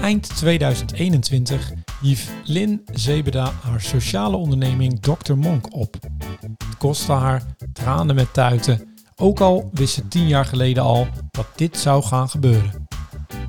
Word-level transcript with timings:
Eind 0.00 0.36
2021 0.36 1.72
hief 2.00 2.30
Lin 2.44 2.82
Zebeda 2.92 3.52
haar 3.62 3.80
sociale 3.80 4.36
onderneming 4.36 5.00
Dr. 5.00 5.34
Monk 5.34 5.74
op. 5.74 5.96
Het 6.40 6.76
kostte 6.78 7.12
haar 7.12 7.42
tranen 7.72 8.14
met 8.14 8.32
tuiten, 8.32 8.94
ook 9.16 9.40
al 9.40 9.70
wist 9.72 9.94
ze 9.94 10.08
tien 10.08 10.28
jaar 10.28 10.44
geleden 10.44 10.82
al 10.82 11.06
dat 11.30 11.46
dit 11.56 11.76
zou 11.76 12.02
gaan 12.02 12.28
gebeuren. 12.28 12.86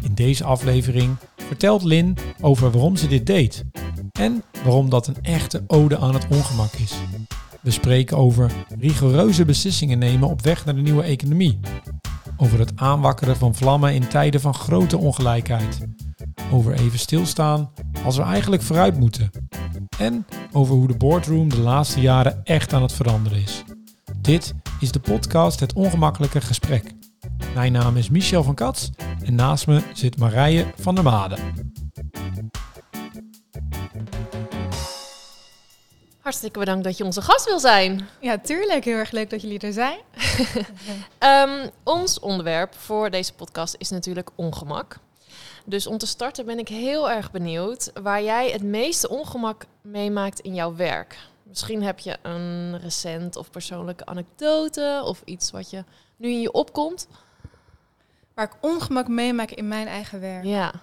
In 0.01 0.13
deze 0.13 0.43
aflevering 0.43 1.15
vertelt 1.35 1.83
Lin 1.83 2.17
over 2.41 2.71
waarom 2.71 2.95
ze 2.95 3.07
dit 3.07 3.25
deed 3.25 3.65
en 4.11 4.43
waarom 4.63 4.89
dat 4.89 5.07
een 5.07 5.21
echte 5.21 5.63
ode 5.67 5.97
aan 5.97 6.13
het 6.13 6.27
ongemak 6.29 6.73
is. 6.73 6.93
We 7.61 7.71
spreken 7.71 8.17
over 8.17 8.51
rigoureuze 8.79 9.45
beslissingen 9.45 9.99
nemen 9.99 10.29
op 10.29 10.41
weg 10.41 10.65
naar 10.65 10.75
de 10.75 10.81
nieuwe 10.81 11.03
economie. 11.03 11.59
Over 12.37 12.59
het 12.59 12.71
aanwakkeren 12.75 13.37
van 13.37 13.55
vlammen 13.55 13.93
in 13.93 14.07
tijden 14.07 14.41
van 14.41 14.53
grote 14.53 14.97
ongelijkheid. 14.97 15.87
Over 16.51 16.73
even 16.73 16.99
stilstaan 16.99 17.71
als 18.05 18.17
we 18.17 18.23
eigenlijk 18.23 18.61
vooruit 18.61 18.99
moeten. 18.99 19.29
En 19.97 20.25
over 20.51 20.75
hoe 20.75 20.87
de 20.87 20.97
boardroom 20.97 21.49
de 21.49 21.59
laatste 21.59 22.01
jaren 22.01 22.41
echt 22.43 22.73
aan 22.73 22.81
het 22.81 22.93
veranderen 22.93 23.41
is. 23.41 23.63
Dit 24.21 24.53
is 24.79 24.91
de 24.91 24.99
podcast 24.99 25.59
Het 25.59 25.73
Ongemakkelijke 25.73 26.41
Gesprek. 26.41 26.93
Mijn 27.53 27.71
naam 27.71 27.97
is 27.97 28.09
Michel 28.09 28.43
van 28.43 28.55
Kats 28.55 28.91
en 29.23 29.35
naast 29.35 29.67
me 29.67 29.81
zit 29.93 30.17
Marije 30.17 30.65
van 30.75 30.95
der 30.95 31.03
Made. 31.03 31.35
Hartstikke 36.25 36.59
bedankt 36.59 36.83
dat 36.83 36.97
je 36.97 37.03
onze 37.03 37.21
gast 37.21 37.45
wil 37.45 37.59
zijn. 37.59 38.07
Ja, 38.19 38.37
tuurlijk. 38.37 38.85
Heel 38.85 38.97
erg 38.97 39.11
leuk 39.11 39.29
dat 39.29 39.41
jullie 39.41 39.59
er 39.59 39.73
zijn. 39.73 39.99
um, 41.19 41.69
ons 41.95 42.19
onderwerp 42.19 42.75
voor 42.75 43.09
deze 43.09 43.33
podcast 43.33 43.75
is 43.77 43.89
natuurlijk 43.89 44.29
ongemak. 44.35 44.97
Dus 45.65 45.87
om 45.87 45.97
te 45.97 46.05
starten 46.05 46.45
ben 46.45 46.59
ik 46.59 46.67
heel 46.67 47.11
erg 47.11 47.31
benieuwd 47.31 47.91
waar 48.01 48.23
jij 48.23 48.51
het 48.51 48.63
meeste 48.63 49.09
ongemak 49.09 49.65
meemaakt 49.81 50.39
in 50.39 50.53
jouw 50.53 50.75
werk. 50.75 51.17
Misschien 51.43 51.83
heb 51.83 51.99
je 51.99 52.17
een 52.21 52.79
recent 52.79 53.35
of 53.35 53.49
persoonlijke 53.49 54.05
anekdote 54.05 55.01
of 55.05 55.21
iets 55.25 55.51
wat 55.51 55.69
je 55.69 55.83
nu 56.15 56.29
in 56.29 56.41
je 56.41 56.51
opkomt. 56.51 57.07
Waar 58.33 58.45
ik 58.45 58.57
ongemak 58.61 59.07
meemaak 59.07 59.51
in 59.51 59.67
mijn 59.67 59.87
eigen 59.87 60.19
werk. 60.19 60.43
Ja. 60.43 60.73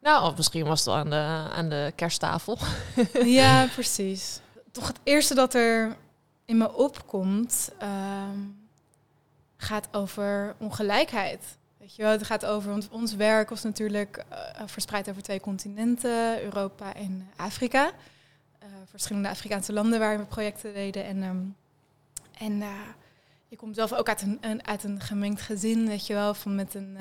Nou, 0.00 0.26
of 0.26 0.36
misschien 0.36 0.66
was 0.66 0.78
het 0.78 0.88
wel 0.88 0.96
aan 0.96 1.10
de, 1.10 1.54
aan 1.54 1.68
de 1.68 1.92
kersttafel. 1.94 2.58
ja, 3.38 3.66
precies. 3.74 4.40
Toch 4.72 4.86
het 4.86 5.00
eerste 5.02 5.34
dat 5.34 5.54
er 5.54 5.96
in 6.44 6.56
me 6.56 6.74
opkomt, 6.74 7.70
uh, 7.82 8.28
gaat 9.56 9.88
over 9.92 10.54
ongelijkheid. 10.58 11.58
Weet 11.76 11.96
je 11.96 12.02
wel, 12.02 12.10
het 12.10 12.26
gaat 12.26 12.46
over, 12.46 12.70
want 12.70 12.88
ons 12.90 13.14
werk 13.14 13.48
was 13.48 13.62
natuurlijk 13.62 14.24
uh, 14.30 14.62
verspreid 14.66 15.10
over 15.10 15.22
twee 15.22 15.40
continenten, 15.40 16.42
Europa 16.42 16.94
en 16.94 17.30
Afrika. 17.36 17.86
Uh, 17.86 18.68
verschillende 18.90 19.28
Afrikaanse 19.28 19.72
landen 19.72 19.98
waar 19.98 20.18
we 20.18 20.24
projecten 20.24 20.74
deden. 20.74 21.04
En, 21.04 21.22
um, 21.22 21.56
en 22.38 22.62
je 23.48 23.56
komt 23.56 23.74
zelf 23.74 23.92
ook 23.92 24.08
uit 24.08 24.22
een, 24.22 24.38
een, 24.40 24.66
uit 24.66 24.84
een 24.84 25.00
gemengd 25.00 25.40
gezin, 25.40 25.86
weet 25.86 26.06
je 26.06 26.14
wel, 26.14 26.34
van 26.34 26.54
met 26.54 26.74
een 26.74 26.98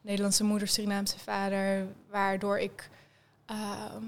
Nederlandse 0.00 0.44
moeder, 0.44 0.68
Surinaamse 0.68 1.18
vader, 1.18 1.86
waardoor 2.10 2.58
ik 2.58 2.90
ehm, 3.46 4.04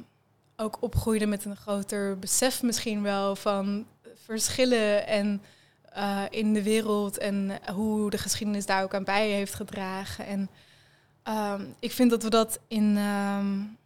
ook 0.56 0.76
opgroeide 0.80 1.26
met 1.26 1.44
een 1.44 1.56
groter 1.56 2.18
besef 2.18 2.62
misschien 2.62 3.02
wel 3.02 3.36
van 3.36 3.86
verschillen 4.14 5.06
en 5.06 5.42
uh, 5.96 6.22
in 6.30 6.52
de 6.52 6.62
wereld 6.62 7.18
en 7.18 7.58
hoe 7.72 8.10
de 8.10 8.18
geschiedenis 8.18 8.66
daar 8.66 8.82
ook 8.82 8.94
aan 8.94 9.04
bij 9.04 9.30
heeft 9.30 9.54
gedragen. 9.54 10.26
En 10.26 10.50
um, 11.28 11.74
ik 11.78 11.92
vind 11.92 12.10
dat 12.10 12.22
we 12.22 12.30
dat 12.30 12.58
in, 12.68 12.96
um, 12.96 13.76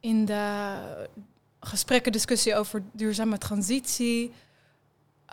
in 0.00 0.24
de 0.24 0.74
gesprekken, 1.60 2.12
discussie 2.12 2.56
over 2.56 2.82
duurzame 2.92 3.38
transitie 3.38 4.32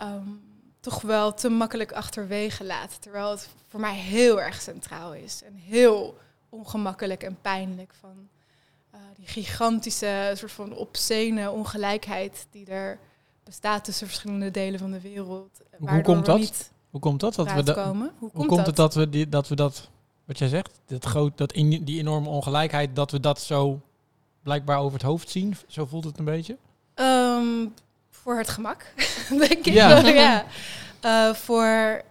um, 0.02 0.40
toch 0.80 1.00
wel 1.00 1.34
te 1.34 1.48
makkelijk 1.48 1.92
achterwege 1.92 2.64
laten. 2.64 3.00
Terwijl 3.00 3.30
het 3.30 3.48
voor 3.68 3.80
mij 3.80 3.94
heel 3.94 4.40
erg 4.40 4.60
centraal 4.60 5.14
is 5.14 5.42
en 5.42 5.54
heel 5.54 6.18
ongemakkelijk 6.48 7.22
en 7.22 7.38
pijnlijk 7.40 7.94
van 8.00 8.28
die 9.20 9.28
gigantische 9.28 10.32
soort 10.34 10.52
van 10.52 10.76
obscene 10.76 11.50
ongelijkheid 11.50 12.46
die 12.50 12.66
er 12.66 12.98
bestaat 13.44 13.84
tussen 13.84 14.06
verschillende 14.06 14.50
delen 14.50 14.78
van 14.78 14.90
de 14.90 15.00
wereld. 15.00 15.60
Hoe 15.78 16.02
komt 16.02 16.26
dat? 16.26 16.70
Hoe 16.90 17.00
komt 17.00 17.20
dat? 17.20 17.34
dat 17.34 17.52
we 17.52 17.62
da 17.62 17.72
komen? 17.72 18.12
Hoe, 18.18 18.30
hoe 18.32 18.46
komt, 18.46 18.66
het 18.66 18.76
dat 18.76 18.94
we, 18.94 19.08
die, 19.08 19.28
dat 19.28 19.48
we 19.48 19.54
dat, 19.54 19.88
wat 20.24 20.38
jij 20.38 20.48
zegt, 20.48 20.80
dat 20.86 21.04
groot, 21.04 21.38
dat 21.38 21.52
in, 21.52 21.84
die 21.84 21.98
enorme 21.98 22.28
ongelijkheid, 22.28 22.96
dat 22.96 23.10
we 23.10 23.20
dat 23.20 23.40
zo 23.40 23.80
blijkbaar 24.42 24.78
over 24.78 24.92
het 24.92 25.02
hoofd 25.02 25.30
zien? 25.30 25.56
Zo 25.66 25.86
voelt 25.86 26.04
het 26.04 26.18
een 26.18 26.24
beetje? 26.24 26.56
Um, 26.94 27.74
voor 28.10 28.38
het 28.38 28.48
gemak, 28.48 28.92
denk 29.28 29.50
ik. 29.50 29.66
Ja. 29.66 29.98
ja. 29.98 30.44
Uh, 31.04 31.34
voor, 31.34 32.02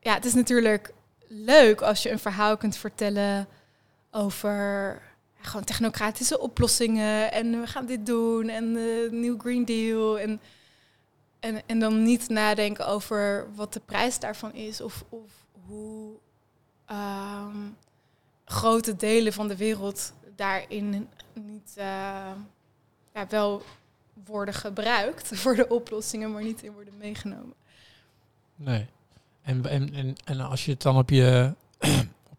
ja, 0.00 0.14
het 0.14 0.24
is 0.24 0.34
natuurlijk 0.34 0.92
leuk 1.28 1.80
als 1.80 2.02
je 2.02 2.10
een 2.10 2.18
verhaal 2.18 2.56
kunt 2.56 2.76
vertellen 2.76 3.48
over 4.10 5.02
gewoon 5.40 5.64
technocratische 5.64 6.40
oplossingen 6.40 7.32
en 7.32 7.60
we 7.60 7.66
gaan 7.66 7.86
dit 7.86 8.06
doen 8.06 8.48
en 8.48 8.72
de 8.72 9.08
New 9.10 9.40
Green 9.40 9.64
Deal 9.64 10.18
en 10.18 10.40
en, 11.40 11.62
en 11.66 11.78
dan 11.78 12.02
niet 12.02 12.28
nadenken 12.28 12.86
over 12.86 13.46
wat 13.54 13.72
de 13.72 13.80
prijs 13.80 14.18
daarvan 14.18 14.54
is 14.54 14.80
of, 14.80 15.04
of 15.08 15.30
hoe 15.66 16.12
um, 16.90 17.76
grote 18.44 18.96
delen 18.96 19.32
van 19.32 19.48
de 19.48 19.56
wereld 19.56 20.12
daarin 20.36 21.08
niet 21.32 21.74
uh, 21.78 21.84
ja, 23.14 23.26
wel 23.28 23.62
worden 24.24 24.54
gebruikt 24.54 25.30
voor 25.40 25.54
de 25.54 25.68
oplossingen, 25.68 26.32
maar 26.32 26.42
niet 26.42 26.62
in 26.62 26.72
worden 26.72 26.96
meegenomen. 26.96 27.54
Nee. 28.56 28.86
En, 29.42 29.66
en, 29.66 29.94
en, 29.94 30.16
en 30.24 30.40
als 30.40 30.64
je 30.64 30.70
het 30.70 30.82
dan 30.82 30.96
op 30.96 31.10
je, 31.10 31.54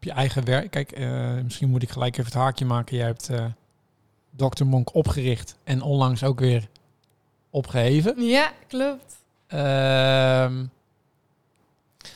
op 0.00 0.06
je 0.06 0.12
eigen 0.12 0.44
werk. 0.44 0.70
Kijk, 0.70 0.98
uh, 0.98 1.30
misschien 1.42 1.68
moet 1.68 1.82
ik 1.82 1.90
gelijk 1.90 2.12
even 2.12 2.24
het 2.24 2.40
haakje 2.40 2.64
maken. 2.64 2.96
Jij 2.96 3.06
hebt 3.06 3.30
uh, 3.30 3.44
Dr. 4.36 4.64
Monk 4.64 4.94
opgericht 4.94 5.56
en 5.64 5.82
onlangs 5.82 6.24
ook 6.24 6.40
weer 6.40 6.68
opgeheven. 7.50 8.22
Ja, 8.22 8.52
klopt. 8.68 9.16
Uh, 9.48 10.50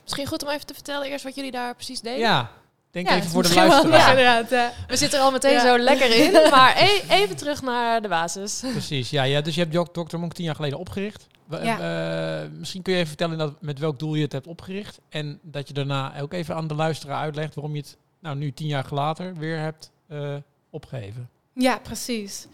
Misschien 0.03 0.27
goed 0.27 0.43
om 0.43 0.49
even 0.49 0.67
te 0.67 0.75
vertellen 0.75 1.06
eerst 1.06 1.25
wat 1.25 1.34
jullie 1.34 1.50
daar 1.50 1.75
precies 1.75 2.00
deden. 2.00 2.19
Ja, 2.19 2.50
denk 2.91 3.11
even 3.11 3.31
voor 3.31 3.43
de 3.43 3.55
luisteraar. 3.55 4.21
Ja, 4.21 4.45
We 4.89 4.97
zitten 4.97 5.19
er 5.19 5.25
al 5.25 5.31
meteen 5.31 5.61
zo 5.61 5.78
lekker 5.78 6.16
in, 6.16 6.33
maar 6.51 6.77
e 6.77 7.03
even 7.09 7.37
terug 7.37 7.62
naar 7.62 8.03
de 8.03 8.09
basis. 8.09 8.62
Precies, 8.71 9.11
ja, 9.11 9.22
ja. 9.22 9.41
Dus 9.41 9.55
je 9.55 9.66
hebt 9.69 9.95
Dr. 9.95 10.16
Monk 10.19 10.33
tien 10.33 10.45
jaar 10.45 10.55
geleden 10.55 10.78
opgericht. 10.78 11.27
Uh, 11.50 12.43
misschien 12.59 12.82
kun 12.82 12.93
je 12.93 12.99
even 12.99 13.09
vertellen 13.09 13.38
dat, 13.38 13.60
met 13.60 13.78
welk 13.78 13.99
doel 13.99 14.15
je 14.15 14.22
het 14.22 14.32
hebt 14.32 14.47
opgericht. 14.47 15.00
En 15.09 15.38
dat 15.43 15.69
je 15.69 15.75
daarna 15.75 16.21
ook 16.21 16.32
even 16.32 16.55
aan 16.55 16.66
de 16.66 16.75
luisteraar 16.75 17.21
uitlegt 17.21 17.55
waarom 17.55 17.75
je 17.75 17.81
het 17.81 17.97
nou, 18.19 18.37
nu 18.37 18.53
tien 18.53 18.66
jaar 18.66 18.87
later 18.91 19.34
weer 19.34 19.59
hebt 19.59 19.91
uh, 20.09 20.37
opgeheven. 20.71 21.31
Ja, 21.53 21.78
precies. 21.78 22.47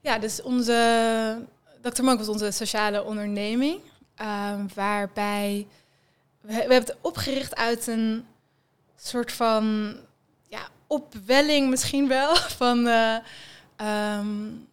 Ja, 0.00 0.18
dus 0.18 0.42
onze 0.42 1.46
Dr. 1.80 2.02
Monk 2.02 2.18
was 2.18 2.28
onze 2.28 2.50
sociale 2.50 3.04
onderneming. 3.04 3.80
Um, 4.22 4.68
waarbij 4.74 5.66
we, 6.40 6.48
we, 6.48 6.52
hebben 6.52 6.78
het 6.78 6.96
opgericht 7.00 7.56
uit 7.56 7.86
een 7.86 8.26
soort 8.96 9.32
van 9.32 9.94
ja, 10.48 10.68
opwelling 10.86 11.70
misschien 11.70 12.08
wel. 12.08 12.36
Van, 12.62 12.86
uh, 12.86 13.16
um, 14.18 14.68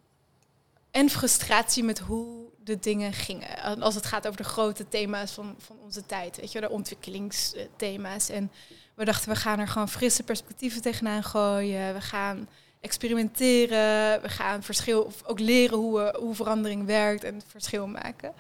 en 0.92 1.10
frustratie 1.10 1.84
met 1.84 2.00
hoe 2.00 2.37
de 2.68 2.80
dingen 2.80 3.14
gingen. 3.14 3.80
Als 3.80 3.96
het 3.96 4.06
gaat 4.06 4.28
over 4.28 4.38
de 4.38 4.48
grote 4.48 4.88
thema's 4.88 5.32
van, 5.32 5.56
van 5.58 5.76
onze 5.84 6.06
tijd. 6.06 6.38
Weet 6.38 6.52
je, 6.52 6.62
de 6.62 6.70
ontwikkelingsthema's. 6.70 8.30
En 8.30 8.52
we 8.94 9.06
dachten, 9.06 9.30
we 9.30 9.36
gaan 9.36 9.60
er 9.60 9.68
gewoon 9.68 9.90
frisse 9.90 10.24
perspectieven 10.24 10.82
tegenaan 10.82 11.24
gooien. 11.24 11.94
We 11.94 12.02
gaan 12.02 12.48
experimenteren. 12.80 14.22
We 14.22 14.30
gaan 14.30 14.64
verschil, 14.64 15.02
of 15.02 15.24
ook 15.26 15.40
leren 15.40 15.78
hoe, 15.78 16.16
hoe 16.20 16.36
verandering 16.36 16.86
werkt 16.86 17.24
en 17.24 17.42
verschil 17.48 17.88
maken. 17.88 18.34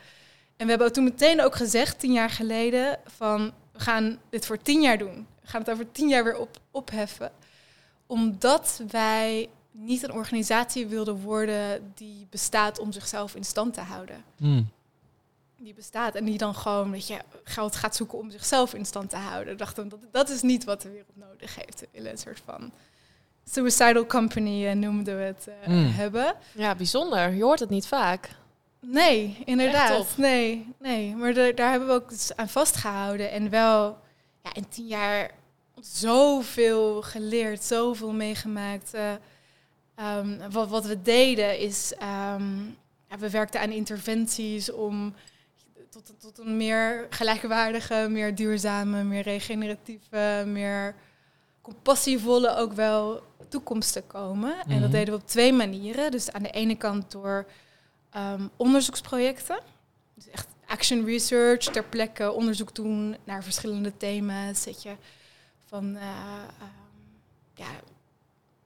En 0.57 0.65
we 0.65 0.69
hebben 0.69 0.94
toen 0.94 1.03
meteen 1.03 1.41
ook 1.41 1.56
gezegd, 1.56 2.00
tien 2.00 2.13
jaar 2.13 2.30
geleden, 2.30 3.00
van 3.06 3.53
we 3.71 3.80
gaan 3.80 4.19
dit 4.30 4.45
voor 4.45 4.62
tien 4.62 4.81
jaar 4.81 4.97
doen. 4.97 5.27
We 5.41 5.47
gaan 5.47 5.62
het 5.62 5.69
over 5.69 5.91
tien 5.91 6.07
jaar 6.07 6.23
weer 6.23 6.38
op, 6.38 6.57
opheffen. 6.71 7.31
Omdat 8.06 8.81
wij 8.88 9.50
niet 9.77 10.03
een 10.03 10.12
organisatie 10.12 10.88
wilden 10.88 11.21
worden 11.21 11.91
die 11.95 12.27
bestaat 12.29 12.79
om 12.79 12.91
zichzelf 12.91 13.35
in 13.35 13.44
stand 13.44 13.74
te 13.74 13.81
houden. 13.81 14.24
Hmm. 14.38 14.69
Die 15.57 15.74
bestaat 15.74 16.15
en 16.15 16.25
die 16.25 16.38
dan 16.38 16.56
gewoon, 16.56 16.91
weet 16.91 17.07
je, 17.07 17.18
geld 17.44 17.75
gaat 17.75 17.95
zoeken 17.95 18.18
om 18.18 18.31
zichzelf 18.31 18.74
in 18.74 18.85
stand 18.85 19.09
te 19.09 19.15
houden. 19.15 19.57
Dachten, 19.57 19.89
dat, 19.89 20.00
dat 20.12 20.29
is 20.29 20.41
niet 20.41 20.63
wat 20.63 20.81
de 20.81 20.89
wereld 20.89 21.15
nodig 21.15 21.56
heeft. 21.56 21.79
We 21.79 21.88
willen 21.91 22.12
een 22.12 22.18
soort 22.18 22.41
van 22.45 22.71
suicidal 23.45 24.06
company 24.06 24.65
uh, 24.65 24.71
noemden 24.71 25.18
we 25.18 25.24
het 25.24 25.47
uh, 25.50 25.68
mm. 25.68 25.85
hebben. 25.85 26.35
Ja, 26.51 26.75
bijzonder. 26.75 27.33
Je 27.33 27.44
hoort 27.44 27.59
het 27.59 27.69
niet 27.69 27.88
vaak. 27.88 28.30
Nee, 28.80 29.38
inderdaad. 29.45 30.18
Nee, 30.18 30.73
nee. 30.80 31.15
Maar 31.15 31.33
de, 31.33 31.51
daar 31.56 31.69
hebben 31.71 31.88
we 31.88 31.94
ook 31.94 32.12
aan 32.35 32.50
vastgehouden. 32.50 33.31
En 33.31 33.50
wel 33.50 33.97
ja, 34.44 34.53
in 34.53 34.68
tien 34.69 34.88
jaar 34.88 35.31
zoveel 35.81 37.01
geleerd, 37.01 37.63
zoveel 37.63 38.12
meegemaakt. 38.12 38.94
Eh, 38.94 39.12
ehm, 39.97 40.49
wat, 40.51 40.69
wat 40.69 40.85
we 40.85 41.01
deden 41.01 41.59
is, 41.59 41.94
ehm, 41.94 42.63
ja, 43.09 43.17
we 43.19 43.29
werkten 43.29 43.59
aan 43.61 43.71
interventies 43.71 44.71
om 44.71 45.13
tot, 45.89 46.11
tot 46.19 46.38
een 46.39 46.57
meer 46.57 47.07
gelijkwaardige, 47.09 48.07
meer 48.09 48.35
duurzame, 48.35 49.03
meer 49.03 49.21
regeneratieve, 49.23 50.44
meer 50.47 50.95
compassievolle 51.61 52.55
ook 52.55 52.73
wel 52.73 53.21
toekomst 53.49 53.94
te 53.94 54.01
komen. 54.01 54.53
En 54.59 54.69
dat 54.69 54.79
Mhm. 54.79 54.91
deden 54.91 55.13
we 55.13 55.19
op 55.19 55.27
twee 55.27 55.53
manieren. 55.53 56.11
Dus 56.11 56.31
aan 56.31 56.44
de 56.44 56.51
ene 56.51 56.75
kant 56.75 57.11
door 57.11 57.47
ehm, 58.11 58.47
onderzoeksprojecten. 58.55 59.59
Dus 60.15 60.29
echt 60.29 60.47
action 60.65 61.05
research, 61.05 61.63
ter 61.63 61.83
plekke 61.83 62.31
onderzoek 62.31 62.75
doen 62.75 63.15
naar 63.23 63.44
verschillende 63.44 63.97
thema's. 63.97 64.61
Zet 64.61 64.83
je 64.83 64.95
van 65.65 65.95
eh, 65.95 66.01
ja, 67.55 67.65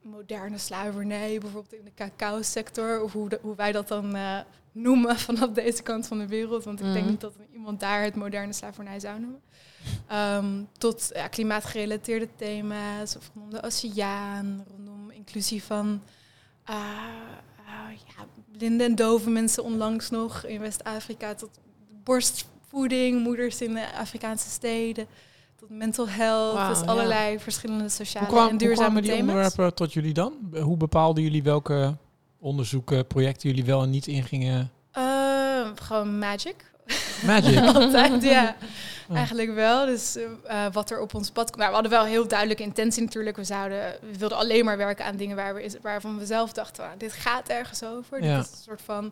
moderne 0.01 0.57
slavernij, 0.57 1.37
bijvoorbeeld 1.39 1.73
in 1.73 1.85
de 1.85 1.93
cacao-sector, 1.95 3.01
of 3.03 3.11
hoe, 3.13 3.29
de- 3.29 3.39
hoe 3.41 3.55
wij 3.55 3.71
dat 3.71 3.87
dan 3.87 4.15
eh, 4.15 4.39
noemen 4.71 5.17
vanaf 5.29 5.49
deze 5.49 5.83
kant 5.83 6.07
van 6.07 6.17
de 6.17 6.27
wereld. 6.27 6.63
Want 6.63 6.79
ik 6.79 6.85
denk 6.85 6.97
Mhm. 6.99 7.09
niet 7.09 7.21
dat 7.21 7.33
iemand 7.53 7.79
daar 7.79 8.03
het 8.03 8.15
moderne 8.15 8.53
slavernij 8.53 8.99
zou 8.99 9.19
noemen. 9.19 9.41
Ehm, 10.07 10.63
tot 10.77 11.09
ja, 11.13 11.27
klimaatgerelateerde 11.27 12.27
thema's, 12.35 13.15
of 13.15 13.31
rondom 13.33 13.51
de 13.59 13.63
oceaan, 13.63 14.65
rondom 14.69 15.09
inclusie 15.11 15.63
van 15.63 16.01
eh, 16.65 16.75
eh, 16.75 17.97
ja, 18.07 18.25
blinde 18.57 18.83
en 18.83 18.95
dove 18.95 19.29
mensen 19.29 19.63
onlangs 19.63 20.09
nog 20.09 20.45
in 20.45 20.59
West-Afrika, 20.59 21.35
tot 21.35 21.59
borstvoeding, 22.03 23.21
moeders 23.23 23.61
in 23.61 23.73
de 23.73 23.93
Afrikaanse 23.93 24.49
steden, 24.49 25.07
tot 25.61 25.69
mental 25.69 26.07
health, 26.09 26.53
Wauw, 26.53 26.69
dus 26.69 26.79
ja. 26.79 26.85
allerlei 26.85 27.39
verschillende 27.39 27.81
Hoe, 27.83 27.91
sociale 27.91 28.27
kwam, 28.27 28.43
en 28.43 28.49
hoe 28.49 28.57
duurzame 28.59 28.85
kwamen 28.87 29.01
die 29.03 29.11
thema's. 29.11 29.27
onderwerpen 29.35 29.73
tot 29.75 29.93
jullie 29.93 30.13
dan? 30.13 30.33
Hoe 30.61 30.77
bepaalden 30.77 31.23
jullie 31.23 31.43
welke 31.43 31.95
onderzoeken, 32.39 33.07
projecten 33.07 33.49
jullie 33.49 33.65
wel 33.65 33.81
en 33.83 33.89
niet 33.89 34.07
ingingen? 34.07 34.71
Eh, 34.91 35.67
gewoon 35.75 36.19
magic. 36.19 36.55
Magic. 37.25 37.57
Altijd, 37.75 38.23
ja. 38.23 38.55
Oh. 39.09 39.15
Eigenlijk 39.17 39.53
wel. 39.53 39.85
Dus 39.85 40.15
eh, 40.15 40.65
eh, 40.65 40.73
wat 40.73 40.89
er 40.91 40.99
op 41.01 41.13
ons 41.13 41.29
pad 41.31 41.45
komt. 41.45 41.57
Nou, 41.57 41.67
we 41.69 41.73
hadden 41.73 41.91
wel 41.91 42.05
heel 42.05 42.27
duidelijke 42.27 42.63
intentie 42.63 43.03
natuurlijk. 43.03 43.35
We, 43.37 43.43
zouden, 43.43 43.95
we 44.11 44.17
wilden 44.17 44.37
alleen 44.37 44.65
maar 44.65 44.77
werken 44.77 45.05
aan 45.05 45.15
dingen 45.15 45.35
waar 45.35 45.53
we, 45.55 45.63
is- 45.63 45.75
waarvan 45.81 46.17
we 46.17 46.25
zelf 46.25 46.53
dachten... 46.53 46.83
"Ah, 46.83 46.89
dit 46.97 47.13
gaat 47.13 47.47
ergens 47.47 47.83
over. 47.83 48.23
Ja. 48.23 48.35
Dit 48.37 48.45
is 48.45 48.51
een 48.51 48.57
soort 48.63 48.81
van 48.81 49.11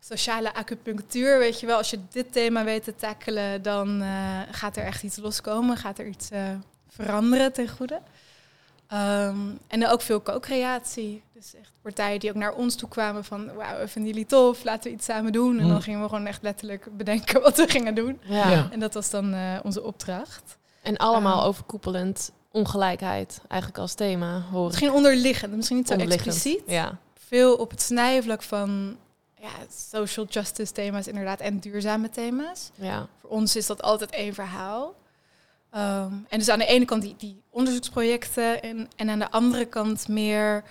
sociale 0.00 0.54
acupunctuur. 0.54 1.38
Weet 1.38 1.60
je 1.60 1.66
wel, 1.66 1.76
als 1.76 1.90
je 1.90 1.98
dit 2.10 2.32
thema 2.32 2.64
weet 2.64 2.84
te 2.84 2.96
tackelen... 2.96 3.62
dan 3.62 4.02
eh, 4.02 4.40
gaat 4.50 4.76
er 4.76 4.84
echt 4.84 5.02
iets 5.02 5.16
loskomen. 5.16 5.76
Gaat 5.76 5.98
er 5.98 6.06
iets 6.06 6.30
eh, 6.30 6.42
veranderen 6.88 7.52
ten 7.52 7.68
goede. 7.68 8.00
Ehm, 8.88 9.36
en 9.66 9.80
dan 9.80 9.90
ook 9.90 10.00
veel 10.00 10.22
co-creatie. 10.22 11.22
Dus 11.34 11.54
echt 11.54 11.72
partijen 11.82 12.20
die 12.20 12.30
ook 12.30 12.36
naar 12.36 12.52
ons 12.54 12.74
toe 12.74 12.88
kwamen 12.88 13.24
van... 13.24 13.54
wauw, 13.54 13.78
we 13.78 13.88
vinden 13.88 14.10
jullie 14.12 14.26
tof, 14.26 14.64
laten 14.64 14.90
we 14.90 14.96
iets 14.96 15.04
samen 15.06 15.32
doen. 15.32 15.58
En 15.58 15.64
Mm. 15.64 15.70
dan 15.70 15.82
gingen 15.82 16.00
we 16.02 16.08
gewoon 16.08 16.26
echt 16.26 16.42
letterlijk 16.42 16.96
bedenken 16.96 17.40
wat 17.42 17.56
we 17.56 17.68
gingen 17.68 17.94
doen. 17.94 18.20
Ja. 18.22 18.50
Ja. 18.50 18.68
En 18.70 18.80
dat 18.80 18.94
was 18.94 19.10
dan 19.10 19.32
eh, 19.34 19.58
onze 19.62 19.82
opdracht. 19.82 20.56
En 20.82 20.96
allemaal 20.96 21.40
Ah. 21.40 21.46
overkoepelend 21.46 22.32
ongelijkheid 22.50 23.40
eigenlijk 23.48 23.80
als 23.80 23.94
thema 23.94 24.40
horen. 24.50 24.66
Misschien 24.66 24.90
onderliggend, 24.92 25.54
misschien 25.56 25.76
niet 25.76 25.88
zo 25.88 25.94
expliciet. 25.94 26.62
Ja. 26.66 26.98
Veel 27.26 27.54
op 27.56 27.70
het 27.70 27.82
snijvlak 27.82 28.42
van 28.42 28.96
ja, 29.40 29.48
social 29.70 30.26
justice 30.30 30.72
thema's 30.72 31.06
inderdaad 31.06 31.40
en 31.40 31.58
duurzame 31.58 32.10
thema's. 32.10 32.70
ja. 32.74 33.08
Voor 33.20 33.30
ons 33.30 33.56
is 33.56 33.66
dat 33.66 33.82
altijd 33.82 34.10
één 34.10 34.34
verhaal. 34.34 34.94
Ehm, 35.70 36.12
en 36.28 36.38
dus 36.38 36.48
aan 36.48 36.58
de 36.58 36.66
ene 36.66 36.84
kant 36.84 37.02
die, 37.02 37.14
die 37.18 37.42
onderzoeksprojecten 37.50 38.62
en, 38.62 38.88
en 38.96 39.10
aan 39.10 39.18
de 39.18 39.30
andere 39.30 39.64
kant 39.64 40.08
meer 40.08 40.64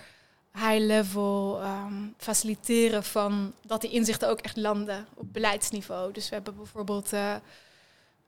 high-level 0.52 1.60
ehm, 1.60 1.94
faciliteren 2.16 3.04
van 3.04 3.52
dat 3.66 3.80
die 3.80 3.90
inzichten 3.90 4.28
ook 4.28 4.40
echt 4.40 4.56
landen 4.56 5.06
op 5.14 5.32
beleidsniveau. 5.32 6.12
Dus 6.12 6.28
we 6.28 6.34
hebben 6.34 6.56
bijvoorbeeld 6.56 7.12
eh, 7.12 7.34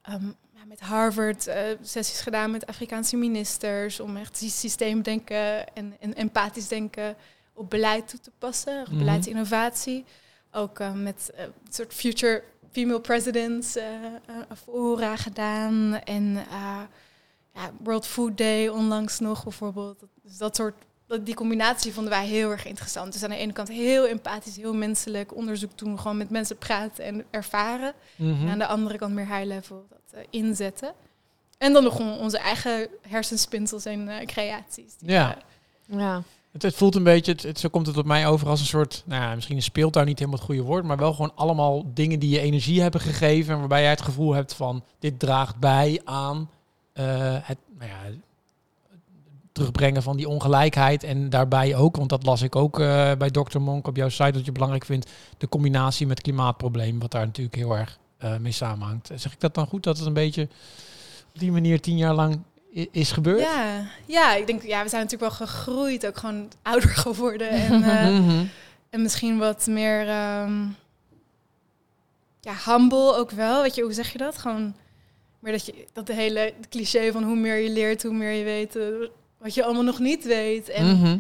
ehm, 0.03 0.25
met 0.65 0.81
Harvard 0.81 1.47
eh, 1.47 1.63
sessies 1.83 2.21
gedaan 2.21 2.51
met 2.51 2.67
Afrikaanse 2.67 3.17
ministers 3.17 4.01
om 4.01 4.17
echt 4.17 4.39
die 4.39 4.51
systeemdenken 4.51 5.75
en, 5.75 5.97
en 6.01 6.15
empathisch 6.15 6.69
denken 6.69 7.17
op 7.53 7.71
beleid 7.71 8.09
toe 8.09 8.21
te 8.21 8.31
passen, 8.39 8.81
op 8.81 8.89
Mhm. 8.89 8.99
beleidsinnovatie. 8.99 10.05
Ook 10.53 10.79
eh, 10.79 10.93
met 10.93 11.31
eh, 11.35 11.45
een 11.45 11.53
soort 11.73 11.95
future 11.95 12.43
female 12.73 13.01
presidents 13.01 13.77
eh 13.77 13.85
eh, 14.05 14.13
fora 14.65 15.17
gedaan. 15.17 15.95
En 16.05 16.37
eh, 16.51 16.81
ja, 17.55 17.71
World 17.83 18.07
Food 18.07 18.39
Day 18.39 18.69
onlangs 18.69 19.19
nog 19.19 19.43
bijvoorbeeld. 19.43 20.05
Dus 20.23 20.37
dat 20.37 20.57
soort, 20.57 20.75
dat, 21.07 21.27
die 21.27 21.35
combinatie 21.35 21.93
vonden 21.93 22.13
wij 22.13 22.27
heel 22.27 22.51
erg 22.51 22.65
interessant. 22.67 23.13
Dus 23.13 23.23
aan 23.23 23.31
de 23.31 23.37
ene 23.37 23.53
kant 23.53 23.69
heel 23.69 24.07
empathisch, 24.07 24.57
heel 24.57 24.75
menselijk 24.75 25.35
onderzoek 25.35 25.79
doen. 25.79 25.99
Gewoon 26.01 26.17
met 26.17 26.31
mensen 26.31 26.57
praten 26.59 27.05
en 27.05 27.25
ervaren. 27.31 27.93
Mhm. 28.17 28.43
En 28.43 28.49
aan 28.51 28.59
de 28.59 28.67
andere 28.67 28.99
kant 28.99 29.15
meer 29.15 29.27
high 29.27 29.47
level 29.47 29.87
dat 29.91 30.21
eh, 30.21 30.27
inzetten. 30.31 30.93
En 31.59 31.73
dan 31.73 31.83
nog 31.83 31.99
onze 32.19 32.39
eigen 32.39 32.89
hersenspinsels 33.09 33.85
en 33.85 34.09
eh, 34.09 34.27
creaties. 34.27 34.97
die 34.97 35.11
Ja. 35.11 35.37
we- 35.87 35.97
Ja. 35.97 36.23
Het, 36.53 36.63
het 36.63 36.75
voelt 36.75 36.95
een 36.95 37.03
beetje, 37.03 37.37
het, 37.43 37.59
zo 37.59 37.69
komt 37.69 37.87
het 37.87 37.97
op 37.97 38.07
mij 38.07 38.27
over 38.27 38.49
als 38.49 38.61
een 38.61 38.67
soort, 38.67 39.03
nou 39.07 39.23
ja, 39.23 39.35
misschien 39.35 39.57
een 39.57 39.63
speeltuin 39.63 40.07
niet 40.07 40.19
helemaal 40.19 40.39
het 40.39 40.49
goede 40.49 40.63
woord, 40.63 40.85
maar 40.85 40.97
wel 40.97 41.13
gewoon 41.13 41.33
allemaal 41.35 41.85
dingen 41.95 42.19
die 42.19 42.31
je 42.31 42.41
energie 42.41 42.83
hebben 42.83 43.01
gegeven 43.01 43.53
en 43.53 43.59
waarbij 43.59 43.81
jij 43.81 43.91
het 43.91 44.03
gevoel 44.03 44.33
hebt 44.35 44.55
van 44.55 44.85
dit 44.99 45.19
draagt 45.19 45.57
bij 45.57 46.01
aan 46.05 46.51
eh, 46.93 47.37
het, 47.41 47.59
nou 47.79 47.91
ja, 47.91 48.19
terugbrengen 49.53 50.03
van 50.03 50.17
die 50.17 50.29
ongelijkheid 50.29 51.03
en 51.03 51.31
daarbij 51.31 51.75
ook, 51.75 51.97
want 51.97 52.09
dat 52.09 52.25
las 52.27 52.43
ik 52.43 52.57
ook 52.57 52.81
eh, 52.81 53.13
bij 53.19 53.31
Dr. 53.31 53.59
Monk 53.59 53.87
op 53.87 53.97
jouw 53.97 54.09
site 54.09 54.33
dat 54.33 54.45
je 54.45 54.53
belangrijk 54.53 54.85
vindt, 54.85 55.11
de 55.39 55.49
combinatie 55.49 56.07
met 56.07 56.21
klimaatprobleem, 56.21 56.99
wat 56.99 57.11
daar 57.11 57.27
natuurlijk 57.27 57.57
heel 57.57 57.77
erg 57.77 57.99
eh, 58.17 58.37
mee 58.37 58.53
samenhangt. 58.53 59.11
Zeg 59.15 59.33
ik 59.33 59.41
dat 59.41 59.55
dan 59.55 59.67
goed 59.67 59.83
dat 59.83 59.99
het 59.99 60.07
een 60.07 60.13
beetje 60.13 60.49
op 61.35 61.41
die 61.41 61.53
manier 61.53 61.81
tien 61.81 61.97
jaar 61.97 62.15
lang 62.15 62.43
is 62.91 63.13
gebeurd? 63.13 63.41
Ja, 63.41 63.85
ja, 64.07 64.35
ik 64.35 64.47
denk, 64.47 64.63
ja, 64.63 64.83
we 64.83 64.89
zijn 64.89 65.03
natuurlijk 65.03 65.33
wel 65.39 65.47
gegroeid, 65.49 66.07
ook 66.07 66.17
gewoon 66.17 66.49
ouder 66.63 66.91
geworden. 67.07 67.49
En, 67.51 67.83
eh, 67.99 68.09
Mhm. 68.19 68.45
En 68.91 69.03
misschien 69.03 69.39
wat 69.39 69.67
meer, 69.67 70.09
ehm, 70.09 70.63
ja, 72.41 72.55
humble 72.65 73.17
ook 73.17 73.31
wel. 73.31 73.63
Weet 73.63 73.75
je, 73.75 73.83
hoe 73.83 73.93
zeg 73.93 74.13
je 74.13 74.19
dat? 74.19 74.39
Gewoon 74.39 74.75
meer 75.39 75.53
dat 75.53 75.67
je, 75.67 75.87
dat 75.93 76.07
de 76.07 76.13
hele 76.15 76.53
cliché 76.71 77.13
van 77.13 77.23
hoe 77.25 77.37
meer 77.37 77.57
je 77.57 77.71
leert, 77.71 78.03
hoe 78.03 78.13
meer 78.15 78.33
je 78.33 78.45
weet 78.45 78.77
eh, 78.77 78.85
wat 79.39 79.55
je 79.55 79.65
allemaal 79.65 79.83
nog 79.83 79.99
niet 79.99 80.25
weet. 80.25 80.69
En 80.69 80.87
Mhm. 80.99 81.19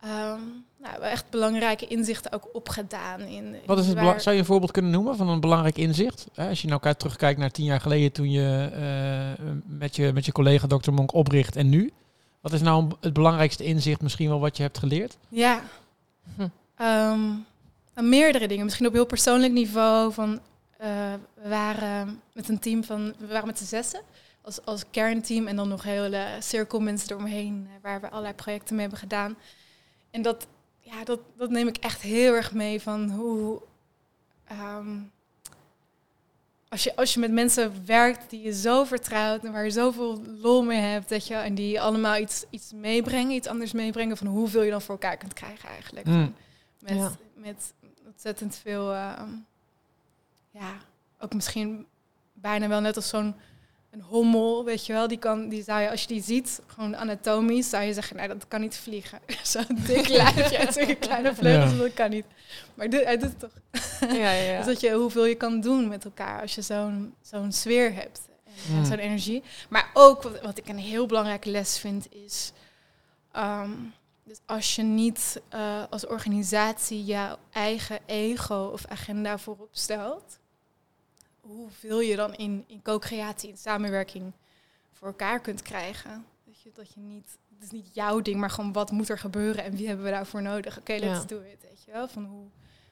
ehm, 0.00 0.40
nou, 0.90 1.02
echt 1.02 1.30
belangrijke 1.30 1.86
inzichten 1.86 2.32
ook 2.32 2.48
opgedaan. 2.52 3.20
In, 3.20 3.56
Wat 3.66 3.78
is 3.78 3.86
het 3.86 3.98
waar- 3.98 4.20
Zou 4.20 4.34
je 4.34 4.40
een 4.40 4.46
voorbeeld 4.46 4.70
kunnen 4.70 4.90
noemen 4.90 5.16
van 5.16 5.28
een 5.28 5.40
belangrijk 5.40 5.78
inzicht? 5.78 6.26
Hè, 6.34 6.48
als 6.48 6.62
je 6.62 6.68
nou 6.68 6.80
kijkt- 6.80 6.98
terugkijkt 6.98 7.38
naar 7.38 7.50
tien 7.50 7.64
jaar 7.64 7.80
geleden 7.80 8.12
toen 8.12 8.30
je 8.30 8.68
eh, 8.72 9.44
met, 9.66 9.96
je 9.96 10.12
met 10.12 10.24
je 10.24 10.32
collega 10.32 10.66
Dr. 10.66 10.92
Monk 10.92 11.14
opricht 11.14 11.56
en 11.56 11.68
nu. 11.68 11.92
Wat 12.40 12.52
is 12.52 12.60
nou 12.60 12.90
het 13.00 13.12
belangrijkste 13.12 13.64
inzicht 13.64 14.02
misschien 14.02 14.28
wel 14.28 14.40
wat 14.40 14.56
je 14.56 14.62
hebt 14.62 14.78
geleerd? 14.78 15.16
Ja, 15.28 15.60
Hm. 16.36 16.42
Ehm, 16.76 17.20
nou, 17.94 18.08
meerdere 18.08 18.48
dingen. 18.48 18.64
Misschien 18.64 18.86
op 18.86 18.92
heel 18.92 19.06
persoonlijk 19.06 19.52
niveau. 19.52 20.12
Van, 20.12 20.40
eh, 20.78 20.88
we 21.42 21.48
waren 21.48 22.20
met 22.32 22.48
een 22.48 22.58
team 22.58 22.84
van, 22.84 23.14
we 23.18 23.26
waren 23.26 23.46
met 23.46 23.58
z'n 23.58 23.64
zessen 23.64 24.00
als, 24.42 24.64
als 24.64 24.84
kernteam 24.90 25.46
en 25.46 25.56
dan 25.56 25.68
nog 25.68 25.82
hele 25.82 26.24
cirkel 26.38 26.80
mensen 26.80 27.10
eromheen, 27.10 27.66
eh, 27.68 27.82
waar 27.82 28.00
we 28.00 28.08
allerlei 28.10 28.34
projecten 28.34 28.72
mee 28.74 28.82
hebben 28.82 29.00
gedaan. 29.00 29.36
En 30.10 30.22
dat, 30.22 30.46
ja, 30.92 31.04
dat, 31.04 31.20
dat 31.36 31.50
neem 31.50 31.68
ik 31.68 31.76
echt 31.76 32.00
heel 32.02 32.34
erg 32.34 32.52
mee 32.52 32.82
van 32.82 33.10
hoe. 33.10 33.62
ehm, 34.44 34.98
als 36.68 36.84
je, 36.84 36.96
als 36.96 37.14
je 37.14 37.20
met 37.20 37.30
mensen 37.32 37.86
werkt 37.86 38.30
die 38.30 38.42
je 38.42 38.52
zo 38.52 38.84
vertrouwt 38.84 39.44
en 39.44 39.52
waar 39.52 39.64
je 39.64 39.70
zoveel 39.70 40.22
lol 40.26 40.62
mee 40.64 40.80
hebt, 40.80 41.08
dat 41.08 41.26
je, 41.26 41.34
en 41.34 41.54
die 41.54 41.80
allemaal 41.80 42.16
iets, 42.16 42.44
iets 42.50 42.72
meebrengen, 42.72 43.30
iets 43.34 43.46
anders 43.46 43.72
meebrengen, 43.72 44.16
van 44.16 44.26
hoeveel 44.26 44.62
je 44.62 44.70
dan 44.70 44.82
voor 44.82 44.94
elkaar 44.94 45.16
kunt 45.16 45.32
krijgen 45.32 45.68
eigenlijk. 45.68 46.06
Mm. 46.06 46.34
Met, 46.78 46.94
Ja. 46.94 47.12
met 47.34 47.72
ontzettend 48.06 48.56
veel, 48.56 48.92
ehm, 48.94 49.28
ja, 50.50 50.72
ook 51.20 51.34
misschien 51.34 51.86
bijna 52.32 52.68
wel 52.68 52.80
net 52.80 52.96
als 52.96 53.08
zo'n 53.08 53.34
een 53.96 54.02
hommel, 54.02 54.64
weet 54.64 54.86
je 54.86 54.92
wel, 54.92 55.08
die 55.08 55.18
kan, 55.18 55.48
die 55.48 55.62
zou 55.62 55.80
je, 55.80 55.90
als 55.90 56.00
je 56.00 56.06
die 56.08 56.22
ziet, 56.22 56.60
gewoon 56.66 56.96
anatomisch, 56.96 57.68
zou 57.70 57.84
je 57.84 57.92
zeggen, 57.92 58.16
nou, 58.16 58.28
dat 58.28 58.48
kan 58.48 58.60
niet 58.60 58.76
vliegen. 58.76 59.18
Zo'n 59.42 59.66
dik 59.86 60.08
lijfje 60.22 60.56
en 60.56 60.72
zulke 60.72 60.94
kleine 60.94 61.34
vleugels, 61.34 61.70
Ja. 61.72 61.76
dat 61.78 61.94
kan 61.94 62.10
niet. 62.10 62.24
Maar 62.74 62.90
dit, 62.90 63.04
hij 63.04 63.16
doet 63.18 63.28
het 63.28 63.38
toch. 63.38 63.50
Ja, 64.00 64.14
ja, 64.14 64.32
ja. 64.32 64.56
Dus 64.56 64.66
dat 64.66 64.80
je 64.80 64.92
hoeveel 64.92 65.24
je 65.24 65.34
kan 65.34 65.60
doen 65.60 65.88
met 65.88 66.04
elkaar 66.04 66.40
als 66.40 66.54
je 66.54 66.62
zo'n 66.62 67.14
zo'n 67.22 67.52
sfeer 67.52 67.94
hebt. 67.94 68.20
En 68.68 68.74
Mm. 68.74 68.84
zo'n 68.84 68.98
energie. 68.98 69.42
Maar 69.68 69.90
ook 69.94 70.22
wat, 70.22 70.40
wat 70.40 70.58
ik 70.58 70.68
een 70.68 70.78
heel 70.78 71.06
belangrijke 71.06 71.50
les 71.50 71.78
vind 71.78 72.06
is. 72.26 72.52
ehm, 73.32 73.70
dus 74.24 74.38
als 74.46 74.74
je 74.76 74.82
niet 74.82 75.40
eh, 75.48 75.82
als 75.90 76.06
organisatie 76.06 77.04
jouw 77.04 77.36
eigen 77.52 77.98
ego 78.06 78.70
of 78.72 78.86
agenda 78.88 79.38
voorop 79.38 79.68
stelt, 79.72 80.38
hoe 81.46 81.68
wil 81.80 82.00
je 82.00 82.16
dan 82.16 82.34
in, 82.34 82.64
in 82.66 82.82
co-creatie, 82.82 83.48
in 83.48 83.56
samenwerking 83.56 84.32
voor 84.92 85.08
elkaar 85.08 85.40
kunt 85.40 85.62
krijgen. 85.62 86.24
Dat 86.44 86.60
je, 86.62 86.70
dat 86.74 86.92
je 86.94 87.00
niet, 87.00 87.38
het 87.54 87.64
is 87.64 87.70
niet 87.70 87.94
jouw 87.94 88.20
ding, 88.22 88.36
maar 88.40 88.50
gewoon 88.50 88.72
wat 88.72 88.90
moet 88.90 89.08
er 89.08 89.18
gebeuren 89.18 89.64
en 89.64 89.76
wie 89.76 89.86
hebben 89.86 90.04
we 90.04 90.10
daarvoor 90.10 90.42
nodig? 90.42 90.78
Oké, 90.78 90.92
let's 90.92 91.04
Ja. 91.20 91.24
do 91.26 91.36
it. 91.40 91.62
Weet 91.62 91.82
je 91.86 91.92
wel? 91.92 92.08
Van 92.08 92.24
hoe, 92.24 92.44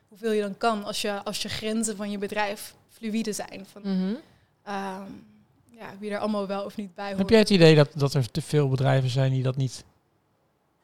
hoeveel 0.08 0.32
je 0.32 0.40
dan 0.42 0.56
kan 0.56 0.84
als 0.84 1.00
je, 1.02 1.22
als 1.24 1.42
je 1.42 1.48
grenzen 1.48 1.96
van 1.96 2.10
je 2.10 2.18
bedrijf 2.18 2.74
fluïde 2.88 3.32
zijn. 3.32 3.66
Van, 3.72 3.82
Mhm. 3.84 4.14
ehm, 4.62 5.10
ja, 5.70 5.86
wie 5.98 6.10
er 6.10 6.18
allemaal 6.18 6.46
wel 6.46 6.64
of 6.64 6.76
niet 6.76 6.94
bij 6.94 7.06
hoort. 7.06 7.18
Heb 7.18 7.28
jij 7.30 7.38
het 7.38 7.50
idee 7.50 7.74
dat, 7.74 7.88
dat 7.94 8.14
er 8.14 8.30
te 8.30 8.42
veel 8.42 8.68
bedrijven 8.68 9.10
zijn 9.10 9.32
die 9.32 9.42
dat 9.42 9.56
niet, 9.56 9.84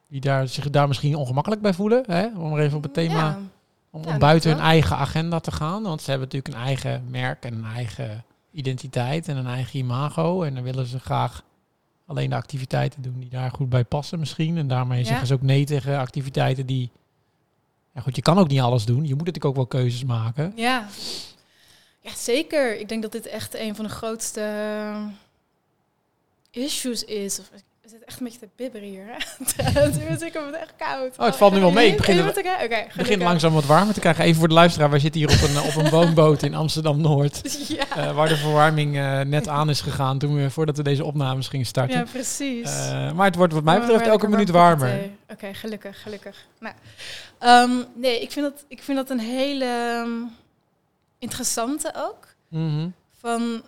die 0.09 0.21
daar, 0.21 0.49
zich 0.49 0.71
daar 0.71 0.89
misschien 0.89 1.15
ongemakkelijk 1.15 1.63
bij 1.63 1.75
voelen? 1.75 2.05
Hè? 2.07 2.27
Om 2.39 2.53
er 2.55 2.61
even 2.63 2.77
op 2.77 2.83
het 2.83 2.95
thema, 2.95 3.15
Ja, 3.15 3.41
om, 3.91 4.05
ja, 4.05 4.13
om 4.13 4.19
buiten 4.19 4.51
hun 4.51 4.61
eigen 4.61 4.97
agenda 4.97 5.41
te 5.41 5.53
gaan. 5.53 5.83
Want 5.83 6.03
ze 6.03 6.11
hebben 6.11 6.29
natuurlijk 6.29 6.55
een 6.55 6.67
eigen 6.67 7.05
merk 7.11 7.45
en 7.45 7.55
een 7.55 7.65
eigen 7.75 8.25
identiteit 8.53 9.29
en 9.29 9.37
een 9.37 9.47
eigen 9.47 9.79
imago. 9.79 10.43
En 10.43 10.55
dan 10.55 10.63
willen 10.63 10.87
ze 10.87 10.99
graag 10.99 11.43
alleen 12.07 12.31
de 12.31 12.37
activiteiten 12.37 13.03
doen 13.03 13.19
die 13.21 13.31
daar 13.31 13.51
goed 13.51 13.69
bij 13.69 13.85
passen 13.85 14.19
misschien. 14.19 14.57
En 14.59 14.69
daarmee 14.69 14.99
Ja. 14.99 15.05
zeggen 15.05 15.27
ze 15.27 15.35
ook 15.35 15.43
nee 15.43 15.65
tegen 15.65 15.99
activiteiten 15.99 16.67
die... 16.67 16.91
Ja 17.95 18.01
goed, 18.01 18.17
je 18.17 18.23
kan 18.23 18.39
ook 18.39 18.49
niet 18.49 18.61
alles 18.61 18.85
doen. 18.85 19.03
Je 19.03 19.15
moet 19.15 19.27
natuurlijk 19.27 19.45
ook 19.45 19.55
wel 19.55 19.67
keuzes 19.67 20.05
maken. 20.05 20.53
Ja. 20.57 20.87
ja, 22.01 22.15
zeker. 22.15 22.79
Ik 22.79 22.89
denk 22.89 23.03
dat 23.03 23.13
dit 23.13 23.27
echt 23.27 23.55
een 23.59 23.75
van 23.77 23.85
de 23.85 23.91
grootste 23.91 24.41
eh, 24.41 25.05
issues 26.51 27.05
is. 27.05 27.39
Of, 27.39 27.51
we 27.91 27.97
zitten 27.97 28.09
echt 28.09 28.19
een 28.21 28.25
beetje 28.25 28.41
te 28.41 28.49
bibberen 28.57 28.89
hier. 28.89 29.27
Dus 30.09 30.21
ik 30.23 30.33
heb 30.33 30.47
het 30.47 30.55
echt 30.55 30.73
koud. 30.77 31.19
Oh, 31.19 31.25
het 31.27 31.37
valt 31.37 31.53
nu 31.53 31.61
wel 31.61 31.71
mee. 31.71 31.89
Ik 31.91 31.97
begin 31.97 32.19
er- 32.19 32.25
het 32.25 32.35
Het 32.37 32.45
begint 32.45 32.93
gelukkig. 32.93 33.19
langzaam 33.23 33.53
wat 33.53 33.65
warmer 33.65 33.95
te 33.95 34.01
krijgen. 34.01 34.25
Even 34.25 34.39
voor 34.39 34.49
de 34.49 34.55
luisteraar, 34.55 34.91
wij 34.91 34.99
zitten 34.99 35.21
hier 35.21 35.31
op 35.31 35.49
een, 35.49 35.61
op 35.63 35.75
een 35.85 35.91
woonboot 36.01 36.43
in 36.43 36.55
Amsterdam-Noord. 36.55 37.41
Ja. 37.69 37.97
eh, 37.97 38.15
waar 38.15 38.29
de 38.29 38.37
verwarming 38.37 38.97
eh, 38.97 39.21
net 39.21 39.49
aan 39.49 39.71
is 39.71 39.81
gegaan 39.81 40.19
toen 40.19 40.35
we, 40.43 40.51
voordat 40.51 40.77
we 40.77 40.83
deze 40.83 41.05
opnames 41.05 41.49
gingen 41.49 41.67
starten. 41.67 41.99
ja, 41.99 42.05
precies. 42.13 42.71
Eh, 42.71 43.13
maar 43.13 43.27
het 43.27 43.35
wordt 43.37 43.53
wat 43.53 43.65
mij 43.65 43.81
betreft 43.81 44.07
elke 44.07 44.29
minuut 44.29 44.51
warmer. 44.51 45.11
Oké, 45.29 45.55
gelukkig, 45.55 46.03
gelukkig. 46.03 46.47
Nou, 46.61 46.75
ehm, 47.39 47.71
nee, 47.95 48.21
ik 48.21 48.31
vind, 48.33 48.47
dat, 48.53 48.65
ik 48.69 48.83
vind 48.83 48.97
dat 48.99 49.11
een 49.11 49.21
hele 49.21 49.65
ehm, 49.65 50.11
interessante 51.19 51.93
ook. 51.97 52.27
Mhm. 52.49 52.89
Van, 53.21 53.63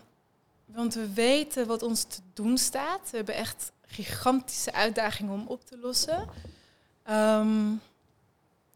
want 0.67 0.95
we 0.95 1.13
weten 1.15 1.67
wat 1.67 1.83
ons 1.83 2.03
te 2.03 2.19
doen 2.35 2.59
staat. 2.59 3.01
We 3.11 3.17
hebben 3.17 3.35
echt 3.35 3.73
gigantische 3.93 4.73
uitdagingen 4.73 5.33
om 5.33 5.47
op 5.47 5.65
te 5.65 5.79
lossen. 5.79 6.29
Ehm, 7.03 7.75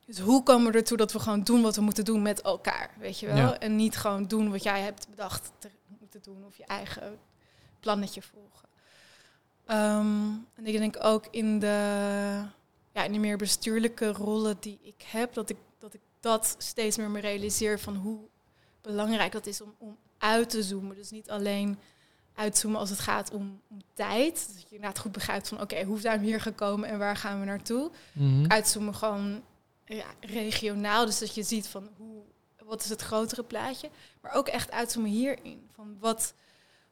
dus 0.06 0.18
hoe 0.18 0.42
komen 0.42 0.72
we 0.72 0.78
ertoe 0.78 0.96
dat 0.96 1.12
we 1.12 1.18
gewoon 1.18 1.42
doen 1.42 1.62
wat 1.62 1.76
we 1.76 1.82
moeten 1.82 2.04
doen 2.04 2.22
met 2.22 2.40
elkaar, 2.40 2.90
weet 2.98 3.18
je 3.18 3.26
wel? 3.26 3.36
Ja. 3.36 3.58
En 3.58 3.76
niet 3.76 3.96
gewoon 3.96 4.26
doen 4.26 4.50
wat 4.50 4.62
jij 4.62 4.80
hebt 4.80 5.08
bedacht 5.10 5.52
te 5.58 5.70
moeten 5.98 6.22
doen 6.22 6.44
of 6.44 6.56
je 6.56 6.64
eigen 6.64 7.18
plannetje 7.80 8.22
volgen. 8.22 8.68
Ehm, 9.66 10.28
en 10.54 10.66
ik 10.66 10.78
denk 10.78 10.96
ook 11.00 11.26
in 11.30 11.58
de, 11.58 11.66
ja, 12.92 13.04
in 13.04 13.12
de 13.12 13.18
meer 13.18 13.36
bestuurlijke 13.36 14.12
rollen 14.12 14.56
die 14.60 14.78
ik 14.82 15.02
heb, 15.02 15.34
dat 15.34 15.50
ik 15.50 15.56
dat, 15.78 15.94
ik 15.94 16.00
dat 16.20 16.54
steeds 16.58 16.96
meer 16.96 17.10
me 17.10 17.20
realiseer 17.20 17.80
van 17.80 17.96
hoe 17.96 18.18
belangrijk 18.80 19.32
dat 19.32 19.46
is 19.46 19.60
om, 19.60 19.74
om 19.78 19.96
uit 20.18 20.50
te 20.50 20.62
zoomen. 20.62 20.96
Dus 20.96 21.10
niet 21.10 21.30
alleen 21.30 21.78
uitzoomen 22.36 22.80
als 22.80 22.90
het 22.90 22.98
gaat 22.98 23.30
om, 23.30 23.60
om 23.68 23.82
tijd. 23.94 24.48
Dat 24.54 24.62
je 24.62 24.74
inderdaad 24.74 24.98
goed 24.98 25.12
begrijpt 25.12 25.48
van 25.48 25.60
oké, 25.60 25.84
hoe 25.84 26.00
zijn 26.00 26.20
we 26.20 26.26
hier 26.26 26.40
gekomen 26.40 26.88
en 26.88 26.98
waar 26.98 27.16
gaan 27.16 27.40
we 27.40 27.46
naartoe. 27.46 27.90
Mhm. 28.12 28.44
Uitzoomen 28.50 28.94
gewoon 28.94 29.42
ja, 29.84 30.06
regionaal. 30.20 31.06
Dus 31.06 31.18
dat 31.18 31.34
je 31.34 31.42
ziet 31.42 31.68
van 31.68 31.88
hoe, 31.96 32.22
wat 32.64 32.84
is 32.84 32.88
het 32.88 33.02
grotere 33.02 33.42
plaatje. 33.42 33.90
Maar 34.20 34.32
ook 34.32 34.48
echt 34.48 34.70
uitzoomen 34.70 35.10
hierin. 35.10 35.68
Van 35.74 35.96
wat, 36.00 36.34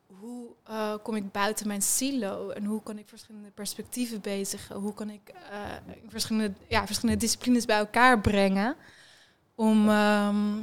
hoe 0.06 0.46
eh, 0.64 0.94
kom 1.02 1.16
ik 1.16 1.32
buiten 1.32 1.66
mijn 1.66 1.82
silo 1.82 2.50
en 2.50 2.64
hoe 2.64 2.82
kan 2.82 2.98
ik 2.98 3.08
verschillende 3.08 3.50
perspectieven 3.50 4.20
bezigen? 4.20 4.76
Hoe 4.76 4.94
kan 4.94 5.10
ik 5.10 5.28
eh, 5.28 5.60
verschillende, 6.08 6.52
ja, 6.68 6.86
verschillende 6.86 7.20
disciplines 7.20 7.64
bij 7.64 7.78
elkaar 7.78 8.20
brengen 8.20 8.76
om, 9.54 9.88
ehm, 9.88 10.60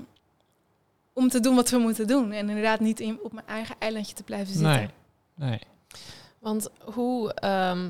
om 1.13 1.29
te 1.29 1.39
doen 1.39 1.55
wat 1.55 1.69
we 1.69 1.77
moeten 1.77 2.07
doen. 2.07 2.31
En 2.31 2.49
inderdaad 2.49 2.79
niet 2.79 2.99
in, 2.99 3.19
op 3.23 3.33
mijn 3.33 3.47
eigen 3.47 3.75
eilandje 3.79 4.15
te 4.15 4.23
blijven 4.23 4.53
zitten. 4.53 4.71
Nee. 4.71 4.89
Nee. 5.49 5.59
Want 6.39 6.69
hoe 6.93 7.33
ehm, 7.33 7.89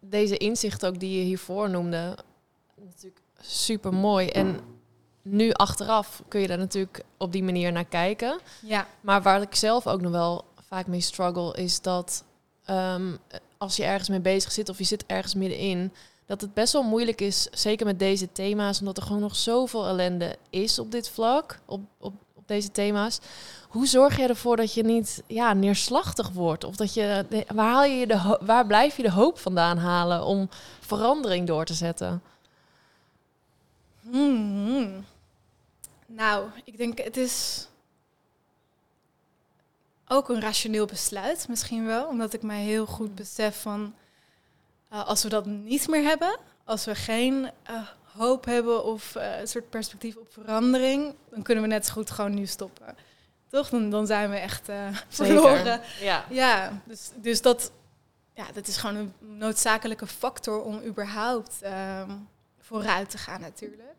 deze 0.00 0.36
inzicht 0.36 0.86
ook 0.86 1.00
die 1.00 1.18
je 1.18 1.24
hiervoor 1.24 1.70
noemde, 1.70 2.16
natuurlijk 2.76 3.22
super 3.40 3.94
mooi. 3.94 4.28
En 4.28 4.60
nu 5.22 5.52
achteraf 5.52 6.22
kun 6.28 6.40
je 6.40 6.46
daar 6.46 6.58
natuurlijk 6.58 7.02
op 7.16 7.32
die 7.32 7.42
manier 7.42 7.72
naar 7.72 7.84
kijken. 7.84 8.40
Ja, 8.62 8.86
Maar 9.00 9.22
waar 9.22 9.42
ik 9.42 9.54
zelf 9.54 9.86
ook 9.86 10.00
nog 10.00 10.12
wel 10.12 10.44
vaak 10.66 10.86
mee 10.86 11.00
struggle, 11.00 11.54
is 11.56 11.80
dat 11.80 12.24
ehm, 12.64 13.16
als 13.58 13.76
je 13.76 13.84
ergens 13.84 14.08
mee 14.08 14.20
bezig 14.20 14.52
zit 14.52 14.68
of 14.68 14.78
je 14.78 14.84
zit 14.84 15.04
ergens 15.06 15.34
middenin, 15.34 15.92
dat 16.26 16.40
het 16.40 16.54
best 16.54 16.72
wel 16.72 16.82
moeilijk 16.82 17.20
is, 17.20 17.48
zeker 17.50 17.86
met 17.86 17.98
deze 17.98 18.32
thema's, 18.32 18.78
omdat 18.78 18.96
er 18.96 19.02
gewoon 19.02 19.20
nog 19.20 19.36
zoveel 19.36 19.86
ellende 19.86 20.36
is 20.50 20.78
op 20.78 20.90
dit 20.90 21.08
vlak, 21.08 21.58
op, 21.66 21.80
op, 21.98 22.14
op 22.34 22.48
deze 22.48 22.70
thema's. 22.70 23.18
Hoe 23.68 23.86
zorg 23.86 24.16
je 24.16 24.26
ervoor 24.26 24.56
dat 24.56 24.74
je 24.74 24.82
niet 24.82 25.22
ja, 25.26 25.52
neerslachtig 25.52 26.30
wordt? 26.30 26.64
Of 26.64 26.76
dat 26.76 26.94
je, 26.94 27.26
waar, 27.54 27.72
haal 27.72 27.84
je 27.84 28.06
de, 28.06 28.38
waar 28.40 28.66
blijf 28.66 28.96
je 28.96 29.02
de 29.02 29.10
hoop 29.10 29.38
vandaan 29.38 29.78
halen 29.78 30.24
om 30.24 30.48
verandering 30.80 31.46
door 31.46 31.64
te 31.64 31.74
zetten? 31.74 32.22
Hmm. 34.00 35.04
Nou, 36.06 36.46
ik 36.64 36.76
denk 36.76 36.98
het 36.98 37.16
is 37.16 37.66
ook 40.08 40.28
een 40.28 40.40
rationeel 40.40 40.86
besluit 40.86 41.48
misschien 41.48 41.86
wel. 41.86 42.06
Omdat 42.06 42.32
ik 42.32 42.42
mij 42.42 42.62
heel 42.62 42.86
goed 42.86 43.14
besef 43.14 43.60
van 43.60 43.94
eh, 44.92 45.06
als 45.06 45.22
we 45.22 45.28
dat 45.28 45.46
niet 45.46 45.88
meer 45.88 46.02
hebben, 46.02 46.38
als 46.64 46.84
we 46.84 46.94
geen 46.94 47.50
eh, 47.62 47.74
hoop 48.02 48.44
hebben 48.44 48.84
of 48.84 49.14
eh, 49.16 49.40
een 49.40 49.48
soort 49.48 49.70
perspectief 49.70 50.16
op 50.16 50.32
verandering, 50.32 51.14
dan 51.30 51.42
kunnen 51.42 51.62
we 51.64 51.70
net 51.70 51.86
zo 51.86 51.92
goed 51.92 52.10
gewoon 52.10 52.34
nu 52.34 52.46
stoppen. 52.46 52.96
Toch? 53.48 53.68
Dan, 53.68 53.90
dan 53.90 54.06
zijn 54.06 54.30
we 54.30 54.36
echt 54.36 54.68
eh, 54.68 54.96
verloren. 55.08 55.80
Ja. 56.00 56.24
Ja, 56.30 56.82
dus, 56.84 57.10
dus 57.16 57.42
dat, 57.42 57.72
ja, 58.34 58.44
dat 58.54 58.66
is 58.66 58.76
gewoon 58.76 58.96
een 58.96 59.12
noodzakelijke 59.38 60.06
factor 60.06 60.62
om 60.62 60.82
überhaupt 60.82 61.62
ehm, 61.62 62.10
vooruit 62.60 63.10
te 63.10 63.18
gaan 63.18 63.40
natuurlijk. 63.40 63.96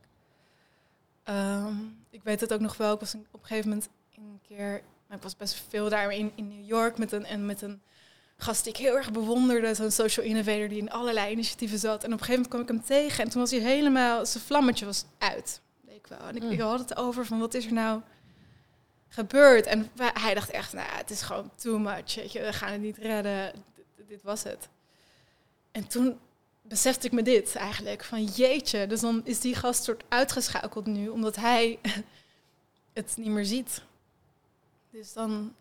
Ehm, 1.23 1.75
ik 2.09 2.23
weet 2.23 2.39
het 2.41 2.53
ook 2.53 2.59
nog 2.59 2.77
wel, 2.77 2.93
ik 2.93 2.99
was 2.99 3.13
een- 3.13 3.27
op 3.31 3.41
een 3.41 3.47
gegeven 3.47 3.69
moment 3.69 3.89
een 4.15 4.39
keer, 4.47 4.69
nou, 5.07 5.15
ik 5.17 5.21
was 5.23 5.37
best 5.37 5.63
veel 5.69 5.89
daar 5.89 6.11
in, 6.11 6.31
in 6.35 6.47
New 6.47 6.67
York 6.67 6.97
met 6.97 7.11
een, 7.11 7.25
en 7.25 7.45
met 7.45 7.61
een 7.61 7.81
gast 8.37 8.63
die 8.63 8.73
ik 8.73 8.79
heel 8.79 8.95
erg 8.95 9.11
bewonderde, 9.11 9.73
zo'n 9.73 9.91
social 9.91 10.25
innovator 10.25 10.67
die 10.67 10.77
in 10.77 10.91
allerlei 10.91 11.31
initiatieven 11.31 11.79
zat. 11.79 12.03
En 12.03 12.13
op 12.13 12.19
een 12.19 12.25
gegeven 12.25 12.33
moment 12.49 12.49
kwam 12.49 12.61
ik 12.61 12.67
hem 12.87 12.97
tegen 12.99 13.23
en 13.23 13.29
toen 13.29 13.41
was 13.41 13.51
hij 13.51 13.59
helemaal, 13.59 14.25
zijn 14.25 14.43
vlammetje 14.43 14.85
was 14.85 15.05
uit. 15.17 15.61
Ik 15.87 16.07
wel. 16.07 16.19
En 16.19 16.35
ik, 16.35 16.43
Mm. 16.43 16.51
ik 16.51 16.59
had 16.59 16.79
het 16.79 16.95
over 16.97 17.25
van 17.25 17.39
wat 17.39 17.53
is 17.53 17.65
er 17.65 17.73
nou 17.73 18.01
gebeurd? 19.07 19.65
En 19.65 19.89
hij 19.97 20.33
dacht 20.33 20.49
echt, 20.49 20.73
nou, 20.73 20.87
het 20.91 21.09
is 21.09 21.21
gewoon 21.21 21.51
too 21.55 21.77
much. 21.79 22.15
Weet 22.15 22.31
je, 22.31 22.41
we 22.41 22.53
gaan 22.53 22.71
het 22.71 22.81
niet 22.81 22.97
redden. 22.97 23.51
D- 23.75 24.07
dit 24.07 24.21
was 24.23 24.43
het. 24.43 24.67
En 25.71 25.87
toen 25.87 26.19
besefte 26.61 27.05
ik 27.07 27.13
me 27.13 27.21
dit 27.21 27.55
eigenlijk. 27.55 28.03
Van 28.03 28.23
jeetje, 28.23 28.87
dus 28.87 28.99
dan 28.99 29.21
is 29.23 29.39
die 29.39 29.55
gast 29.55 29.83
soort 29.83 30.03
uitgeschakeld 30.09 30.85
nu. 30.85 31.07
Omdat 31.07 31.35
hij 31.35 31.79
het 32.93 33.13
niet 33.17 33.27
meer 33.27 33.45
ziet. 33.45 33.81
Dus 34.91 35.13
dan. 35.13 35.55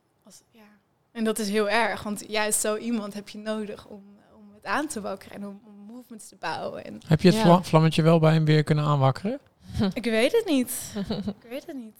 En 1.12 1.25
dat 1.25 1.38
is 1.38 1.49
heel 1.49 1.69
erg. 1.69 2.02
Want 2.02 2.25
juist 2.28 2.61
zo 2.61 2.76
iemand 2.76 3.14
heb 3.14 3.28
je 3.28 3.38
nodig 3.38 3.87
om, 3.87 4.02
om 4.37 4.52
het 4.54 4.64
aan 4.64 4.87
te 4.87 5.00
wakkeren. 5.00 5.37
En 5.37 5.47
om, 5.47 5.61
om 5.66 5.75
movements 5.95 6.28
te 6.28 6.37
bouwen. 6.38 6.85
En 6.85 7.00
Heb 7.07 7.21
je 7.21 7.28
het 7.33 7.42
Ja. 7.42 7.62
vlammetje 7.62 8.02
wel 8.02 8.19
bij 8.19 8.33
hem 8.33 8.45
weer 8.45 8.62
kunnen 8.62 8.85
aanwakkeren? 8.85 9.38
ik 9.95 10.04
weet 10.04 10.33
het 10.33 10.45
niet. 10.47 10.92
ik 11.42 11.49
weet 11.49 11.66
het 11.66 11.76
niet. 11.76 11.97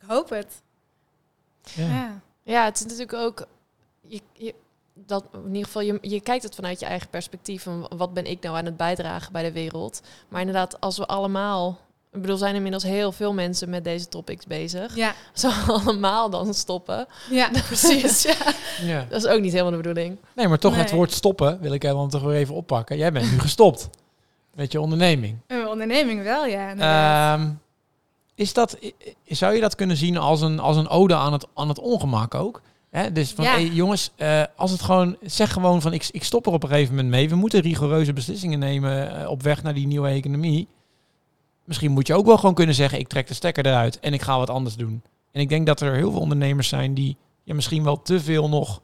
Ik 0.00 0.02
hoop 0.08 0.28
het. 0.28 0.62
Ja. 1.74 1.86
Ja. 1.86 2.20
Ja, 2.42 2.64
het 2.64 2.76
is 2.76 2.82
natuurlijk 2.82 3.12
ook. 3.12 3.46
Je, 4.00 4.20
je, 4.32 4.54
dat, 4.94 5.24
in 5.32 5.46
ieder 5.46 5.64
geval, 5.64 5.82
je, 5.82 5.98
je 6.00 6.20
kijkt 6.20 6.42
het 6.42 6.54
vanuit 6.54 6.80
je 6.80 6.86
eigen 6.86 7.08
perspectief. 7.08 7.62
Van 7.62 7.90
wat 7.96 8.14
ben 8.14 8.24
ik 8.26 8.42
nou 8.42 8.56
aan 8.56 8.64
het 8.64 8.76
bijdragen 8.76 9.32
bij 9.32 9.42
de 9.42 9.52
wereld? 9.52 10.00
Maar 10.28 10.40
inderdaad, 10.40 10.80
als 10.80 10.98
we 10.98 11.06
allemaal. 11.06 11.78
Ik 12.12 12.20
bedoel, 12.22 12.36
zijn 12.36 12.54
inmiddels 12.54 12.82
heel 12.82 13.12
veel 13.12 13.32
mensen 13.32 13.70
met 13.70 13.84
deze 13.84 14.08
topics 14.08 14.46
bezig. 14.46 14.96
Ja, 14.96 15.14
we 15.34 15.48
allemaal 15.72 16.30
dan 16.30 16.54
stoppen, 16.54 17.06
ja 17.30 17.50
precies. 17.66 18.22
Ja. 18.22 18.34
Ja. 18.82 19.06
dat 19.08 19.24
is 19.24 19.30
ook 19.30 19.40
niet 19.40 19.52
helemaal 19.52 19.70
de 19.70 19.76
bedoeling. 19.76 20.16
Nee, 20.34 20.48
maar 20.48 20.58
toch 20.58 20.76
het 20.76 20.90
woord 20.90 21.12
stoppen 21.12 21.60
wil 21.60 21.72
ik 21.72 21.82
dan 21.82 22.08
toch 22.08 22.22
weer 22.22 22.36
even 22.36 22.54
oppakken. 22.54 22.96
Jij 22.96 23.12
bent 23.12 23.30
nu 23.30 23.38
gestopt 23.38 23.88
met 24.54 24.72
je 24.72 24.80
onderneming. 24.80 25.38
Een 25.46 25.68
onderneming 25.68 26.22
wel, 26.22 26.46
ja. 26.46 26.74
Ehm, 27.34 27.48
is 28.34 28.52
dat, 28.52 28.78
zou 29.26 29.54
je 29.54 29.60
dat 29.60 29.74
kunnen 29.74 29.96
zien 29.96 30.16
als 30.16 30.40
een, 30.40 30.58
als 30.58 30.76
een 30.76 30.88
ode 30.88 31.14
aan 31.14 31.32
het, 31.32 31.46
aan 31.54 31.68
het 31.68 31.78
ongemak 31.78 32.34
ook? 32.34 32.62
Hè? 32.90 33.12
Dus 33.12 33.32
van, 33.32 33.44
Ja. 33.44 33.50
hey, 33.50 33.64
jongens, 33.66 34.10
eh, 34.16 34.42
als 34.56 34.70
het 34.70 34.82
gewoon, 34.82 35.16
zeg 35.22 35.52
gewoon 35.52 35.82
van, 35.82 35.92
ik, 35.92 36.08
ik 36.10 36.24
stop 36.24 36.46
er 36.46 36.52
op 36.52 36.62
een 36.62 36.68
gegeven 36.68 36.94
moment 36.94 37.10
mee. 37.14 37.28
We 37.28 37.34
moeten 37.36 37.60
rigoureuze 37.60 38.12
beslissingen 38.12 38.58
nemen 38.58 39.20
eh, 39.20 39.30
op 39.30 39.42
weg 39.42 39.62
naar 39.62 39.74
die 39.74 39.86
nieuwe 39.86 40.08
economie. 40.08 40.68
Misschien 41.66 41.92
moet 41.92 42.06
je 42.06 42.14
ook 42.14 42.26
wel 42.26 42.36
gewoon 42.38 42.54
kunnen 42.54 42.74
zeggen, 42.74 42.98
ik 42.98 43.08
trek 43.08 43.26
de 43.26 43.34
stekker 43.34 43.66
eruit 43.66 44.00
en 44.00 44.12
ik 44.12 44.22
ga 44.22 44.38
wat 44.38 44.50
anders 44.50 44.76
doen. 44.76 45.02
En 45.32 45.40
ik 45.40 45.48
denk 45.48 45.66
dat 45.66 45.80
er 45.80 45.94
heel 45.94 46.10
veel 46.10 46.20
ondernemers 46.20 46.68
zijn 46.68 46.94
die 46.94 47.16
ja, 47.42 47.54
misschien 47.54 47.84
wel 47.84 48.02
te 48.02 48.20
veel 48.20 48.48
nog 48.48 48.80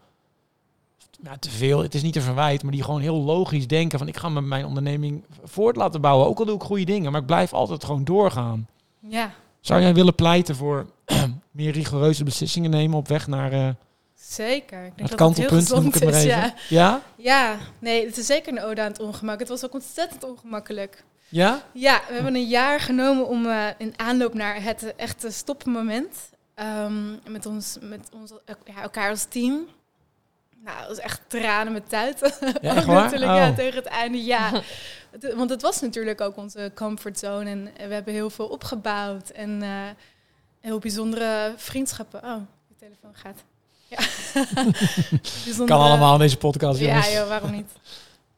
ja, 1.22 1.36
te 1.36 1.50
veel, 1.50 1.82
het 1.82 1.94
is 1.94 2.02
niet 2.02 2.16
een 2.16 2.22
verwijt, 2.22 2.62
maar 2.62 2.72
die 2.72 2.82
gewoon 2.82 3.00
heel 3.00 3.16
logisch 3.16 3.66
denken 3.66 3.98
van 3.98 4.08
ik 4.08 4.16
ga 4.16 4.28
met 4.28 4.44
mijn 4.44 4.64
onderneming 4.66 5.24
voort 5.44 5.76
laten 5.76 6.00
bouwen. 6.00 6.26
Ook 6.26 6.38
al 6.38 6.44
doe 6.44 6.54
ik 6.54 6.62
goede 6.62 6.84
dingen, 6.84 7.12
maar 7.12 7.20
ik 7.20 7.26
blijf 7.26 7.52
altijd 7.52 7.84
gewoon 7.84 8.04
doorgaan. 8.04 8.68
Ja, 8.98 9.34
Zou 9.60 9.80
jij 9.80 9.94
willen 9.94 10.14
pleiten 10.14 10.56
voor 10.56 10.86
meer 11.50 11.72
rigoureuze 11.72 12.24
beslissingen 12.24 12.70
nemen 12.70 12.98
op 12.98 13.08
weg 13.08 13.26
naar 13.26 13.52
eh, 13.52 13.68
zeker. 14.14 14.84
Ik 14.84 14.96
denk 14.96 15.08
het 15.08 15.18
dat 15.18 15.28
het 15.28 15.38
heel 15.38 15.58
gezond 15.58 16.02
is. 16.02 16.22
Ja. 16.22 16.54
Ja? 16.68 17.02
ja, 17.16 17.56
nee, 17.78 18.06
het 18.06 18.16
is 18.16 18.26
zeker 18.26 18.52
een 18.52 18.62
ode 18.62 18.80
aan 18.80 18.90
het 18.90 19.00
ongemak. 19.00 19.38
Het 19.38 19.48
was 19.48 19.64
ook 19.64 19.74
ontzettend 19.74 20.24
ongemakkelijk. 20.24 21.04
Ja? 21.32 21.62
Ja, 21.72 22.02
we 22.08 22.14
hebben 22.14 22.34
een 22.34 22.48
jaar 22.48 22.80
genomen 22.80 23.28
om 23.28 23.46
uh, 23.46 23.66
in 23.78 23.94
aanloop 23.96 24.34
naar 24.34 24.62
het 24.62 24.94
echte 24.96 25.30
stopmoment 25.30 26.16
um, 26.56 27.20
met 27.28 27.46
ons, 27.46 27.76
met 27.80 28.08
ons 28.12 28.32
ja, 28.64 28.82
elkaar 28.82 29.10
als 29.10 29.24
team. 29.24 29.66
Nou, 30.64 30.78
dat 30.78 30.88
was 30.88 30.98
echt 30.98 31.20
tranen 31.26 31.72
met 31.72 31.88
tuiten. 31.88 32.32
Ja, 32.60 32.74
echt 32.76 32.86
waar? 32.86 33.02
natuurlijk, 33.02 33.30
oh. 33.30 33.36
ja, 33.36 33.52
tegen 33.52 33.76
het 33.76 33.86
einde, 33.86 34.24
ja. 34.24 34.50
Want 35.36 35.50
het 35.50 35.62
was 35.62 35.80
natuurlijk 35.80 36.20
ook 36.20 36.36
onze 36.36 36.72
comfortzone 36.74 37.50
en 37.50 37.88
we 37.88 37.94
hebben 37.94 38.14
heel 38.14 38.30
veel 38.30 38.46
opgebouwd 38.46 39.28
en 39.28 39.62
uh, 39.62 39.68
heel 40.60 40.78
bijzondere 40.78 41.52
vriendschappen. 41.56 42.24
Oh, 42.24 42.36
de 42.68 42.74
telefoon 42.78 43.14
gaat. 43.14 43.44
Ja. 43.88 43.98
Kan 45.66 45.80
allemaal 45.80 46.12
in 46.12 46.20
deze 46.20 46.36
podcast, 46.36 46.80
jongens. 46.80 47.06
Ja, 47.06 47.18
joh, 47.18 47.28
waarom 47.28 47.50
niet? 47.50 47.70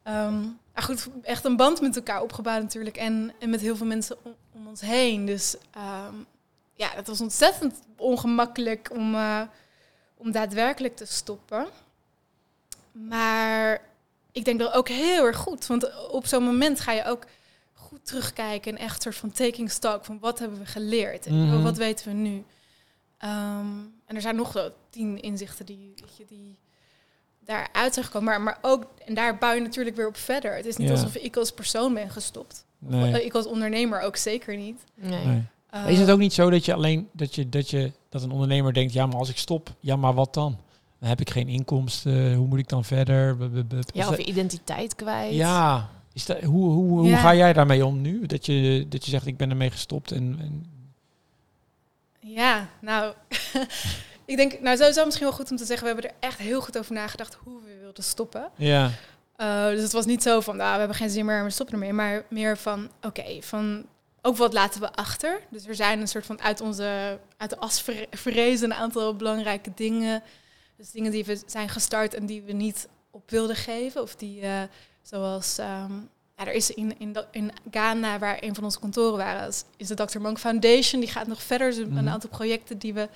Um, 0.09 0.59
maar 0.75 0.83
goed, 0.83 1.09
echt 1.23 1.45
een 1.45 1.57
band 1.57 1.81
met 1.81 1.97
elkaar 1.97 2.23
opgebouwd 2.23 2.63
natuurlijk. 2.63 2.97
En, 2.97 3.33
en 3.39 3.51
met 3.51 3.61
heel 3.61 3.77
veel 3.77 3.87
mensen 3.87 4.17
om, 4.23 4.35
om 4.53 4.67
ons 4.67 4.81
heen. 4.81 5.27
Dus 5.27 5.57
um, 5.77 6.27
ja, 6.75 6.89
het 6.95 7.07
was 7.07 7.21
ontzettend 7.21 7.81
ongemakkelijk 7.97 8.91
om, 8.93 9.15
uh, 9.15 9.41
om 10.17 10.33
daadwerkelijk 10.33 10.97
te 10.97 11.05
stoppen. 11.05 11.67
Maar 12.93 13.81
ik 14.33 14.45
denk 14.45 14.59
dat 14.59 14.73
ook 14.73 14.89
heel 14.89 15.25
erg 15.27 15.37
goed. 15.37 15.67
Want 15.67 16.09
op 16.11 16.27
zo'n 16.27 16.45
moment 16.45 16.81
ga 16.81 16.93
je 16.93 17.05
ook 17.05 17.25
goed 17.73 18.07
terugkijken. 18.07 18.73
En 18.73 18.79
echt 18.85 19.03
soort 19.03 19.17
van 19.17 19.33
taking 19.33 19.71
stock 19.71 20.05
van 20.05 20.19
wat 20.19 20.39
hebben 20.39 20.59
we 20.59 20.67
geleerd. 20.67 21.27
En 21.27 21.47
Mhm. 21.47 21.63
wat 21.63 21.77
weten 21.77 22.07
we 22.07 22.13
nu. 22.13 22.45
Um, 23.25 23.95
en 24.07 24.15
er 24.15 24.21
zijn 24.21 24.37
nog 24.37 24.53
wel 24.53 24.75
tien 24.91 25.21
inzichten 25.23 25.67
die, 25.67 25.95
je, 26.17 26.25
die 26.25 26.57
daaruit 27.45 27.95
zijn 27.95 28.05
gekomen. 28.07 28.29
Maar, 28.29 28.41
maar 28.41 28.59
ook, 28.63 28.87
en 29.07 29.15
daar 29.15 29.39
bouw 29.39 29.53
je 29.55 29.61
natuurlijk 29.61 29.97
weer 29.97 30.07
op 30.07 30.17
verder. 30.17 30.57
Het 30.57 30.67
is 30.67 30.77
niet 30.77 30.89
Ja. 30.89 30.95
alsof 30.95 31.15
ik 31.17 31.37
als 31.37 31.51
persoon 31.53 31.95
ben 31.95 32.11
gestopt. 32.11 32.65
Nee. 32.79 33.25
Ik 33.25 33.35
als 33.35 33.47
ondernemer 33.47 34.01
ook 34.01 34.17
zeker 34.17 34.57
niet. 34.57 34.85
Nee. 34.95 35.25
nee. 35.25 35.37
Uh, 35.37 35.43
Maar 35.83 35.91
is 35.91 35.99
het 35.99 36.11
ook 36.11 36.19
niet 36.19 36.33
zo 36.33 36.51
dat 36.51 36.65
je 36.65 36.75
alleen 36.75 37.09
dat 37.13 37.35
je, 37.35 37.49
dat 37.49 37.71
je 37.71 37.93
dat 38.09 38.23
een 38.23 38.31
ondernemer 38.31 38.73
denkt, 38.73 38.93
ja, 38.93 39.07
maar 39.07 39.17
als 39.17 39.29
ik 39.29 39.37
stop, 39.37 39.75
ja, 39.81 39.97
maar 39.97 40.15
wat 40.15 40.35
dan? 40.35 40.59
Dan 41.01 41.09
heb 41.09 41.21
ik 41.21 41.31
geen 41.31 41.49
inkomsten. 41.49 42.35
Hoe 42.35 42.47
moet 42.47 42.59
ik 42.59 42.69
dan 42.69 42.85
verder? 42.85 43.37
Ja, 43.93 44.09
of 44.09 44.17
je 44.17 44.25
identiteit 44.25 44.95
kwijt. 44.95 45.35
ja. 45.35 45.89
Is 46.13 46.27
dat, 46.27 46.41
hoe, 46.43 46.71
hoe, 46.71 46.99
hoe 46.99 47.09
Ja. 47.09 47.17
ga 47.19 47.35
jij 47.35 47.53
daarmee 47.53 47.87
om 47.87 48.01
nu? 48.01 48.27
Dat 48.27 48.47
je, 48.47 48.87
dat 48.89 49.05
je 49.05 49.11
zegt, 49.11 49.27
ik 49.27 49.37
ben 49.37 49.51
ermee 49.51 49.71
gestopt 49.71 50.13
en, 50.13 50.37
en 50.41 50.67
Ja, 52.21 52.69
nou, 52.81 53.15
ik 54.27 54.37
denk, 54.37 54.61
nou 54.61 54.77
sowieso 54.77 55.05
misschien 55.05 55.27
wel 55.27 55.37
goed 55.37 55.51
om 55.51 55.57
te 55.57 55.65
zeggen, 55.65 55.87
we 55.87 55.93
hebben 55.95 56.11
er 56.11 56.17
echt 56.29 56.39
heel 56.39 56.61
goed 56.61 56.79
over 56.79 56.93
nagedacht 56.95 57.35
hoe 57.35 57.61
we 57.63 57.79
wilden 57.81 58.05
stoppen. 58.05 58.51
ja. 58.57 58.91
Uh, 59.41 59.67
dus 59.69 59.83
het 59.83 59.93
was 59.93 60.07
niet 60.07 60.23
zo 60.23 60.41
van, 60.41 60.57
nou, 60.57 60.73
we 60.73 60.79
hebben 60.79 60.97
geen 60.97 61.11
zin 61.11 61.25
meer 61.25 61.39
en 61.39 61.45
we 61.45 61.51
stoppen 61.51 61.75
ermee. 61.75 61.93
Maar 61.93 62.25
meer 62.31 62.57
van, 62.59 62.91
oké, 63.03 63.25
van 63.41 63.87
ook 64.23 64.37
wat 64.37 64.53
laten 64.53 64.81
we 64.81 64.93
achter. 64.93 65.41
Dus 65.51 65.67
er 65.67 65.75
zijn 65.75 66.01
een 66.01 66.09
soort 66.09 66.27
van 66.27 66.41
uit 66.41 66.61
onze, 66.61 67.19
uit 67.37 67.51
de 67.51 67.59
as 67.59 67.81
ver- 67.83 68.07
verrezen 68.11 68.71
een 68.71 68.77
aantal 68.77 69.17
belangrijke 69.17 69.71
dingen. 69.75 70.23
Dus 70.77 70.91
dingen 70.91 71.11
die 71.11 71.25
we 71.25 71.43
zijn 71.47 71.69
gestart 71.69 72.15
en 72.15 72.27
die 72.27 72.43
we 72.43 72.53
niet 72.53 72.89
op 73.11 73.31
wilden 73.31 73.57
geven. 73.57 74.03
Of 74.03 74.15
die, 74.17 74.41
uh, 74.43 74.63
zoals, 75.03 75.59
um, 75.59 76.09
ja, 76.37 76.47
er 76.47 76.53
is 76.53 76.71
in, 76.71 76.99
in, 76.99 77.17
in 77.31 77.51
Ghana, 77.71 78.19
waar 78.19 78.37
een 78.41 78.55
van 78.55 78.65
onze 78.65 78.79
kantoren 78.81 79.17
waren, 79.19 79.53
is, 79.77 79.89
de 79.89 79.95
Dr. 79.95 80.19
Monk 80.21 80.39
Foundation. 80.39 81.01
Die 81.01 81.11
gaat 81.11 81.27
nog 81.27 81.43
verder. 81.43 81.71
Dus 81.71 81.87
Mhm. 81.87 81.97
een 81.97 82.09
aantal 82.09 82.31
projecten 82.31 82.79
die 82.79 82.95
we 82.95 83.09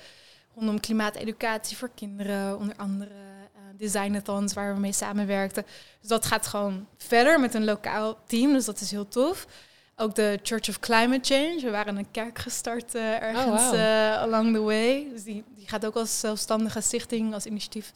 rondom 0.55 0.79
klimaateducatie 0.79 1.77
voor 1.77 1.89
kinderen, 1.95 2.57
onder 2.57 2.75
andere 2.77 3.09
uh, 3.13 3.61
designathons 3.77 4.53
waar 4.53 4.73
we 4.73 4.79
mee 4.79 4.91
samenwerkten. 4.93 5.65
Dus 5.99 6.09
dat 6.09 6.25
gaat 6.25 6.47
gewoon 6.47 6.87
verder 6.97 7.39
met 7.39 7.53
een 7.53 7.65
lokaal 7.65 8.17
team, 8.27 8.53
dus 8.53 8.65
dat 8.65 8.79
is 8.81 8.91
heel 8.91 9.07
tof. 9.07 9.47
Ook 9.95 10.15
de 10.15 10.39
Church 10.43 10.69
of 10.69 10.79
Climate 10.79 11.33
Change. 11.33 11.59
We 11.61 11.69
waren 11.69 11.97
een 11.97 12.11
kerk 12.11 12.39
gestart 12.39 12.95
uh, 12.95 13.21
ergens 13.21 13.45
Oh, 13.45 13.65
wow. 13.69 13.73
uh, 13.73 14.17
along 14.21 14.53
the 14.53 14.61
way. 14.61 15.07
Dus 15.13 15.23
die, 15.23 15.43
die 15.55 15.67
gaat 15.67 15.85
ook 15.85 15.95
als 15.95 16.19
zelfstandige 16.19 16.81
stichting, 16.81 17.33
als 17.33 17.45
initiatief 17.45 17.91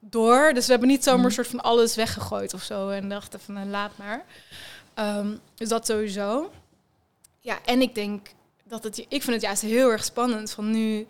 door. 0.00 0.52
Dus 0.54 0.64
we 0.64 0.70
hebben 0.70 0.88
niet 0.90 1.02
zomaar 1.04 1.18
Mhm. 1.18 1.28
een 1.28 1.34
soort 1.34 1.46
van 1.48 1.60
alles 1.60 1.94
weggegooid 1.94 2.54
of 2.54 2.62
zo 2.62 2.88
en 2.88 3.08
dachten 3.08 3.40
van 3.40 3.70
laat 3.70 3.92
maar. 3.96 4.24
Um, 5.18 5.40
dus 5.54 5.68
dat 5.68 5.86
sowieso. 5.86 6.50
Ja, 7.40 7.58
en 7.64 7.80
ik 7.80 7.94
denk 7.94 8.28
dat 8.64 8.84
het, 8.84 8.98
ik 8.98 9.22
vind 9.22 9.26
het 9.32 9.42
juist 9.42 9.62
heel 9.62 9.90
erg 9.90 10.04
spannend 10.04 10.50
van 10.50 10.70
nu, 10.70 11.06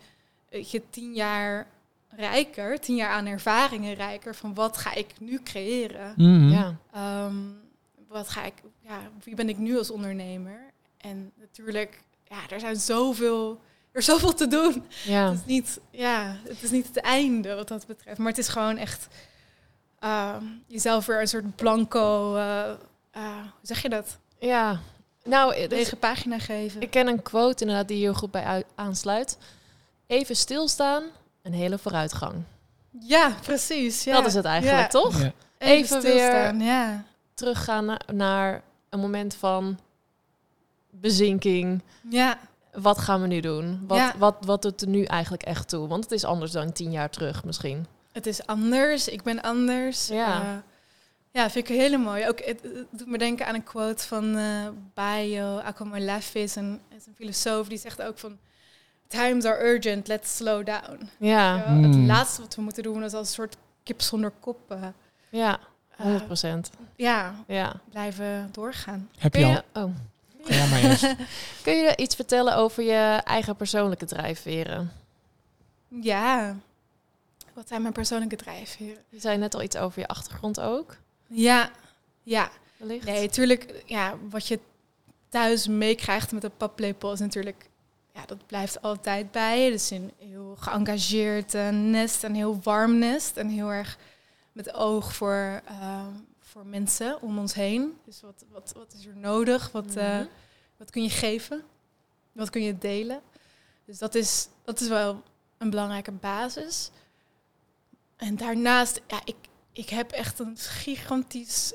weet 0.53 0.71
je, 0.71 0.81
tien 0.89 1.13
jaar 1.13 1.67
rijker, 2.09 2.79
tien 2.79 2.95
jaar 2.95 3.09
aan 3.09 3.25
ervaringen 3.25 3.93
rijker, 3.93 4.35
van 4.35 4.53
wat 4.53 4.77
ga 4.77 4.93
ik 4.93 5.07
nu 5.19 5.39
creëren? 5.43 6.13
Mhm. 6.17 6.49
Ja. 6.49 6.75
Um, 7.25 7.61
wat 8.07 8.29
ga 8.29 8.43
ik, 8.43 8.53
ja, 8.79 8.99
wie 9.23 9.35
ben 9.35 9.49
ik 9.49 9.57
nu 9.57 9.77
als 9.77 9.91
ondernemer? 9.91 10.59
En 10.97 11.31
natuurlijk, 11.39 12.01
ja, 12.23 12.37
er 12.49 12.59
zijn 12.59 12.75
zoveel, 12.75 13.59
er 13.91 13.99
is 13.99 14.05
zoveel 14.05 14.33
te 14.33 14.47
doen. 14.47 14.83
Ja. 15.05 15.29
Het 15.29 15.39
is 15.39 15.45
niet, 15.45 15.79
ja, 15.91 16.37
het 16.43 16.63
is 16.63 16.71
niet 16.71 16.87
het 16.87 16.97
einde 16.97 17.53
wat 17.55 17.67
dat 17.67 17.87
betreft, 17.87 18.17
maar 18.17 18.27
het 18.27 18.37
is 18.37 18.47
gewoon 18.47 18.77
echt 18.77 19.07
um, 20.03 20.63
jezelf 20.67 21.05
weer 21.05 21.21
een 21.21 21.27
soort 21.27 21.55
blanco, 21.55 22.35
uh, 22.35 22.41
uh, 23.17 23.35
hoe 23.41 23.61
zeg 23.61 23.81
je 23.81 23.89
dat? 23.89 24.17
Ja. 24.39 24.79
Nou, 25.23 25.53
dus 25.55 25.67
Lege 25.69 25.95
pagina 25.95 26.39
geven. 26.39 26.81
ik 26.81 26.89
ken 26.89 27.07
een 27.07 27.21
quote 27.21 27.63
inderdaad 27.63 27.87
die 27.87 27.99
heel 27.99 28.13
goed 28.13 28.31
bij 28.31 28.59
u- 28.59 28.63
aansluit. 28.75 29.37
Even 30.13 30.35
stilstaan, 30.35 31.03
een 31.41 31.53
hele 31.53 31.77
vooruitgang. 31.77 32.43
ja, 32.99 33.35
precies. 33.41 34.03
Ja. 34.03 34.13
Dat 34.13 34.25
is 34.25 34.33
het 34.33 34.45
eigenlijk, 34.45 34.81
Ja. 34.81 34.87
toch? 34.87 35.21
Ja. 35.21 35.31
Even 35.57 36.01
weer- 36.01 36.11
stilstaan, 36.11 36.59
Ja. 36.59 37.03
Teruggaan 37.33 37.85
na- 37.85 37.99
naar 38.13 38.61
een 38.89 38.99
moment 38.99 39.35
van 39.35 39.79
bezinking. 40.91 41.81
ja, 42.09 42.37
Wat 42.73 42.97
gaan 42.99 43.21
we 43.21 43.27
nu 43.27 43.39
doen? 43.39 43.83
Wat, 43.87 43.97
Ja. 43.97 44.13
wat, 44.17 44.35
wat 44.45 44.61
doet 44.61 44.81
er 44.81 44.87
nu 44.87 45.03
eigenlijk 45.03 45.43
echt 45.43 45.69
toe? 45.69 45.87
Want 45.87 46.03
het 46.03 46.11
is 46.13 46.23
anders 46.23 46.51
dan 46.51 46.71
tien 46.71 46.91
jaar 46.91 47.09
terug 47.09 47.43
misschien. 47.43 47.85
het 48.11 48.25
is 48.25 48.45
anders. 48.45 49.07
Ik 49.07 49.23
ben 49.23 49.41
anders. 49.41 50.07
Ja. 50.07 50.41
Uh, 50.41 50.49
ja, 51.31 51.49
vind 51.49 51.69
ik 51.69 51.75
heel 51.75 51.97
mooi. 51.99 52.27
Ook, 52.27 52.39
het, 52.39 52.61
het 52.61 52.87
doet 52.91 53.07
me 53.07 53.17
denken 53.17 53.45
aan 53.47 53.55
een 53.55 53.63
quote 53.63 54.03
van 54.07 54.37
uh, 54.37 54.67
Bayo 54.93 55.57
Akomolafis, 55.59 56.55
een, 56.55 56.81
is 56.97 57.05
een 57.05 57.15
filosoof, 57.15 57.67
die 57.67 57.77
zegt 57.77 58.01
ook 58.01 58.17
van... 58.17 58.37
Times 59.07 59.45
are 59.45 59.63
urgent, 59.73 60.07
let's 60.07 60.35
slow 60.35 60.65
down. 60.65 61.09
Ja, 61.17 61.55
Ja, 61.55 61.69
Mm. 61.71 61.83
Het 61.83 61.95
laatste 61.95 62.41
wat 62.41 62.55
we 62.55 62.61
moeten 62.61 62.83
doen 62.83 63.03
is 63.03 63.13
als 63.13 63.27
een 63.27 63.33
soort 63.33 63.57
kip 63.83 64.01
zonder 64.01 64.31
kop. 64.39 64.71
uh, 64.71 64.85
ja, 65.29 65.59
uh, 65.91 65.97
100 65.99 66.25
procent. 66.25 66.69
ja, 66.95 67.35
Ja. 67.47 67.73
blijven 67.89 68.49
doorgaan. 68.51 69.09
Heb 69.17 69.35
je 69.35 69.63
al? 69.73 69.83
oh. 69.83 69.95
Jij 70.45 70.67
maar 70.67 70.79
eerst. 70.89 71.15
Kun 71.63 71.73
je 71.75 71.95
iets 71.95 72.15
vertellen 72.15 72.55
over 72.55 72.83
je 72.83 73.21
eigen 73.23 73.55
persoonlijke 73.55 74.05
drijfveren? 74.05 74.91
Ja. 75.87 76.55
Wat 77.53 77.67
zijn 77.67 77.81
mijn 77.81 77.93
persoonlijke 77.93 78.35
drijfveren? 78.35 78.97
Je 79.09 79.19
zei 79.19 79.37
net 79.37 79.55
al 79.55 79.61
iets 79.61 79.75
over 79.77 79.99
je 79.99 80.07
achtergrond 80.07 80.59
ook. 80.59 80.95
Ja, 81.27 81.69
ja. 82.23 82.49
Wellicht. 82.77 83.05
Nee, 83.05 83.21
natuurlijk, 83.21 83.83
ja, 83.85 84.13
wat 84.29 84.47
je 84.47 84.59
thuis 85.29 85.67
meekrijgt 85.67 86.31
met 86.31 86.43
een 86.43 86.57
paplepel 86.57 87.11
is 87.11 87.19
natuurlijk, 87.19 87.69
ja, 88.13 88.25
dat 88.25 88.45
blijft 88.47 88.81
altijd 88.81 89.31
bij. 89.31 89.69
Dus 89.69 89.89
een 89.89 90.11
heel 90.17 90.55
geëngageerd 90.59 91.53
uh, 91.53 91.69
nest, 91.69 92.23
een 92.23 92.35
heel 92.35 92.59
warm 92.63 92.97
nest 92.97 93.37
en 93.37 93.47
heel 93.47 93.71
erg 93.71 93.97
met 94.51 94.73
oog 94.73 95.15
voor, 95.15 95.61
uh, 95.71 96.05
voor 96.39 96.65
mensen 96.65 97.21
om 97.21 97.37
ons 97.39 97.53
heen. 97.53 97.97
Dus 98.05 98.21
wat, 98.21 98.45
wat, 98.51 98.73
wat 98.75 98.93
is 98.93 99.05
er 99.05 99.15
nodig? 99.17 99.71
Wat, 99.71 99.97
uh, 99.97 100.03
Mhm. 100.03 100.25
wat 100.77 100.89
kun 100.91 101.03
je 101.03 101.09
geven? 101.09 101.63
Wat 102.31 102.49
kun 102.49 102.61
je 102.63 102.77
delen? 102.77 103.21
Dus 103.85 103.97
dat 103.97 104.15
is, 104.15 104.47
dat 104.63 104.79
is 104.79 104.87
wel 104.87 105.21
een 105.57 105.69
belangrijke 105.69 106.11
basis. 106.11 106.91
En 108.15 108.35
daarnaast, 108.35 109.01
ja, 109.07 109.21
ik, 109.25 109.35
ik 109.71 109.89
heb 109.89 110.11
echt 110.11 110.39
een 110.39 110.57
gigantisch 110.57 111.73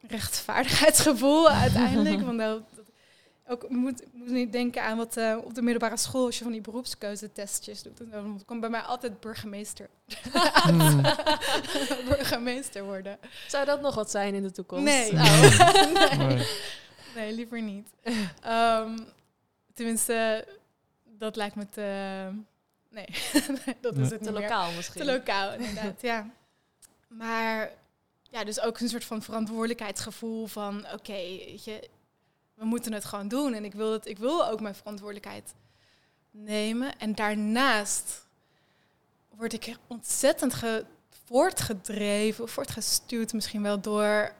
rechtvaardigheidsgevoel 0.00 1.50
uiteindelijk. 1.64 2.20
Want 2.22 2.38
dat, 2.38 2.62
ook 3.48 3.68
moet, 3.68 4.02
moet 4.12 4.28
niet 4.28 4.52
denken 4.52 4.82
aan 4.82 4.96
wat 4.96 5.16
uh, 5.16 5.38
op 5.44 5.54
de 5.54 5.62
middelbare 5.62 5.96
school 5.96 6.26
als 6.26 6.38
je 6.38 6.42
van 6.42 6.52
die 6.52 6.60
beroepskeuzetestjes 6.60 7.82
doet. 7.82 8.00
En 8.00 8.10
dan 8.10 8.42
komt 8.46 8.60
bij 8.60 8.70
mij 8.70 8.80
altijd 8.80 9.20
burgemeester. 9.20 9.88
Hmm. 10.62 11.02
burgemeester 12.08 12.84
worden. 12.84 13.18
Zou 13.46 13.64
dat 13.64 13.80
nog 13.80 13.94
wat 13.94 14.10
zijn 14.10 14.34
in 14.34 14.42
de 14.42 14.50
toekomst? 14.50 14.84
Nee. 14.84 15.12
Oh. 15.12 16.40
nee. 17.14 17.32
Liever 17.38 17.62
niet. 17.62 17.88
Um, 18.46 19.06
tenminste, 19.74 20.46
dat 21.04 21.36
lijkt 21.36 21.54
me 21.54 21.68
te... 21.68 21.82
Nee, 22.90 23.06
dat 23.80 23.96
is 23.96 24.10
het 24.10 24.22
Te 24.22 24.30
niet 24.30 24.32
meer. 24.32 24.42
lokaal 24.42 24.72
misschien. 24.72 25.00
Te 25.00 25.12
lokaal, 25.12 25.52
inderdaad, 25.52 26.00
ja. 26.00 26.30
maar 27.08 27.70
ja, 28.22 28.44
dus 28.44 28.60
ook 28.60 28.80
een 28.80 28.88
soort 28.88 29.04
van 29.04 29.22
verantwoordelijkheidsgevoel 29.22 30.46
van 30.46 30.86
oké, 30.92 31.12
weet 31.12 31.64
je, 31.64 31.88
we 32.58 32.64
moeten 32.64 32.92
het 32.92 33.04
gewoon 33.04 33.28
doen. 33.28 33.54
En 33.54 33.64
ik 33.64 33.74
wil, 33.74 33.92
het, 33.92 34.06
ik 34.06 34.18
wil 34.18 34.48
ook 34.48 34.60
mijn 34.60 34.74
verantwoordelijkheid 34.74 35.54
nemen. 36.30 36.98
En 36.98 37.14
daarnaast 37.14 38.26
word 39.28 39.52
ik 39.52 39.76
ontzettend 39.86 40.54
ge, 40.54 40.84
voortgedreven, 41.24 42.48
voortgestuurd 42.48 43.32
misschien 43.32 43.62
wel 43.62 43.80
door 43.80 44.32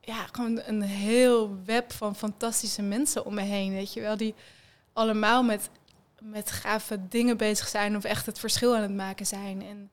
ja, 0.00 0.26
gewoon 0.32 0.60
een 0.66 0.82
heel 0.82 1.58
web 1.64 1.92
van 1.92 2.16
fantastische 2.16 2.82
mensen 2.82 3.24
om 3.24 3.34
me 3.34 3.42
heen. 3.42 3.72
Weet 3.72 3.92
je 3.92 4.00
wel, 4.00 4.16
die 4.16 4.34
allemaal 4.92 5.42
met, 5.42 5.70
met 6.20 6.50
gave 6.50 7.08
dingen 7.08 7.36
bezig 7.36 7.68
zijn 7.68 7.96
of 7.96 8.04
echt 8.04 8.26
het 8.26 8.38
verschil 8.38 8.76
aan 8.76 8.82
het 8.82 8.94
maken 8.94 9.26
zijn. 9.26 9.62
En 9.62 9.90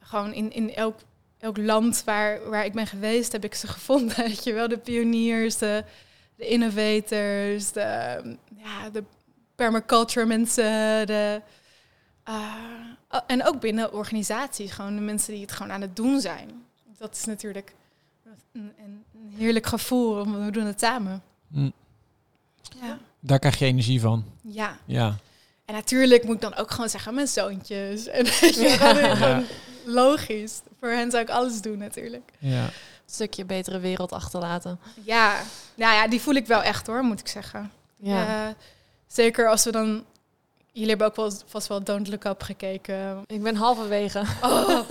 gewoon 0.00 0.32
in, 0.32 0.52
in 0.52 0.74
elk, 0.74 0.98
elk 1.38 1.56
land 1.56 2.04
waar, 2.04 2.50
waar 2.50 2.64
ik 2.64 2.72
ben 2.72 2.86
geweest, 2.86 3.32
heb 3.32 3.44
ik 3.44 3.54
ze 3.54 3.66
gevonden. 3.66 4.16
Weet 4.26 4.44
je 4.44 4.52
wel, 4.52 4.68
de 4.68 4.78
pioniers, 4.78 5.58
de, 5.58 5.84
de 6.38 6.46
innovators, 6.46 7.72
de, 7.72 8.36
ja, 8.56 8.90
de 8.92 9.04
permaculture 9.54 10.26
mensen, 10.26 11.06
de, 11.06 11.42
uh, 12.28 12.54
en 13.26 13.46
ook 13.46 13.60
binnen 13.60 13.92
organisaties, 13.92 14.70
gewoon 14.70 14.94
de 14.94 15.00
mensen 15.00 15.32
die 15.32 15.42
het 15.42 15.52
gewoon 15.52 15.72
aan 15.72 15.80
het 15.80 15.96
doen 15.96 16.20
zijn. 16.20 16.50
Dat 16.98 17.14
is 17.16 17.24
natuurlijk 17.24 17.74
een, 18.52 18.72
een 18.76 19.04
heerlijk 19.36 19.66
gevoel, 19.66 20.14
want 20.14 20.44
we 20.44 20.50
doen 20.50 20.66
het 20.66 20.80
samen. 20.80 21.22
Mm. 21.48 21.72
Ja. 22.82 22.98
Daar 23.20 23.38
krijg 23.38 23.58
je 23.58 23.64
energie 23.64 24.00
van. 24.00 24.24
Ja. 24.42 24.78
ja. 24.84 25.16
En 25.64 25.74
natuurlijk 25.74 26.24
moet 26.24 26.34
ik 26.34 26.40
dan 26.40 26.54
ook 26.54 26.70
gewoon 26.70 26.88
zeggen, 26.88 27.14
mijn 27.14 27.28
zoontjes. 27.28 28.06
En 28.08 28.26
ja. 28.54 29.42
logisch. 29.84 30.60
Voor 30.80 30.88
hen 30.88 31.10
zou 31.10 31.22
ik 31.22 31.30
alles 31.30 31.60
doen 31.60 31.78
natuurlijk. 31.78 32.30
Ja. 32.38 32.70
Een 33.08 33.14
stukje 33.14 33.44
betere 33.44 33.78
wereld 33.78 34.12
achterlaten. 34.12 34.80
Ja, 35.04 35.40
nou 35.74 35.94
ja, 35.94 36.08
die 36.08 36.20
voel 36.20 36.34
ik 36.34 36.46
wel 36.46 36.62
echt 36.62 36.86
hoor, 36.86 37.02
moet 37.02 37.20
ik 37.20 37.28
zeggen. 37.28 37.72
Ja. 37.96 38.54
zeker 39.06 39.48
als 39.48 39.64
we 39.64 39.72
dan 39.72 40.04
Jullie 40.72 40.88
hebben 40.88 41.06
ook 41.06 41.16
wel, 41.16 41.32
vast 41.46 41.66
wel 41.66 41.84
Don't 41.84 42.08
Look 42.08 42.24
Up 42.24 42.42
gekeken. 42.42 43.22
Ik 43.26 43.42
ben 43.42 43.56
halverwege. 43.56 44.24
Oh, 44.42 44.68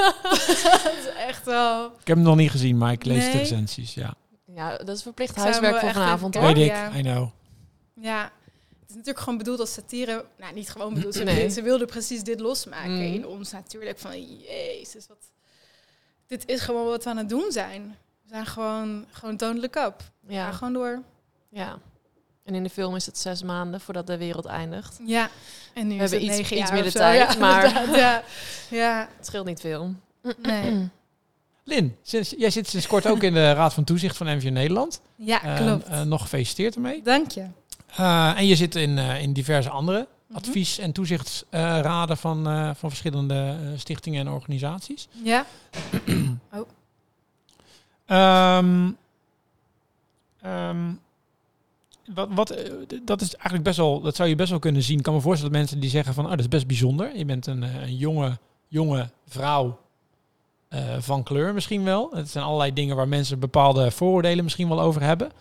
dat 0.84 0.94
is 1.00 1.08
echt 1.18 1.46
wel... 1.46 1.86
Ik 1.86 2.08
heb 2.08 2.18
hem 2.18 2.26
nog 2.26 2.36
niet 2.36 2.52
gezien, 2.52 2.78
maar 2.78 2.92
ik 2.92 3.06
lees 3.06 3.32
de 3.32 3.38
recensies, 3.38 3.94
ja. 3.94 4.14
Ja, 4.46 4.78
dat 4.78 4.96
is 4.96 5.02
verplicht 5.02 5.36
huiswerk 5.36 5.80
voor 5.80 5.92
vanavond. 5.92 6.36
Weet 6.36 6.58
ik, 6.58 6.76
I 6.96 7.02
know. 7.02 7.30
Ja, 7.94 8.24
het 8.24 8.90
is 8.90 8.96
natuurlijk 8.96 9.20
gewoon 9.20 9.38
bedoeld 9.38 9.60
als 9.60 9.74
satire. 9.74 10.26
Nou, 10.38 10.54
niet 10.54 10.70
gewoon 10.70 10.94
bedoeld. 10.94 11.16
Ze, 11.16 11.24
nee. 11.24 11.50
ze 11.50 11.62
wilden 11.62 11.88
precies 11.88 12.24
dit 12.24 12.40
losmaken 12.40 13.08
mm. 13.08 13.14
in 13.14 13.28
ons 13.28 13.52
natuurlijk. 13.52 14.00
Van, 14.00 14.38
jezus, 14.38 15.08
wat... 15.08 15.18
Dit 16.28 16.44
is 16.46 16.62
gewoon 16.62 16.86
wat 16.86 17.04
we 17.04 17.10
aan 17.10 17.18
het 17.18 17.30
doen 17.30 17.52
zijn. 17.52 17.98
We 18.28 18.34
zijn 18.34 18.46
gewoon, 18.46 19.06
gewoon 19.12 19.38
don't 19.38 19.60
look 19.60 19.76
up. 19.76 20.02
Ja. 20.28 20.52
gewoon 20.52 20.74
door. 20.74 21.02
Ja. 21.50 21.80
En 22.44 22.56
in 22.56 22.64
de 22.64 22.70
film 22.70 22.96
is 22.96 23.06
het 23.06 23.18
zes 23.18 23.44
maanden 23.44 23.82
voordat 23.82 24.08
de 24.08 24.18
wereld 24.18 24.46
eindigt. 24.46 25.00
Ja, 25.06 25.30
en 25.74 25.88
nu 25.88 25.94
we 25.94 26.02
hebben 26.02 26.24
iets, 26.24 26.52
iets 26.52 26.72
meer 26.72 26.84
de 26.84 26.92
tijd, 26.92 27.34
ja, 27.34 27.40
maar 27.40 27.90
ja, 27.98 28.24
ja. 28.70 29.10
het 29.18 29.26
scheelt 29.26 29.46
niet 29.46 29.60
veel. 29.60 29.94
Nee. 30.42 30.90
Lin, 31.64 31.96
sinds, 32.02 32.34
jij 32.38 32.50
zit 32.50 32.68
sinds 32.68 32.88
kort 32.88 33.08
ook 33.08 33.24
in 33.24 33.34
de 33.34 33.52
Raad 33.52 33.74
van 33.74 33.84
Toezicht 33.84 34.18
van 34.18 34.36
MVN 34.36 34.54
Nederland. 34.54 35.02
Ja, 35.16 35.44
ehm, 35.44 35.64
klopt. 35.64 35.90
Uh, 35.90 36.02
nog 36.02 36.22
gefeliciteerd 36.22 36.76
ermee. 36.76 37.02
Dank 37.02 37.32
je. 37.32 37.46
Uh, 38.00 38.38
en 38.38 38.46
je 38.46 38.56
zit 38.56 38.76
in, 38.76 38.98
uh, 38.98 39.22
in 39.22 39.34
diverse 39.34 39.70
andere 39.70 40.08
mhm. 40.28 40.38
advies- 40.38 40.78
en 40.78 40.92
toezichtsraden 40.92 42.18
van, 42.18 42.44
van 42.76 42.90
verschillende 42.90 43.58
stichtingen 43.76 44.28
en 44.28 44.34
organisaties. 44.34 45.08
Ja. 45.24 45.46
oh. 46.54 46.68
Um, 48.08 48.98
wat, 52.14 52.28
wat, 52.32 52.50
eh, 52.50 52.72
dat 53.04 53.22
is 53.22 53.34
eigenlijk 53.34 53.64
best 53.64 53.78
wel, 53.78 54.02
dat 54.02 54.16
zou 54.16 54.30
je 54.30 54.36
best 54.36 54.50
wel 54.50 54.60
kunnen 54.60 54.84
zien. 54.84 54.98
Ik 54.98 55.04
kan 55.04 55.14
me 55.14 55.22
voorstellen 55.22 55.52
dat 55.52 55.62
mensen 55.62 55.80
die 55.80 55.90
zeggen 55.90 56.14
van, 56.14 56.24
oh, 56.24 56.30
dat 56.30 56.40
is 56.40 56.48
best 56.48 56.68
bijzonder. 56.68 57.18
Je 57.18 57.26
bent 57.26 57.48
een, 57.48 57.64
eh, 57.64 57.82
een 57.82 57.96
jonge, 57.96 58.38
jonge 58.68 59.10
vrouw 59.28 59.80
uh, 60.70 60.80
van 61.00 61.24
kleur 61.24 61.54
misschien 61.54 61.84
wel. 61.84 62.10
Het 62.14 62.30
zijn 62.30 62.44
allerlei 62.44 62.74
dingen 62.74 62.96
waar 62.96 63.08
mensen 63.08 63.40
bepaalde 63.40 63.92
vooroordelen 63.92 64.44
misschien 64.44 64.68
wel 64.68 64.82
over 64.82 65.02
hebben. 65.02 65.32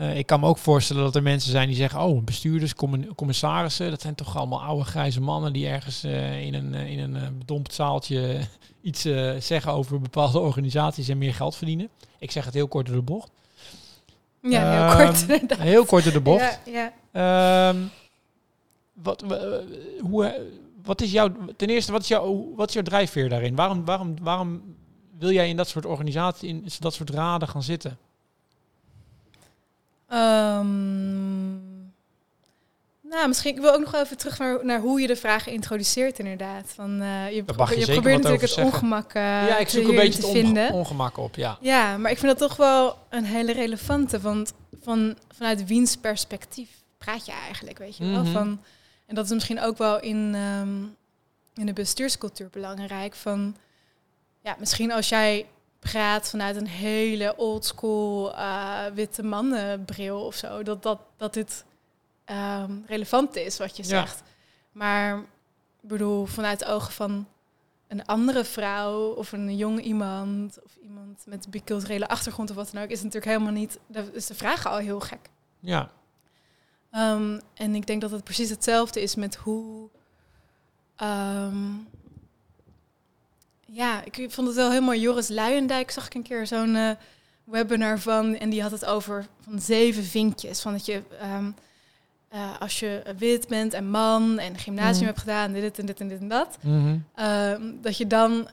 Uh, 0.00 0.16
ik 0.16 0.26
kan 0.26 0.40
me 0.40 0.46
ook 0.46 0.58
voorstellen 0.58 1.02
dat 1.02 1.16
er 1.16 1.22
mensen 1.22 1.50
zijn 1.50 1.68
die 1.68 1.76
zeggen, 1.76 2.00
oh, 2.00 2.24
bestuurders, 2.24 2.74
commissarissen, 3.14 3.90
dat 3.90 4.00
zijn 4.00 4.14
toch 4.14 4.36
allemaal 4.36 4.62
oude 4.62 4.84
grijze 4.84 5.20
mannen 5.20 5.52
die 5.52 5.66
ergens 5.66 6.04
uh, 6.04 6.42
in 6.42 6.54
een, 6.54 6.74
in 6.74 6.98
een 6.98 7.38
bedompt 7.38 7.74
zaaltje 7.74 8.40
iets 8.82 9.00
zeggen 9.38 9.72
over 9.72 10.00
bepaalde 10.00 10.38
organisaties 10.48 11.08
en 11.08 11.18
meer 11.18 11.34
geld 11.34 11.56
verdienen. 11.56 11.88
Ik 12.18 12.30
zeg 12.30 12.44
het 12.44 12.54
heel 12.54 12.68
kort 12.68 12.86
door 12.86 12.96
de 12.96 13.02
bocht. 13.02 13.30
Ja, 14.42 14.70
heel 14.70 14.98
ehm, 14.98 15.06
kort. 15.06 15.58
Heel 15.58 15.84
kort 15.84 16.12
de 16.12 16.20
bocht. 16.20 16.60
Ja, 16.64 16.92
ja. 17.12 17.68
Um, 17.68 17.90
wat, 18.92 19.24
hoe, 20.00 20.48
wat 20.82 21.00
is 21.00 21.12
jouw, 21.12 21.30
ten 21.56 21.68
eerste, 21.68 21.92
wat 21.92 22.00
is 22.00 22.08
jouw, 22.08 22.52
wat 22.56 22.68
is 22.68 22.74
jouw 22.74 22.82
drijfveer 22.82 23.28
daarin? 23.28 23.54
Waarom, 23.54 23.84
waarom, 23.84 24.14
waarom 24.22 24.62
wil 25.18 25.30
jij 25.30 25.48
in 25.48 25.56
dat 25.56 25.68
soort 25.68 25.86
organisaties, 25.86 26.48
in 26.48 26.64
dat 26.78 26.94
soort 26.94 27.10
raden 27.10 27.48
gaan 27.48 27.62
zitten? 27.62 27.98
Um, 30.12 31.70
nou, 33.10 33.28
misschien 33.28 33.54
ik 33.54 33.60
wil 33.60 33.72
ook 33.72 33.80
nog 33.80 33.94
even 33.94 34.16
terug 34.16 34.38
naar, 34.38 34.64
naar 34.64 34.80
hoe 34.80 35.00
je 35.00 35.06
de 35.06 35.16
vragen 35.16 35.52
introduceert, 35.52 36.18
inderdaad. 36.18 36.72
Van, 36.74 37.02
uh, 37.02 37.28
je, 37.28 37.34
je, 37.34 37.78
je 37.78 37.84
probeert 37.84 38.22
natuurlijk 38.22 38.40
het 38.40 38.56
ongemak 38.56 39.14
uh, 39.14 39.22
Ja, 39.22 39.58
ik 39.58 39.68
zoek 39.68 39.88
een 39.88 39.94
beetje 39.94 40.22
het 40.22 40.30
vinden. 40.30 40.72
ongemak 40.72 41.16
op, 41.16 41.34
ja. 41.34 41.58
Ja, 41.60 41.96
maar 41.96 42.10
ik 42.10 42.18
vind 42.18 42.38
dat 42.38 42.48
toch 42.48 42.56
wel 42.56 42.98
een 43.08 43.24
hele 43.24 43.52
relevante. 43.52 44.20
Want 44.20 44.52
van, 44.82 45.16
vanuit 45.36 45.66
wiens 45.66 45.96
perspectief 45.96 46.68
praat 46.98 47.26
je 47.26 47.32
eigenlijk, 47.32 47.78
weet 47.78 47.96
je 47.96 48.04
wel? 48.04 48.22
Mhm. 48.22 48.32
Van, 48.32 48.60
en 49.06 49.14
dat 49.14 49.24
is 49.24 49.30
misschien 49.30 49.60
ook 49.60 49.78
wel 49.78 50.00
in, 50.00 50.34
um, 50.34 50.96
in 51.54 51.66
de 51.66 51.72
bestuurscultuur 51.72 52.48
belangrijk. 52.50 53.14
Van, 53.14 53.56
ja, 54.42 54.56
misschien 54.58 54.92
als 54.92 55.08
jij 55.08 55.46
praat 55.80 56.30
vanuit 56.30 56.56
een 56.56 56.66
hele 56.66 57.36
oldschool 57.36 58.32
uh, 58.32 58.84
witte 58.94 59.22
mannenbril 59.22 60.20
of 60.26 60.34
zo, 60.34 60.62
dat, 60.62 60.82
dat, 60.82 60.98
dat 61.16 61.34
dit 61.34 61.64
Ehm, 62.30 62.72
relevant 62.86 63.36
is 63.36 63.58
wat 63.58 63.76
je 63.76 63.82
zegt. 63.82 64.22
Maar 64.72 65.18
ik 65.18 65.88
bedoel, 65.88 66.26
vanuit 66.26 66.58
de 66.58 66.66
ogen 66.66 66.92
van 66.92 67.26
een 67.88 68.06
andere 68.06 68.44
vrouw 68.44 69.10
of 69.12 69.32
een 69.32 69.56
jong 69.56 69.80
iemand 69.80 70.62
of 70.64 70.76
iemand 70.82 71.22
met 71.26 71.44
een 71.44 71.50
biculturele 71.50 72.08
achtergrond 72.08 72.50
of 72.50 72.56
wat 72.56 72.70
dan 72.72 72.82
ook, 72.82 72.88
is 72.88 73.02
natuurlijk 73.02 73.32
helemaal 73.32 73.52
niet. 73.52 73.78
Dat 73.86 74.12
is 74.12 74.26
de 74.26 74.34
vraag 74.34 74.66
al 74.66 74.76
heel 74.76 75.00
gek. 75.00 75.30
Ja. 75.60 75.90
Um, 76.92 77.40
en 77.54 77.74
ik 77.74 77.86
denk 77.86 78.00
dat 78.00 78.10
het 78.10 78.24
precies 78.24 78.50
hetzelfde 78.50 79.02
is 79.02 79.14
met 79.14 79.34
hoe. 79.34 79.88
Um, 81.02 81.88
ja, 83.70 84.04
ik 84.04 84.26
vond 84.30 84.46
het 84.46 84.56
wel 84.56 84.70
helemaal 84.70 84.94
Joris 84.94 85.28
Luijendijk 85.28 85.90
zag 85.90 86.06
ik 86.06 86.14
een 86.14 86.22
keer 86.22 86.46
zo'n 86.46 86.74
uh, 86.74 86.90
webinar 87.44 87.98
van 87.98 88.36
en 88.36 88.50
die 88.50 88.62
had 88.62 88.70
het 88.70 88.84
over 88.84 89.26
van 89.40 89.60
zeven 89.60 90.04
vinkjes 90.04 90.60
van 90.60 90.72
dat 90.72 90.86
je 90.86 91.02
uh, 92.34 92.60
als 92.60 92.80
je 92.80 93.02
wit 93.18 93.48
bent 93.48 93.72
en 93.72 93.90
man 93.90 94.38
en 94.38 94.58
gymnasium 94.58 95.00
mm. 95.00 95.06
hebt 95.06 95.18
gedaan, 95.18 95.52
dit 95.52 95.78
en 95.78 95.86
dit 95.86 96.00
en 96.00 96.08
dit 96.08 96.20
en 96.20 96.28
dat, 96.28 96.58
mm 96.62 97.04
dat 97.82 97.96
je 97.96 98.06
dan 98.06 98.48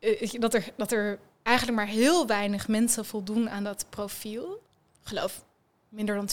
uh, 0.00 0.32
dat 0.38 0.54
er, 0.54 0.68
dat 0.76 0.92
er 0.92 1.18
eigenlijk 1.42 1.78
maar 1.78 1.86
heel 1.86 2.26
weinig 2.26 2.68
mensen 2.68 3.04
voldoen 3.04 3.50
aan 3.50 3.64
dat 3.64 3.86
profiel. 3.90 4.62
Ik 5.02 5.08
geloof 5.08 5.44
minder 5.94 6.14
dan 6.14 6.28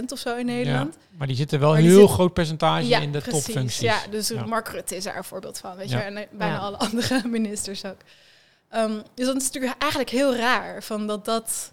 2% 0.00 0.04
of 0.12 0.18
zo 0.18 0.36
in 0.36 0.46
Nederland. 0.46 0.94
Ja, 0.94 1.16
maar 1.16 1.26
die 1.26 1.36
zitten 1.36 1.60
wel 1.60 1.76
een 1.76 1.82
heel 1.82 2.06
groot 2.06 2.32
percentage 2.32 2.86
ja, 2.86 3.00
in 3.00 3.12
de 3.12 3.20
precies, 3.20 3.44
topfuncties. 3.44 3.80
Ja, 3.80 3.98
dus 4.10 4.28
ja. 4.28 4.44
Mark 4.44 4.68
Rutte 4.68 4.96
is 4.96 5.04
daar 5.04 5.16
een 5.16 5.24
voorbeeld 5.24 5.58
van, 5.58 5.76
weet 5.76 5.90
je, 5.90 5.96
en 5.96 6.26
bijna 6.30 6.58
alle 6.58 6.76
andere 6.90 7.22
ministers 7.28 7.84
ook. 7.84 7.98
Um, 8.74 9.02
dus 9.14 9.26
dat 9.26 9.36
is 9.36 9.42
natuurlijk 9.42 9.74
eigenlijk 9.78 10.10
heel 10.10 10.36
raar, 10.36 10.82
van 10.82 11.06
dat 11.06 11.24
dat 11.24 11.72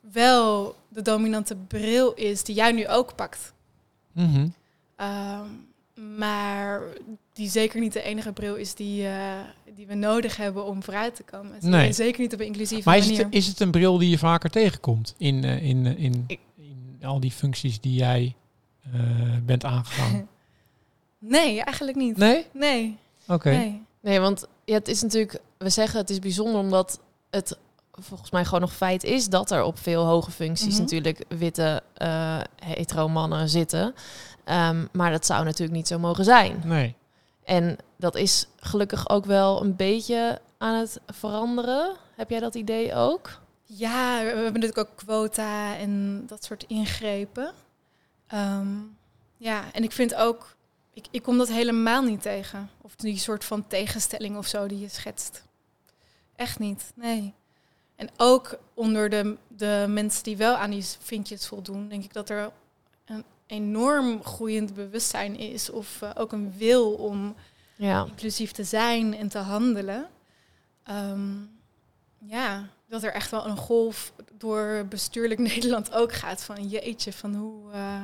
wel 0.00 0.76
de 0.88 1.02
dominante 1.02 1.56
bril 1.56 2.12
is 2.12 2.42
die 2.44 2.54
jij 2.54 2.72
nu 2.72 2.88
ook 2.88 3.14
pakt. 3.14 3.52
Mhm. 4.12 4.48
Ehm, 4.96 5.46
maar 6.16 6.82
die 7.32 7.48
zeker 7.48 7.80
niet 7.80 7.92
de 7.92 8.02
enige 8.02 8.32
bril 8.32 8.54
is 8.54 8.74
die, 8.74 9.02
uh, 9.02 9.40
die 9.74 9.86
we 9.86 9.94
nodig 9.94 10.36
hebben 10.36 10.64
om 10.64 10.82
vooruit 10.82 11.16
te 11.16 11.22
komen. 11.22 11.52
Nee. 11.60 11.92
Zeker 11.92 12.20
niet 12.20 12.32
op 12.32 12.40
een 12.40 12.46
inclusieve 12.46 12.88
maar 12.88 12.98
is 12.98 13.18
Het, 13.18 13.26
is 13.30 13.46
het 13.46 13.60
een 13.60 13.70
bril 13.70 13.98
die 13.98 14.10
je 14.10 14.18
vaker 14.18 14.50
tegenkomt 14.50 15.14
in, 15.18 15.44
uh, 15.44 15.62
in, 15.62 15.84
uh, 15.84 15.98
in, 15.98 16.24
in, 16.26 16.38
al 17.04 17.20
die 17.20 17.30
functies 17.30 17.80
die 17.80 17.94
jij 17.94 18.34
bent 19.42 19.64
aangegaan? 19.64 20.28
nee, 21.18 21.62
eigenlijk 21.62 21.96
niet. 21.96 22.16
Nee? 22.16 22.46
Nee. 22.52 22.98
Oké. 23.26 23.50
Nee. 23.50 23.82
nee, 24.00 24.20
want 24.20 24.46
ja, 24.64 24.74
het 24.74 24.88
is 24.88 25.02
natuurlijk, 25.02 25.40
we 25.58 25.70
zeggen 25.70 26.00
het 26.00 26.10
is 26.10 26.18
bijzonder 26.18 26.60
omdat 26.60 27.00
het 27.30 27.58
volgens 27.92 28.30
mij 28.30 28.44
gewoon 28.44 28.60
nog 28.60 28.72
feit 28.72 29.04
is 29.04 29.28
dat 29.28 29.50
er 29.50 29.62
op 29.62 29.78
veel 29.78 30.04
hoge 30.04 30.30
functies 30.30 30.72
mhm. 30.72 30.80
natuurlijk 30.80 31.24
witte 31.28 31.82
uh, 32.02 32.40
hetero 32.64 33.08
mannen 33.08 33.48
zitten. 33.48 33.94
Um, 34.44 34.88
maar 34.92 35.10
dat 35.10 35.26
zou 35.26 35.44
natuurlijk 35.44 35.76
niet 35.76 35.88
zo 35.88 35.98
mogen 35.98 36.24
zijn. 36.24 36.62
Nee. 36.64 36.94
En 37.44 37.76
dat 37.96 38.14
is 38.16 38.46
gelukkig 38.56 39.08
ook 39.08 39.24
wel 39.24 39.62
een 39.62 39.76
beetje 39.76 40.40
aan 40.58 40.78
het 40.78 41.00
veranderen. 41.06 41.96
Heb 42.16 42.30
jij 42.30 42.40
dat 42.40 42.54
idee 42.54 42.94
ook? 42.94 43.40
Ja, 43.74 44.18
we 44.20 44.26
hebben 44.26 44.60
natuurlijk 44.60 44.78
ook 44.78 44.96
quota 44.96 45.76
en 45.76 46.22
dat 46.26 46.44
soort 46.44 46.64
ingrepen. 46.66 47.52
Ehm, 48.26 48.76
ja, 49.36 49.72
en 49.72 49.82
ik 49.82 49.92
vind 49.92 50.14
ook, 50.14 50.56
ik, 50.92 51.06
ik 51.10 51.22
kom 51.22 51.38
dat 51.38 51.48
helemaal 51.48 52.02
niet 52.02 52.22
tegen. 52.22 52.70
Of 52.80 52.94
die 52.96 53.18
soort 53.18 53.44
van 53.44 53.66
tegenstelling 53.66 54.36
of 54.36 54.46
zo 54.46 54.66
die 54.66 54.78
je 54.80 54.88
schetst. 54.88 55.44
Echt 56.36 56.58
niet, 56.58 56.92
nee. 56.94 57.34
En 57.96 58.08
ook 58.16 58.58
onder 58.74 59.10
de, 59.10 59.36
de 59.48 59.84
mensen 59.88 60.22
die 60.22 60.36
wel 60.36 60.56
aan 60.56 60.70
die 60.70 60.84
vinkjes 61.00 61.46
voldoen, 61.46 61.88
denk 61.88 62.04
ik 62.04 62.12
dat 62.12 62.28
er 62.30 62.50
een 63.04 63.24
enorm 63.46 64.24
groeiend 64.24 64.74
bewustzijn 64.74 65.36
is. 65.38 65.70
Of 65.70 66.02
eh, 66.02 66.10
ook 66.14 66.32
een 66.32 66.52
wil 66.56 66.92
om 66.92 67.34
Ja. 67.76 68.04
inclusief 68.04 68.52
te 68.52 68.64
zijn 68.64 69.16
en 69.16 69.28
te 69.28 69.38
handelen. 69.38 70.06
Ehm, 70.82 71.30
ja, 72.18 72.68
dat 72.92 73.02
er 73.02 73.12
echt 73.12 73.30
wel 73.30 73.46
een 73.46 73.56
golf 73.56 74.12
door 74.32 74.86
bestuurlijk 74.88 75.40
Nederland 75.52 75.92
ook 75.92 76.12
gaat 76.12 76.42
van 76.42 76.68
jeetje, 76.68 77.12
van 77.12 77.34
hoe, 77.34 77.72
eh, 77.72 78.02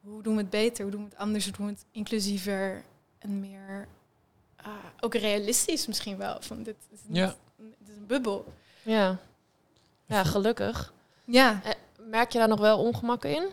hoe 0.00 0.22
doen 0.22 0.34
we 0.34 0.40
het 0.40 0.50
beter, 0.50 0.82
hoe 0.82 0.92
doen 0.92 1.02
we 1.04 1.08
het 1.10 1.18
anders, 1.18 1.44
hoe 1.44 1.54
doen 1.56 1.66
we 1.66 1.72
het 1.72 1.84
inclusiever 1.90 2.82
en 3.18 3.40
meer 3.40 3.88
ah, 4.56 4.68
ook 5.00 5.14
realistisch 5.14 5.86
misschien 5.86 6.16
wel. 6.16 6.36
Van 6.40 6.62
dit 6.62 6.76
is, 6.92 6.98
niet, 7.06 7.16
Ja. 7.16 7.34
dit 7.56 7.88
is 7.88 7.96
een 7.96 8.06
bubbel. 8.06 8.52
Ja. 8.82 9.16
Ja, 10.06 10.24
gelukkig. 10.24 10.92
Ja, 11.24 11.62
Merk 11.98 12.32
je 12.32 12.38
daar 12.38 12.48
nog 12.48 12.60
wel 12.60 12.78
ongemak 12.78 13.24
in? 13.24 13.48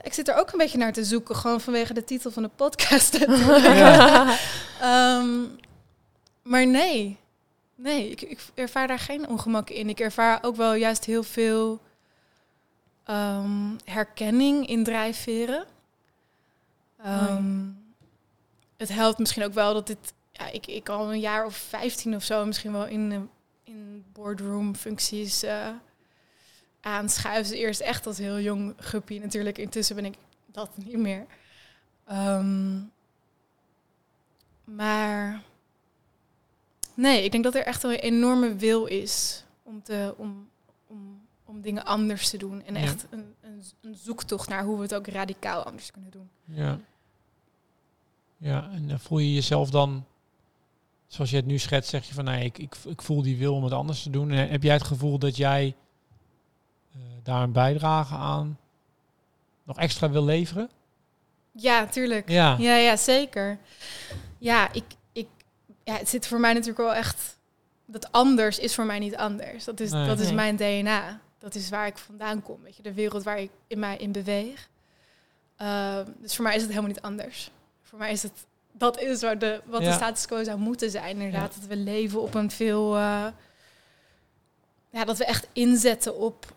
ik 0.00 0.12
zit 0.12 0.28
er 0.28 0.34
ook 0.34 0.52
een 0.52 0.58
beetje 0.58 0.78
naar 0.78 0.92
te 0.92 1.04
zoeken, 1.04 1.36
gewoon 1.36 1.60
vanwege 1.60 1.94
de 1.94 2.04
titel 2.04 2.30
van 2.30 2.42
de 2.42 2.50
podcast. 2.56 3.18
Ja. 3.26 4.38
Ehm, 4.80 5.28
maar 6.42 6.66
nee, 6.66 7.18
nee, 7.76 8.10
ik, 8.10 8.20
ik 8.20 8.40
ervaar 8.54 8.86
daar 8.86 8.98
geen 8.98 9.28
ongemak 9.28 9.70
in. 9.70 9.88
Ik 9.88 10.00
ervaar 10.00 10.38
ook 10.42 10.56
wel 10.56 10.74
juist 10.74 11.04
heel 11.04 11.22
veel 11.22 11.80
ehm, 13.04 13.76
herkenning 13.84 14.66
in 14.66 14.84
drijfveren. 14.84 15.66
Ehm, 17.02 17.64
Het 18.76 18.88
helpt 18.88 19.18
misschien 19.18 19.44
ook 19.44 19.52
wel 19.54 19.74
dat 19.74 19.86
dit, 19.86 20.12
ja, 20.32 20.50
ik, 20.50 20.66
ik 20.66 20.88
al 20.88 21.12
een 21.12 21.20
jaar 21.20 21.44
of 21.44 21.56
15 21.56 22.14
of 22.14 22.22
zo 22.22 22.44
misschien 22.44 22.72
wel 22.72 22.86
in, 22.86 23.30
in 23.64 24.04
boardroom 24.12 24.74
functies 24.74 25.44
aanschuif. 26.80 27.48
Dus 27.48 27.56
eerst 27.56 27.80
echt 27.80 28.06
als 28.06 28.18
heel 28.18 28.40
jong 28.40 28.74
guppy 28.78 29.18
natuurlijk. 29.18 29.58
Intussen 29.58 29.96
ben 29.96 30.04
ik 30.04 30.14
dat 30.46 30.76
niet 30.76 30.96
meer. 30.96 31.26
Ehm, 32.06 32.78
maar 34.64 35.42
nee, 36.96 37.24
ik 37.24 37.32
denk 37.32 37.44
dat 37.44 37.54
er 37.54 37.62
echt 37.64 37.82
wel 37.82 37.92
een 37.92 37.98
enorme 37.98 38.54
wil 38.54 38.84
is 38.84 39.44
om, 39.62 39.82
te, 39.82 40.14
om, 40.16 40.48
om, 40.86 41.20
om 41.44 41.60
dingen 41.60 41.84
anders 41.84 42.30
te 42.30 42.36
doen. 42.36 42.62
En 42.64 42.74
Ja. 42.74 42.80
echt 42.80 43.06
een, 43.10 43.34
een, 43.40 43.62
een 43.80 43.94
zoektocht 43.94 44.48
naar 44.48 44.64
hoe 44.64 44.76
we 44.76 44.82
het 44.82 44.94
ook 44.94 45.06
radicaal 45.06 45.62
anders 45.62 45.90
kunnen 45.90 46.10
doen. 46.10 46.28
Ja. 46.44 46.78
Ja, 48.38 48.70
en 48.72 48.88
dan 48.88 49.00
voel 49.00 49.18
je 49.18 49.34
jezelf 49.34 49.70
dan, 49.70 50.04
zoals 51.06 51.30
je 51.30 51.36
het 51.36 51.46
nu 51.46 51.58
schetst, 51.58 51.90
zeg 51.90 52.06
je 52.06 52.14
van 52.14 52.24
nee, 52.24 52.44
ik, 52.44 52.58
ik, 52.58 52.74
ik 52.86 53.02
voel 53.02 53.22
die 53.22 53.36
wil 53.36 53.54
om 53.54 53.64
het 53.64 53.72
anders 53.72 54.02
te 54.02 54.10
doen. 54.10 54.30
En 54.30 54.48
heb 54.48 54.62
jij 54.62 54.74
het 54.74 54.84
gevoel 54.84 55.18
dat 55.18 55.36
jij 55.36 55.74
eh, 56.92 57.00
daar 57.22 57.42
een 57.42 57.52
bijdrage 57.52 58.14
aan 58.14 58.58
nog 59.64 59.78
extra 59.78 60.10
wil 60.10 60.24
leveren? 60.24 60.70
Ja, 61.52 61.86
tuurlijk. 61.86 62.28
Ja. 62.28 62.56
Ja, 62.58 62.76
ja, 62.76 62.96
zeker. 62.96 63.58
Ja, 64.38 64.72
ik, 64.72 64.84
ja, 65.86 65.94
het 65.96 66.08
zit 66.08 66.26
voor 66.26 66.40
mij 66.40 66.52
natuurlijk 66.52 66.78
wel 66.78 66.94
echt... 66.94 67.36
Dat 67.84 68.12
anders 68.12 68.58
is 68.58 68.74
voor 68.74 68.84
mij 68.84 68.98
niet 68.98 69.16
anders. 69.16 69.64
Dat 69.64 69.80
is, 69.80 69.90
Nee. 69.90 70.06
dat 70.06 70.18
is 70.18 70.32
mijn 70.32 70.56
DNA. 70.56 71.20
Dat 71.38 71.54
is 71.54 71.68
waar 71.68 71.86
ik 71.86 71.98
vandaan 71.98 72.42
kom. 72.42 72.62
Weet 72.62 72.76
je, 72.76 72.82
de 72.82 72.92
wereld 72.94 73.22
waar 73.22 73.38
ik 73.38 73.50
in 73.66 73.78
mij 73.78 73.96
in 73.96 74.12
beweeg. 74.12 74.68
Ehm, 75.56 76.04
dus 76.18 76.34
voor 76.34 76.44
mij 76.44 76.54
is 76.54 76.60
het 76.60 76.70
helemaal 76.70 76.90
niet 76.90 77.00
anders. 77.02 77.50
Voor 77.82 77.98
mij 77.98 78.12
is 78.12 78.22
het... 78.22 78.32
Dat 78.72 79.00
is 79.00 79.20
waar 79.20 79.38
de, 79.38 79.60
wat 79.64 79.82
Ja. 79.82 79.88
de 79.88 79.94
status 79.94 80.26
quo 80.26 80.44
zou 80.44 80.58
moeten 80.58 80.90
zijn. 80.90 81.20
Inderdaad, 81.20 81.54
dat 81.60 81.68
we 81.68 81.76
leven 81.76 82.20
op 82.20 82.34
een 82.34 82.50
veel... 82.50 82.94
eh, 82.96 83.26
ja, 84.90 85.04
dat 85.04 85.16
we 85.18 85.24
echt 85.24 85.46
inzetten 85.52 86.16
op, 86.16 86.54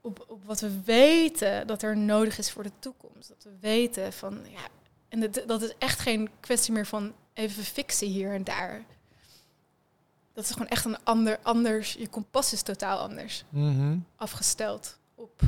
op, 0.00 0.24
op 0.28 0.44
wat 0.44 0.60
we 0.60 0.80
weten 0.84 1.66
dat 1.66 1.82
er 1.82 1.96
nodig 1.96 2.38
is 2.38 2.50
voor 2.50 2.62
de 2.62 2.72
toekomst. 2.78 3.28
Dat 3.28 3.42
we 3.44 3.50
weten 3.60 4.12
van, 4.12 4.40
ja, 4.50 4.60
en 5.08 5.20
dat, 5.20 5.42
dat 5.46 5.62
is 5.62 5.72
echt 5.78 5.98
geen 6.00 6.30
kwestie 6.40 6.72
meer 6.72 6.86
van 6.86 7.12
even 7.34 7.64
fictie 7.64 8.08
hier 8.08 8.34
en 8.34 8.44
daar. 8.44 8.82
Dat 10.34 10.44
is 10.44 10.50
gewoon 10.50 10.68
echt 10.68 10.84
een 10.84 11.04
ander, 11.04 11.38
anders, 11.42 11.92
je 11.92 12.08
kompas 12.08 12.52
is 12.52 12.62
totaal 12.62 12.98
anders 12.98 13.44
Mhm. 13.48 13.96
afgesteld 14.16 14.98
op, 15.14 15.40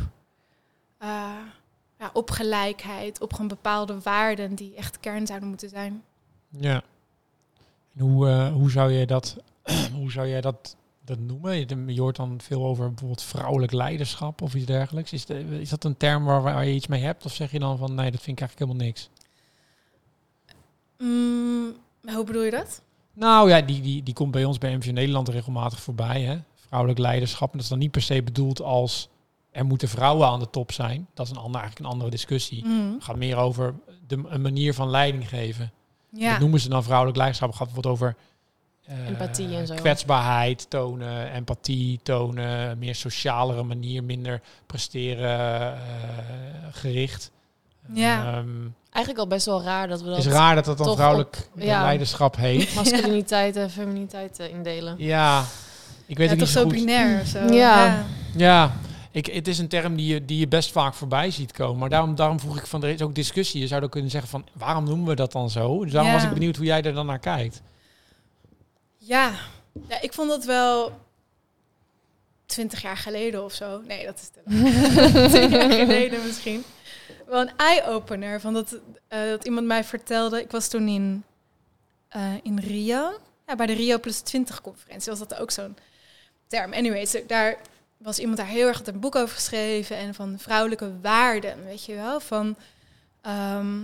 eh, 0.98 1.08
ja, 1.98 2.10
op 2.12 2.30
gelijkheid, 2.30 3.20
op 3.20 3.32
gewoon 3.32 3.48
bepaalde 3.48 4.00
waarden 4.00 4.54
die 4.54 4.74
echt 4.74 5.00
kern 5.00 5.26
zouden 5.26 5.48
moeten 5.48 5.68
zijn. 5.68 6.02
Ja. 6.48 6.82
En 7.96 8.00
hoe, 8.04 8.28
eh, 8.28 8.52
hoe 8.52 8.70
zou 8.70 8.92
jij 8.92 9.06
dat, 9.06 9.36
hoe 9.98 10.10
zou 10.10 10.28
jij 10.28 10.40
dat, 10.40 10.76
dat 11.04 11.18
noemen? 11.18 11.56
Je, 11.56 11.94
je 11.94 12.00
hoort 12.00 12.16
dan 12.16 12.40
veel 12.40 12.64
over 12.64 12.88
bijvoorbeeld 12.88 13.22
vrouwelijk 13.22 13.72
leiderschap 13.72 14.42
of 14.42 14.54
iets 14.54 14.66
dergelijks. 14.66 15.12
Is, 15.12 15.24
de- 15.26 15.60
is 15.60 15.68
dat 15.68 15.84
een 15.84 15.96
term 15.96 16.24
waar, 16.24 16.42
waar 16.42 16.64
je 16.64 16.74
iets 16.74 16.86
mee 16.86 17.02
hebt? 17.02 17.24
Of 17.24 17.32
zeg 17.34 17.50
je 17.50 17.58
dan 17.58 17.78
van 17.78 17.94
nee, 17.94 18.10
dat 18.10 18.20
vind 18.22 18.40
ik 18.40 18.42
eigenlijk 18.42 18.58
helemaal 18.70 18.86
niks? 18.86 19.08
Mm, 20.98 21.74
hoe 22.14 22.24
bedoel 22.24 22.42
je 22.42 22.50
dat? 22.50 22.82
Nou 23.12 23.48
ja, 23.48 23.60
die, 23.60 23.80
die, 23.80 24.02
die 24.02 24.14
komt 24.14 24.30
bij 24.30 24.44
ons 24.44 24.58
bij 24.58 24.76
MVO 24.76 24.92
Nederland 24.92 25.28
regelmatig 25.28 25.80
voorbij. 25.80 26.22
Hè? 26.22 26.38
Vrouwelijk 26.66 26.98
leiderschap. 27.00 27.46
En 27.50 27.52
dat 27.52 27.62
is 27.62 27.68
dan 27.68 27.78
niet 27.78 27.90
per 27.90 28.02
se 28.02 28.22
bedoeld 28.22 28.60
als 28.62 29.08
er 29.50 29.64
moeten 29.64 29.88
vrouwen 29.88 30.26
aan 30.28 30.38
de 30.38 30.50
top 30.50 30.72
zijn. 30.72 31.06
Dat 31.14 31.26
is 31.26 31.32
een 31.32 31.38
ander, 31.38 31.60
eigenlijk 31.60 31.86
een 31.86 31.92
andere 31.92 32.10
discussie. 32.10 32.64
Mm, 32.66 32.92
Het 32.94 33.04
gaat 33.04 33.16
meer 33.16 33.36
over 33.36 33.74
de, 34.06 34.22
een 34.28 34.42
manier 34.42 34.74
van 34.74 34.90
leiding 34.90 35.28
geven. 35.28 35.72
ja. 36.10 36.30
Dat 36.30 36.40
noemen 36.40 36.60
ze 36.60 36.68
dan 36.68 36.82
vrouwelijk 36.84 37.16
leiderschap. 37.16 37.48
Het 37.48 37.58
gaat 37.58 37.66
bijvoorbeeld 37.66 37.94
over 37.94 38.16
eh, 38.84 39.08
Empathie 39.08 39.56
en 39.56 39.66
zo. 39.66 39.74
kwetsbaarheid 39.74 40.70
tonen, 40.70 41.32
empathie 41.32 42.00
tonen, 42.02 42.78
meer 42.78 42.94
socialere 42.94 43.62
manier, 43.62 44.04
minder 44.04 44.40
presteren 44.66 45.74
eh, 45.74 45.78
gericht. 46.70 47.30
Ja. 47.92 48.26
Ehm, 48.36 48.48
Eigenlijk 48.90 49.18
al 49.24 49.30
best 49.30 49.46
wel 49.46 49.62
raar 49.62 49.88
dat 49.88 50.02
we 50.02 50.08
dat 50.08 50.18
is 50.18 50.26
raar 50.26 50.54
dat 50.54 50.64
dat 50.64 50.78
dan 50.78 50.94
vrouwelijk 50.96 51.48
op- 51.54 51.62
ja. 51.62 51.82
leiderschap 51.82 52.36
heet. 52.36 52.74
masculiniteit 52.84 53.56
en 53.56 53.70
feminiteit 53.70 54.38
eh, 54.38 54.48
indelen. 54.50 54.94
Ja, 54.98 55.44
ik 56.06 56.16
weet 56.16 56.26
ja, 56.28 56.32
ook 56.32 56.38
toch 56.38 56.48
niet 56.48 56.56
zo 56.56 56.62
zo 56.62 56.64
goed. 56.64 56.72
binair 56.74 57.24
zo. 57.26 57.38
Ja. 57.54 58.04
Ja, 58.36 58.72
ik, 59.10 59.26
het 59.26 59.48
is 59.48 59.58
een 59.58 59.68
term 59.68 59.96
die 59.96 60.06
je, 60.14 60.24
die 60.24 60.38
je 60.38 60.48
best 60.48 60.72
vaak 60.72 60.94
voorbij 60.94 61.30
ziet 61.30 61.52
komen. 61.52 61.78
Maar 61.78 61.88
daarom, 61.88 62.14
daarom 62.14 62.40
vroeg 62.40 62.58
ik 62.58 62.66
van, 62.66 62.82
er 62.82 62.88
is 62.88 63.02
ook 63.02 63.14
discussie. 63.14 63.60
Je 63.60 63.66
zou 63.66 63.80
dan 63.80 63.90
kunnen 63.90 64.10
zeggen 64.10 64.30
van, 64.30 64.46
waarom 64.52 64.84
noemen 64.84 65.06
we 65.08 65.14
dat 65.14 65.32
dan 65.32 65.50
zo? 65.50 65.82
Dus 65.82 65.92
daarom 65.92 66.10
Ja. 66.10 66.16
was 66.16 66.26
ik 66.26 66.32
benieuwd 66.32 66.56
hoe 66.56 66.66
jij 66.66 66.82
er 66.82 66.94
dan 66.94 67.06
naar 67.06 67.18
kijkt. 67.18 67.62
Ja. 68.98 69.30
ja, 69.88 70.00
ik 70.00 70.12
vond 70.12 70.28
dat 70.28 70.44
wel 70.44 70.92
twintig 72.46 72.82
jaar 72.82 72.96
geleden 72.96 73.44
of 73.44 73.52
zo. 73.52 73.80
Nee, 73.88 74.04
dat 74.04 74.14
is 74.16 74.28
te 74.28 74.40
lang. 74.44 75.30
Tien 75.32 75.50
jaar 75.50 75.70
geleden 75.70 76.18
misschien. 76.26 76.64
Wel 77.34 77.42
een 77.42 77.56
eye-opener. 77.56 78.40
Van 78.40 78.54
dat, 78.54 78.80
eh, 79.08 79.28
dat 79.28 79.44
iemand 79.44 79.66
mij 79.66 79.84
vertelde. 79.84 80.40
Ik 80.40 80.50
was 80.50 80.68
toen 80.68 80.88
in, 80.88 81.24
eh, 82.08 82.34
in 82.42 82.58
Rio. 82.58 83.20
Ja, 83.46 83.56
bij 83.56 83.66
de 83.66 83.72
Rio 83.72 83.98
Plus 83.98 84.20
20 84.20 84.60
conferentie 84.60 85.10
was 85.10 85.18
dat 85.18 85.34
ook 85.34 85.50
zo'n 85.50 85.76
term. 86.46 86.72
Anyways, 86.72 87.16
daar 87.26 87.56
was 87.96 88.18
iemand 88.18 88.36
daar 88.36 88.46
heel 88.46 88.66
erg 88.66 88.86
een 88.86 89.00
boek 89.00 89.14
over 89.14 89.34
geschreven. 89.34 89.96
En 89.96 90.14
van 90.14 90.38
vrouwelijke 90.38 91.00
waarden, 91.00 91.64
weet 91.64 91.84
je 91.84 91.94
wel. 91.94 92.20
Van, 92.20 92.56
ehm, 93.20 93.80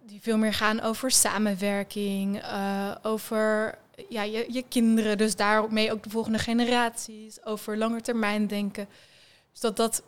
die 0.00 0.20
veel 0.20 0.38
meer 0.38 0.54
gaan 0.54 0.80
over 0.80 1.10
samenwerking, 1.10 2.40
eh, 2.40 2.94
over 3.02 3.78
ja, 4.08 4.22
je, 4.22 4.46
je 4.48 4.64
kinderen, 4.68 5.18
dus 5.18 5.36
daarmee 5.36 5.92
ook 5.92 6.02
de 6.02 6.10
volgende 6.10 6.38
generaties, 6.38 7.44
over 7.44 7.76
langetermijn 7.76 8.46
denken. 8.46 8.88
Dus 9.50 9.60
dat, 9.60 9.76
dat, 9.76 10.02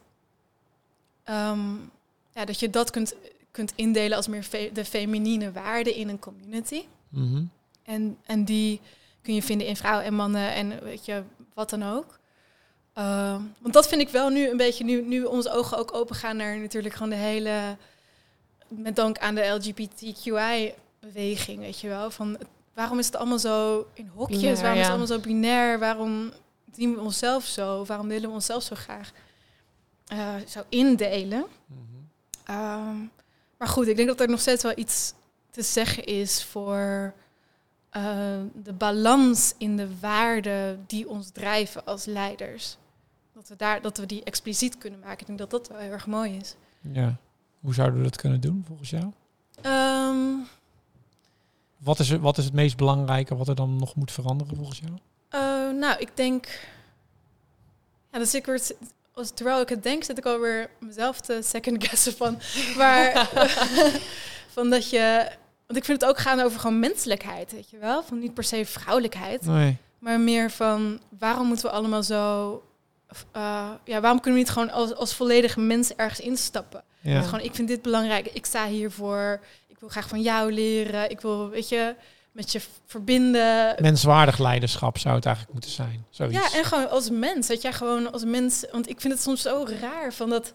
ehm, 1.25 1.77
ja, 2.35 2.45
dat 2.45 2.59
je 2.61 2.71
dat 2.71 2.91
kunt, 2.91 3.15
kunt 3.51 3.73
indelen 3.75 4.17
als 4.17 4.27
meer 4.29 4.43
fe- 4.43 4.71
de 4.73 4.85
feminine 4.85 5.53
waarden 5.53 5.95
in 5.95 6.09
een 6.09 6.19
community. 6.19 6.83
Mhm. 7.09 7.43
En, 7.83 8.19
en 8.27 8.45
die 8.45 8.81
kun 9.23 9.35
je 9.35 9.43
vinden 9.43 9.67
in 9.67 9.77
vrouwen 9.77 10.05
en 10.05 10.15
mannen 10.15 10.53
en 10.55 10.83
weet 10.85 11.05
je, 11.05 11.23
wat 11.55 11.71
dan 11.71 11.83
ook. 11.83 12.19
Ehm, 12.93 13.41
want 13.61 13.75
dat 13.75 13.89
vind 13.89 14.01
ik 14.01 14.09
wel 14.09 14.29
nu 14.29 14.49
een 14.49 14.57
beetje, 14.57 14.85
nu, 14.85 15.03
nu 15.07 15.25
onze 15.25 15.51
ogen 15.51 15.79
ook 15.79 15.95
open 15.95 16.17
gaan 16.17 16.37
naar 16.37 16.59
natuurlijk 16.59 16.95
gewoon 16.95 17.11
de 17.11 17.17
hele, 17.17 17.77
met 18.69 18.97
dank 18.97 19.19
aan 19.19 19.35
de 19.35 19.47
LGBTQI-beweging, 20.45 21.59
weet 21.59 21.81
je 21.81 21.89
wel. 21.89 22.11
Van, 22.11 22.39
waarom 22.75 22.99
is 22.99 23.07
het 23.07 23.17
allemaal 23.17 23.39
zo 23.39 23.87
in 23.95 24.11
hokjes? 24.15 24.39
Binair, 24.41 24.57
waarom 24.63 24.77
is 24.79 24.81
het 24.87 24.89
allemaal 24.91 25.07
zo 25.07 25.19
binair? 25.19 25.79
Waarom 25.79 26.33
zien 26.73 26.95
we 26.95 27.01
onszelf 27.01 27.45
zo? 27.45 27.85
Waarom 27.85 28.09
willen 28.09 28.29
we 28.29 28.35
onszelf 28.35 28.63
zo 28.63 28.77
graag 28.77 29.13
eh, 30.07 30.35
zo 30.49 30.61
indelen? 30.69 31.45
Mhm. 31.67 31.81
Ehm, 32.45 32.97
maar 33.59 33.69
goed, 33.69 33.87
ik 33.89 33.97
denk 33.97 34.09
dat 34.09 34.21
er 34.21 34.29
nog 34.29 34.41
steeds 34.41 34.63
wel 34.63 34.73
iets 34.79 35.13
te 35.51 35.63
zeggen 35.63 36.05
is 36.05 36.45
voor 36.45 37.15
eh, 37.91 38.41
de 38.63 38.73
balans 38.73 39.55
in 39.59 39.77
de 39.77 39.99
waarden 39.99 40.85
die 40.87 41.09
ons 41.09 41.31
drijven 41.31 41.85
als 41.85 42.05
leiders. 42.05 42.77
Dat 43.33 43.49
we, 43.49 43.57
daar, 43.57 43.83
dat 43.83 43.99
we 43.99 44.07
die 44.07 44.25
expliciet 44.25 44.79
kunnen 44.79 45.01
maken. 45.01 45.21
Ik 45.21 45.27
denk 45.27 45.39
dat 45.39 45.51
dat 45.51 45.69
wel 45.69 45.79
heel 45.79 45.91
erg 45.91 46.07
mooi 46.07 46.37
is. 46.37 46.55
Ja. 46.81 47.17
Hoe 47.61 47.75
zouden 47.75 47.99
we 47.99 48.05
dat 48.05 48.17
kunnen 48.17 48.41
doen 48.41 48.65
volgens 48.67 48.91
jou? 48.91 49.13
Ehm, 49.61 50.37
Wat 51.79 51.99
is, 51.99 52.11
wat 52.11 52.39
is 52.39 52.45
het 52.45 52.55
meest 52.55 52.77
belangrijke 52.77 53.37
wat 53.37 53.49
er 53.49 53.55
dan 53.55 53.77
nog 53.77 53.95
moet 53.95 54.13
veranderen 54.13 54.57
volgens 54.57 54.79
jou? 54.79 54.93
eh, 55.29 55.79
nou, 55.79 55.99
ik 56.01 56.17
denk... 56.17 56.47
Ja, 58.13 58.21
ik 58.33 58.47
word, 58.47 58.75
als, 59.15 59.31
terwijl 59.35 59.61
ik 59.61 59.69
het 59.69 59.83
denk, 59.83 60.05
zit 60.05 60.19
ik 60.19 60.27
alweer 60.27 60.71
mezelf 60.79 61.21
te 61.21 61.41
second 61.43 61.87
guessen 61.89 62.13
van... 62.17 62.39
Maar, 62.77 63.29
van 64.55 64.71
dat 64.71 64.91
je... 64.91 65.29
Want 65.67 65.79
ik 65.79 65.85
vind 65.85 66.01
het 66.01 66.11
ook 66.11 66.19
gaan 66.19 66.41
over 66.41 66.61
gewoon 66.61 66.79
menselijkheid, 66.79 67.53
weet 67.53 67.71
je 67.71 67.79
wel? 67.79 68.03
Van 68.03 68.19
niet 68.19 68.35
per 68.35 68.45
se 68.45 68.65
vrouwelijkheid. 68.67 69.47
Nee. 69.47 69.77
Maar 69.99 70.21
meer 70.21 70.51
van 70.51 71.01
waarom 71.19 71.47
moeten 71.47 71.67
we 71.67 71.73
allemaal 71.73 72.03
zo. 72.03 72.63
eh, 73.33 73.71
ja, 73.85 74.01
waarom 74.01 74.21
kunnen 74.21 74.41
we 74.41 74.47
niet 74.47 74.55
gewoon 74.55 74.71
als, 74.71 74.95
als 74.95 75.15
volledige 75.15 75.61
mens 75.61 75.95
ergens 75.95 76.21
instappen? 76.21 76.85
Ja. 77.01 77.23
Gewoon, 77.23 77.45
ik 77.45 77.55
vind 77.55 77.69
dit 77.69 77.83
belangrijk, 77.83 78.27
ik 78.27 78.47
sta 78.47 78.67
hiervoor, 78.67 79.41
ik 79.67 79.79
wil 79.79 79.89
graag 79.89 80.09
van 80.09 80.23
jou 80.23 80.53
leren, 80.53 81.11
ik 81.11 81.21
wil, 81.21 81.49
weet 81.49 81.69
je, 81.69 81.95
met 82.35 82.53
je 82.53 82.61
verbinden. 82.87 83.75
Menswaardig 83.83 84.39
leiderschap 84.39 84.99
zou 84.99 85.15
het 85.15 85.25
eigenlijk 85.25 85.55
moeten 85.55 85.73
zijn. 85.75 86.07
Zoiets. 86.11 86.37
Ja, 86.37 86.59
en 86.59 86.65
gewoon 86.65 86.91
als 86.91 87.11
mens, 87.11 87.47
dat 87.47 87.63
jij 87.63 87.73
gewoon 87.73 88.13
als 88.13 88.25
mens, 88.25 88.65
want 88.73 88.89
ik 88.89 89.01
vind 89.01 89.13
het 89.13 89.23
soms 89.23 89.43
zo 89.43 89.67
raar 89.81 90.13
van 90.13 90.31
dat 90.31 90.53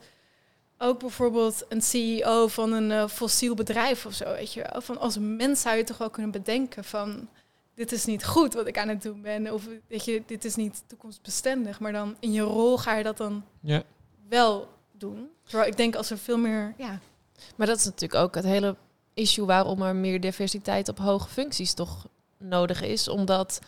ook 0.77 0.99
bijvoorbeeld 0.99 1.65
een 1.69 1.81
CEO 1.81 2.47
van 2.47 2.71
een 2.73 2.91
eh, 2.91 3.07
fossiel 3.07 3.55
bedrijf 3.55 4.05
of 4.05 4.13
zo, 4.13 4.25
weet 4.25 4.53
je 4.53 4.67
wel, 4.71 4.81
van 4.81 4.97
als 4.99 5.17
mens 5.19 5.61
zou 5.61 5.75
je 5.77 5.83
toch 5.83 5.97
wel 5.97 6.09
kunnen 6.09 6.31
bedenken 6.31 6.83
van 6.83 7.27
dit 7.75 7.91
is 7.91 8.05
niet 8.05 8.25
goed 8.25 8.53
wat 8.53 8.67
ik 8.67 8.77
aan 8.77 8.87
het 8.87 9.01
doen 9.01 9.21
ben 9.21 9.53
of 9.53 9.63
weet 9.87 10.05
je, 10.05 10.23
dit 10.25 10.45
is 10.45 10.55
niet 10.55 10.83
toekomstbestendig, 10.87 11.79
maar 11.79 11.91
dan 11.91 12.15
in 12.19 12.31
je 12.31 12.41
rol 12.41 12.77
ga 12.77 12.95
je 12.95 13.03
dat 13.03 13.17
dan 13.17 13.43
Ja. 13.61 13.83
wel 14.29 14.67
doen. 14.91 15.29
Terwijl 15.43 15.69
ik 15.69 15.77
denk 15.77 15.95
als 15.95 16.09
er 16.09 16.17
veel 16.17 16.37
meer, 16.37 16.73
ja, 16.77 16.99
Maar 17.55 17.67
dat 17.67 17.77
is 17.77 17.85
natuurlijk 17.85 18.21
ook 18.21 18.35
het 18.35 18.43
hele 18.43 18.75
issue 19.13 19.45
waarom 19.45 19.81
er 19.81 19.95
meer 19.95 20.21
diversiteit 20.21 20.89
op 20.89 20.97
hoge 20.99 21.29
functies 21.29 21.73
toch 21.73 22.05
nodig 22.37 22.81
is. 22.81 23.07
Omdat 23.07 23.59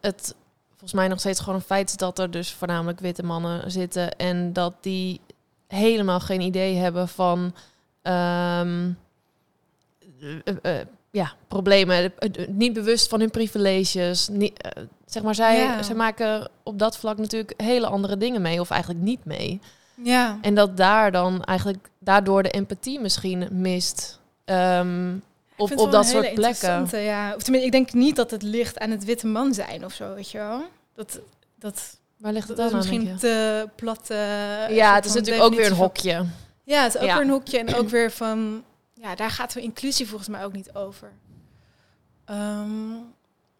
het 0.00 0.34
volgens 0.68 0.92
mij 0.92 1.08
nog 1.08 1.18
steeds 1.18 1.40
gewoon 1.40 1.54
een 1.54 1.60
feit 1.60 1.88
is 1.88 1.96
dat 1.96 2.18
er 2.18 2.30
dus 2.30 2.52
voornamelijk 2.52 3.00
witte 3.00 3.22
mannen 3.24 3.70
zitten. 3.70 4.16
En 4.16 4.52
dat 4.52 4.74
die 4.80 5.20
helemaal 5.68 6.20
geen 6.20 6.40
idee 6.40 6.76
hebben 6.76 7.08
van 7.08 7.54
ehm, 8.02 8.90
eh, 10.44 10.78
eh, 10.80 10.86
ja, 11.10 11.32
problemen. 11.48 11.96
Eh, 11.96 12.28
eh, 12.42 12.48
niet 12.48 12.72
bewust 12.72 13.08
van 13.08 13.20
hun 13.20 13.30
privileges. 13.30 14.28
Niet, 14.28 14.62
eh, 14.62 14.82
zeg 15.06 15.22
maar, 15.22 15.34
zij, 15.34 15.58
Ja. 15.58 15.82
zij 15.82 15.94
maken 15.94 16.48
op 16.62 16.78
dat 16.78 16.96
vlak 16.96 17.18
natuurlijk 17.18 17.54
hele 17.56 17.86
andere 17.86 18.16
dingen 18.16 18.42
mee. 18.42 18.60
Of 18.60 18.70
eigenlijk 18.70 19.02
niet 19.02 19.24
mee. 19.24 19.60
ja, 19.94 20.38
En 20.42 20.54
dat 20.54 20.76
daar 20.76 21.12
dan 21.12 21.44
eigenlijk 21.44 21.88
daardoor 21.98 22.42
de 22.42 22.50
empathie 22.50 23.00
misschien 23.00 23.48
mist. 23.50 24.20
Ik 24.44 25.22
op, 25.56 25.78
op 25.78 25.90
dat 25.90 26.06
soort 26.06 26.34
plekken. 26.34 27.02
Ja. 27.02 27.34
Of 27.34 27.42
tenminste, 27.42 27.66
ik 27.66 27.72
denk 27.72 27.92
niet 27.92 28.16
dat 28.16 28.30
het 28.30 28.42
ligt 28.42 28.78
aan 28.78 28.90
het 28.90 29.04
witte 29.04 29.26
man 29.26 29.54
zijn 29.54 29.84
of 29.84 29.92
zo, 29.92 30.14
weet 30.14 30.30
je 30.30 30.38
wel. 30.38 30.62
Dat, 30.94 31.20
dat, 31.58 31.98
Waar 32.16 32.32
ligt 32.32 32.48
het 32.48 32.56
dat 32.56 32.70
dan 32.70 32.80
is 32.80 32.86
aan? 32.86 32.94
misschien 32.96 33.16
te 33.18 33.68
platte. 33.74 34.14
ja, 34.70 34.94
het 34.94 35.04
is 35.04 35.14
natuurlijk 35.14 35.44
ook 35.44 35.54
weer 35.54 35.66
een 35.66 35.72
hokje. 35.76 36.16
hokje. 36.16 36.30
Ja, 36.64 36.82
het 36.82 36.94
is 36.94 37.00
ook 37.00 37.06
Ja. 37.06 37.14
weer 37.14 37.24
een 37.24 37.30
hoekje 37.30 37.58
en 37.58 37.74
ook 37.74 37.88
weer 37.98 38.10
van, 38.10 38.64
ja, 38.94 39.14
daar 39.14 39.30
gaat 39.30 39.52
de 39.52 39.60
inclusie 39.60 40.08
volgens 40.08 40.28
mij 40.28 40.44
ook 40.44 40.52
niet 40.52 40.74
over. 40.74 41.12
Ehm, 42.24 42.90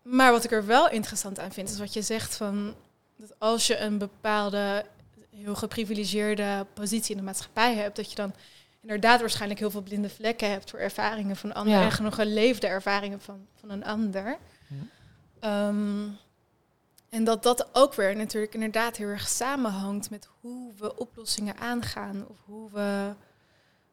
maar 0.03 0.33
wat 0.33 0.45
ik 0.45 0.53
er 0.53 0.67
wel 0.67 0.91
interessant 0.91 1.39
aan 1.39 1.53
vind, 1.53 1.71
is 1.71 1.79
wat 1.79 1.93
je 1.93 2.03
zegt 2.03 2.37
van, 2.37 2.75
dat 3.17 3.33
als 3.39 3.67
je 3.67 3.79
een 3.79 3.99
bepaalde 3.99 4.85
heel 5.37 5.55
geprivilegeerde 5.55 6.67
positie 6.75 7.11
in 7.11 7.17
de 7.17 7.27
maatschappij 7.27 7.75
hebt, 7.75 7.97
dat 7.97 8.11
je 8.11 8.17
dan 8.17 8.33
inderdaad 8.85 9.21
waarschijnlijk 9.21 9.61
heel 9.61 9.71
veel 9.71 9.83
blinde 9.83 10.09
vlekken 10.09 10.51
hebt 10.51 10.71
voor 10.71 10.79
ervaringen 10.79 11.37
van 11.37 11.55
anderen 11.55 11.79
Ja. 11.81 11.85
en 11.85 11.93
genoeg 11.93 12.15
geleefde 12.15 12.67
ervaringen 12.67 13.21
van, 13.21 13.47
van 13.61 13.71
een 13.71 13.85
ander. 13.85 14.25
Ja. 14.69 14.77
Ehm, 15.41 16.09
en 17.09 17.25
dat 17.25 17.43
dat 17.43 17.69
ook 17.73 17.95
weer 17.95 18.17
natuurlijk 18.17 18.55
inderdaad 18.55 18.97
heel 18.97 19.09
erg 19.09 19.29
samenhangt 19.29 20.11
met 20.11 20.29
hoe 20.41 20.73
we 20.79 20.97
oplossingen 20.97 21.57
aangaan. 21.59 22.25
Of 22.29 22.37
hoe 22.45 22.71
we, 22.73 23.13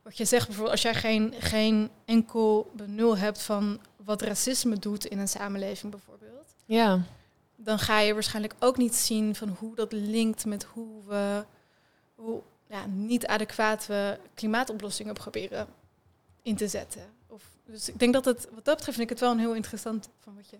wat 0.01 0.17
je 0.17 0.25
zegt 0.25 0.45
bijvoorbeeld, 0.45 0.73
als 0.75 0.81
jij 0.81 0.95
geen, 0.95 1.33
geen 1.39 1.89
enkel 2.05 2.71
benul 2.75 3.17
hebt 3.17 3.41
van 3.41 3.79
wat 3.95 4.21
racisme 4.21 4.79
doet 4.79 5.05
in 5.05 5.19
een 5.19 5.27
samenleving 5.27 5.91
bijvoorbeeld. 5.91 6.55
Ja, 6.65 6.99
Dan 7.55 7.79
ga 7.79 7.99
je 7.99 8.13
waarschijnlijk 8.13 8.53
ook 8.59 8.77
niet 8.77 8.95
zien 8.95 9.35
van 9.35 9.49
hoe 9.59 9.75
dat 9.75 9.91
linkt 9.91 10.45
met 10.45 10.63
hoe 10.63 11.03
we 11.07 11.45
hoe, 12.15 12.41
ja, 12.71 12.85
niet 12.85 13.27
adequaat 13.27 13.87
we 13.87 14.19
klimaatoplossingen 14.33 15.13
proberen 15.13 15.67
in 16.41 16.55
te 16.55 16.67
zetten. 16.67 17.01
Of, 17.27 17.43
dus 17.65 17.89
ik 17.89 17.99
denk 17.99 18.13
dat 18.13 18.25
het, 18.25 18.47
wat 18.53 18.65
dat 18.65 18.75
betreft 18.75 18.97
vind 18.97 19.09
ik 19.09 19.09
het 19.09 19.19
wel 19.19 19.31
een 19.31 19.39
heel 19.39 19.55
interessant 19.55 20.09
van 20.19 20.35
wat 20.35 20.49
je, 20.49 20.57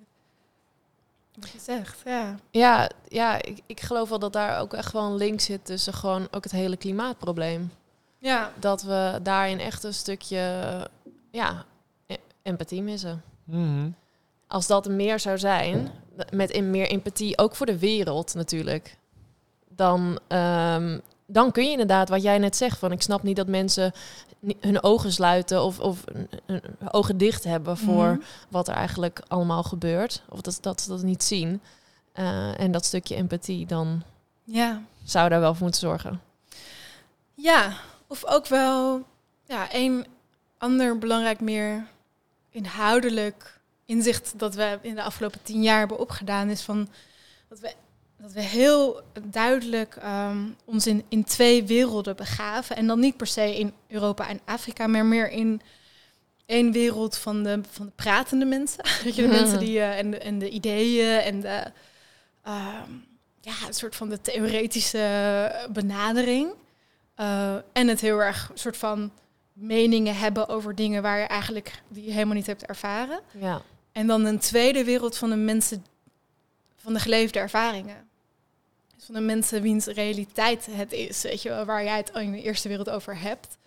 wat 1.39 1.49
je 1.49 1.59
zegt. 1.59 2.01
Ja. 2.05 2.35
ja, 2.51 2.89
ja 3.07 3.41
ik, 3.41 3.59
ik 3.65 3.79
geloof 3.79 4.09
wel 4.09 4.19
dat 4.19 4.33
daar 4.33 4.59
ook 4.59 4.73
echt 4.73 4.91
wel 4.91 5.03
een 5.03 5.15
link 5.15 5.39
zit 5.39 5.65
tussen 5.65 5.93
gewoon 5.93 6.27
ook 6.31 6.43
het 6.43 6.51
hele 6.51 6.77
klimaatprobleem. 6.77 7.71
Ja, 8.17 8.51
Dat 8.59 8.81
we 8.81 9.19
daarin 9.23 9.59
echt 9.59 9.83
een 9.83 9.93
stukje 9.93 10.39
ja, 11.31 11.65
e- 12.05 12.15
empathie 12.41 12.81
missen. 12.81 13.23
Mhm. 13.43 13.89
Als 14.47 14.67
dat 14.67 14.89
meer 14.89 15.19
zou 15.19 15.37
zijn, 15.37 15.91
met 16.31 16.49
in 16.49 16.69
meer 16.69 16.87
empathie, 16.87 17.37
ook 17.37 17.55
voor 17.55 17.65
de 17.65 17.79
wereld 17.79 18.33
natuurlijk, 18.33 18.97
dan, 19.67 20.19
ehm, 20.27 20.99
dan 21.31 21.51
kun 21.51 21.63
je 21.65 21.71
inderdaad, 21.71 22.09
wat 22.09 22.21
jij 22.21 22.37
net 22.37 22.55
zegt, 22.55 22.79
van 22.79 22.91
ik 22.91 23.01
snap 23.01 23.23
niet 23.23 23.35
dat 23.35 23.47
mensen 23.47 23.91
hun 24.59 24.83
ogen 24.83 25.11
sluiten 25.11 25.63
of, 25.63 25.79
of 25.79 26.03
hun- 26.45 26.61
ogen 26.91 27.17
dicht 27.17 27.43
hebben 27.43 27.77
voor 27.77 28.05
Mhm. 28.11 28.19
wat 28.49 28.67
er 28.67 28.73
eigenlijk 28.73 29.21
allemaal 29.27 29.63
gebeurt. 29.63 30.23
Of 30.29 30.41
dat, 30.41 30.57
dat 30.61 30.81
ze 30.81 30.89
dat 30.89 31.01
niet 31.03 31.23
zien. 31.23 31.61
Eh, 32.13 32.59
en 32.59 32.71
dat 32.71 32.85
stukje 32.85 33.15
empathie, 33.15 33.65
dan 33.65 34.03
ja. 34.43 34.81
zou 35.03 35.29
daar 35.29 35.39
wel 35.39 35.53
voor 35.53 35.63
moeten 35.63 35.81
zorgen. 35.81 36.21
Ja, 37.35 37.73
of 38.07 38.25
ook 38.25 38.47
wel 38.47 39.03
ja, 39.47 39.67
een 39.71 40.05
ander 40.57 40.97
belangrijk 40.97 41.39
meer 41.39 41.87
inhoudelijk 42.49 43.59
inzicht 43.85 44.33
dat 44.39 44.55
we 44.55 44.79
in 44.81 44.95
de 44.95 45.03
afgelopen 45.03 45.39
tien 45.43 45.61
jaar 45.63 45.79
hebben 45.79 45.99
opgedaan, 45.99 46.49
is 46.49 46.61
van 46.61 46.87
dat 47.49 47.59
we, 47.59 47.73
dat 48.21 48.31
we 48.31 48.41
heel 48.41 49.01
duidelijk 49.23 49.95
ehm, 49.95 50.47
ons 50.65 50.87
in, 50.87 51.03
in 51.09 51.23
twee 51.23 51.63
werelden 51.63 52.15
begaven. 52.15 52.75
En 52.75 52.87
dan 52.87 52.99
niet 52.99 53.17
per 53.17 53.27
se 53.27 53.57
in 53.57 53.73
Europa 53.87 54.29
en 54.29 54.39
Afrika, 54.45 54.87
maar 54.87 55.05
meer 55.05 55.29
in 55.29 55.61
één 56.45 56.71
wereld 56.71 57.17
van 57.17 57.43
de, 57.43 57.61
van 57.69 57.85
de 57.85 57.91
pratende 57.95 58.45
mensen. 58.45 58.83
Weet 59.03 59.15
je, 59.15 59.21
de 59.21 59.27
mensen 59.27 59.59
die 59.59 59.79
eh, 59.79 59.97
en, 59.97 60.11
de, 60.11 60.17
en 60.17 60.39
de 60.39 60.49
ideeën 60.49 61.19
en 61.19 61.41
de 61.41 61.63
ehm, 62.43 62.91
ja, 63.41 63.53
een 63.67 63.73
soort 63.73 63.95
van 63.95 64.09
de 64.09 64.21
theoretische 64.21 65.67
benadering. 65.71 66.49
Eh, 67.15 67.55
en 67.73 67.87
het 67.87 68.01
heel 68.01 68.19
erg 68.21 68.49
een 68.51 68.57
soort 68.57 68.77
van 68.77 69.11
meningen 69.53 70.15
hebben 70.15 70.47
over 70.47 70.75
dingen 70.75 71.01
waar 71.01 71.19
je 71.19 71.25
eigenlijk 71.25 71.81
die 71.87 72.05
je 72.05 72.11
helemaal 72.11 72.35
niet 72.35 72.47
hebt 72.47 72.65
ervaren. 72.65 73.19
Ja, 73.39 73.61
En 73.91 74.07
dan 74.07 74.25
een 74.25 74.39
tweede 74.39 74.83
wereld 74.83 75.17
van 75.17 75.29
de 75.29 75.35
mensen, 75.35 75.85
van 76.75 76.93
de 76.93 76.99
geleefde 76.99 77.39
ervaringen. 77.39 78.09
Van 79.05 79.15
de 79.15 79.21
mensen 79.21 79.61
wiens 79.61 79.85
realiteit 79.85 80.67
het 80.71 80.91
is, 80.91 81.21
weet 81.21 81.41
je 81.41 81.49
wel, 81.49 81.65
waar 81.65 81.83
jij 81.83 81.97
het 81.97 82.09
in 82.09 82.31
de 82.31 82.41
eerste 82.41 82.67
wereld 82.67 82.89
over 82.89 83.19
hebt. 83.19 83.57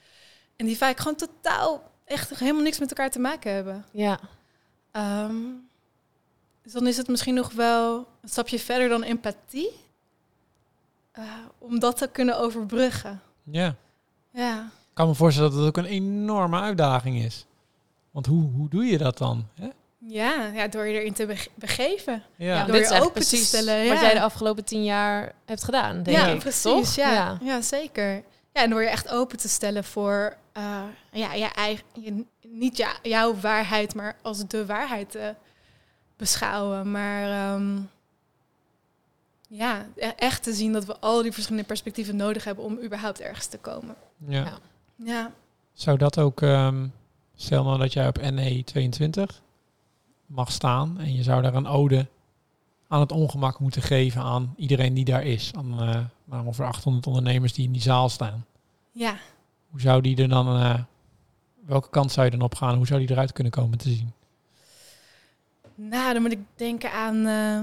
En 0.57 0.67
die 0.67 0.77
vaak 0.77 0.99
gewoon 0.99 1.17
totaal 1.17 1.91
echt 2.05 2.39
helemaal 2.39 2.63
niks 2.63 2.79
met 2.79 2.89
elkaar 2.89 3.11
te 3.11 3.19
maken 3.19 3.53
hebben. 3.53 3.85
ja. 3.93 4.21
Ehm, 4.91 5.35
dus 6.63 6.73
dan 6.73 6.87
is 6.87 6.97
het 6.97 7.09
misschien 7.09 7.35
nog 7.35 7.53
wel 7.53 7.97
een 8.21 8.29
stapje 8.29 8.59
verder 8.59 8.89
dan 8.89 9.03
empathie. 9.03 9.71
eh, 11.13 11.23
om 11.59 11.79
dat 11.79 11.97
te 11.97 12.09
kunnen 12.09 12.39
overbruggen. 12.39 13.21
Ja. 13.43 13.75
Ja. 14.31 14.65
Ik 14.65 14.95
kan 14.95 15.09
me 15.09 15.15
voorstellen 15.15 15.51
dat 15.51 15.59
het 15.59 15.69
ook 15.69 15.77
een 15.77 15.85
enorme 15.91 16.61
uitdaging 16.61 17.23
is. 17.23 17.47
Want 18.11 18.27
hoe, 18.27 18.51
hoe 18.51 18.69
doe 18.69 18.85
je 18.85 18.99
dat 18.99 19.19
dan? 19.19 19.49
Hè? 19.55 19.69
Ja, 20.07 20.51
ja, 20.55 20.69
door 20.69 20.87
je 20.87 21.01
erin 21.01 21.13
te 21.13 21.27
bege- 21.27 21.49
begeven. 21.55 22.23
Ja. 22.37 22.65
door 22.65 22.77
dit 22.77 22.89
je 22.89 23.01
open 23.01 23.23
te 23.23 23.37
stellen, 23.37 23.89
wat 23.89 23.97
ja. 23.97 24.03
jij 24.03 24.15
de 24.15 24.21
afgelopen 24.21 24.65
tien 24.65 24.85
jaar 24.85 25.33
hebt 25.45 25.65
gedaan, 25.65 26.03
denk 26.03 26.17
ja, 26.17 26.27
ik. 26.27 26.39
precies. 26.39 26.63
toch? 26.63 26.95
Ja, 26.95 27.13
ja. 27.13 27.39
ja. 27.43 27.61
zeker. 27.61 28.23
Ja, 28.53 28.63
en 28.63 28.71
door 28.71 28.83
je 28.83 28.89
echt 28.89 29.09
open 29.09 29.39
te 29.39 29.49
stellen 29.49 29.85
voor 29.85 30.37
eh, 30.53 30.83
ja, 31.13 31.33
je 31.33 31.45
eigen, 31.53 31.85
je, 31.93 32.25
niet 32.49 32.87
jouw 33.03 33.35
waarheid, 33.41 33.95
maar 33.95 34.17
als 34.23 34.47
de 34.47 34.67
waarheid 34.67 35.11
te 35.11 35.35
beschouwen. 36.17 36.91
Maar 36.91 37.23
ehm, 37.31 37.81
ja, 39.49 39.87
e- 39.97 40.13
echt 40.17 40.43
te 40.43 40.53
zien 40.53 40.73
dat 40.73 40.85
we 40.85 40.97
al 41.01 41.23
die 41.23 41.33
verschillende 41.33 41.67
perspectieven 41.67 42.17
nodig 42.17 42.45
hebben 42.45 42.65
om 42.65 42.79
überhaupt 42.83 43.21
ergens 43.21 43.47
te 43.47 43.59
komen. 43.59 43.95
Ja. 44.27 44.45
Ja. 44.45 44.59
Ja, 44.97 45.33
Zou 45.73 45.99
dat 45.99 46.19
ook, 46.19 46.43
ehm, 46.43 46.87
stel 47.35 47.65
nou 47.65 47.79
dat 47.79 47.93
jij 47.93 48.07
op 48.07 48.31
NE 48.31 48.63
22 48.65 49.43
mag 50.27 50.53
staan 50.53 50.99
en 50.99 51.15
je 51.15 51.23
zou 51.23 51.43
daar 51.43 51.55
een 51.55 51.67
ode 51.67 52.07
aan 52.89 53.01
het 53.01 53.13
ongemak 53.13 53.59
moeten 53.59 53.83
geven 53.83 54.23
aan 54.23 54.55
iedereen 54.57 54.95
die 54.95 55.05
daar 55.05 55.25
is. 55.25 55.51
Aan 55.57 55.81
eh 55.81 56.01
nou, 56.25 56.47
ongeveer 56.47 56.65
800 56.65 57.07
ondernemers 57.07 57.53
die 57.53 57.67
in 57.67 57.73
die 57.73 57.83
zaal 57.83 58.09
staan. 58.09 58.45
Ja, 58.93 59.17
Hoe 59.71 59.81
zou 59.81 60.01
die 60.01 60.17
er 60.17 60.29
dan, 60.29 60.61
eh, 60.61 60.79
welke 61.67 61.91
kant 61.91 62.13
zou 62.13 62.25
je 62.25 62.33
dan 62.33 62.43
op 62.43 62.55
gaan? 62.55 62.77
Hoe 62.77 62.87
zou 62.87 63.01
die 63.01 63.11
eruit 63.11 63.33
kunnen 63.33 63.53
komen 63.53 63.79
te 63.79 63.89
zien? 63.89 64.13
nou, 65.75 66.13
dan 66.13 66.23
moet 66.23 66.33
ik 66.33 66.45
denken 66.57 66.93
aan 66.93 67.27
eh, 67.27 67.63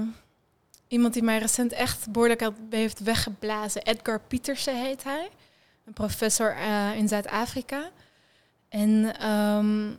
iemand 0.88 1.14
die 1.14 1.22
mij 1.22 1.38
recent 1.38 1.72
echt 1.72 2.10
behoorlijk 2.10 2.50
heeft 2.70 3.00
weggeblazen. 3.00 3.82
Edgar 3.82 4.20
Pietersen 4.28 4.82
heet 4.82 5.04
hij. 5.04 5.28
Een 5.86 5.92
professor 5.92 6.56
eh, 6.56 6.96
in 6.96 7.08
Zuid-Afrika. 7.08 7.90
En 8.68 9.18
ehm, 9.18 9.90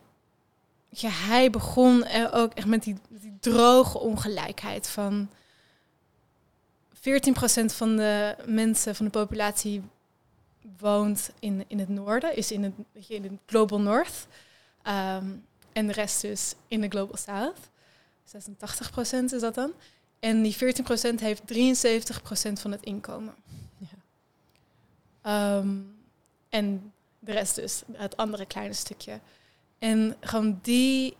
ja, 0.93 1.09
hij 1.09 1.49
begon 1.49 2.05
ook 2.31 2.53
echt 2.53 2.67
met 2.67 2.83
die, 2.83 2.95
die 3.09 3.37
droge 3.39 3.99
ongelijkheid 3.99 4.89
van 4.89 5.29
14% 6.95 7.01
van 7.65 7.95
de 7.95 8.35
mensen 8.45 8.95
van 8.95 9.05
de 9.05 9.11
populatie 9.11 9.83
woont 10.77 11.31
in, 11.39 11.63
in 11.67 11.79
het 11.79 11.89
noorden, 11.89 12.35
is 12.35 12.51
in 12.51 12.63
het, 12.63 12.73
in 13.07 13.23
het 13.23 13.31
Global 13.45 13.79
North. 13.79 14.27
Ehm, 14.81 15.25
en 15.73 15.87
de 15.87 15.93
rest 15.93 16.21
dus 16.21 16.55
in 16.67 16.81
de 16.81 16.87
Global 16.87 17.17
South. 17.17 17.69
86% 18.25 19.33
is 19.33 19.41
dat 19.41 19.55
dan. 19.55 19.73
En 20.19 20.41
die 20.41 20.55
14% 20.55 21.19
heeft 21.19 21.41
73% 21.47 22.59
van 22.59 22.71
het 22.71 22.83
inkomen. 22.83 23.33
Ja. 23.77 23.87
Ehm, 25.21 25.77
en 26.49 26.93
de 27.19 27.31
rest 27.31 27.55
dus, 27.55 27.83
het 27.91 28.17
andere 28.17 28.45
kleine 28.45 28.73
stukje. 28.73 29.19
En 29.83 30.15
gewoon 30.19 30.59
die 30.61 31.17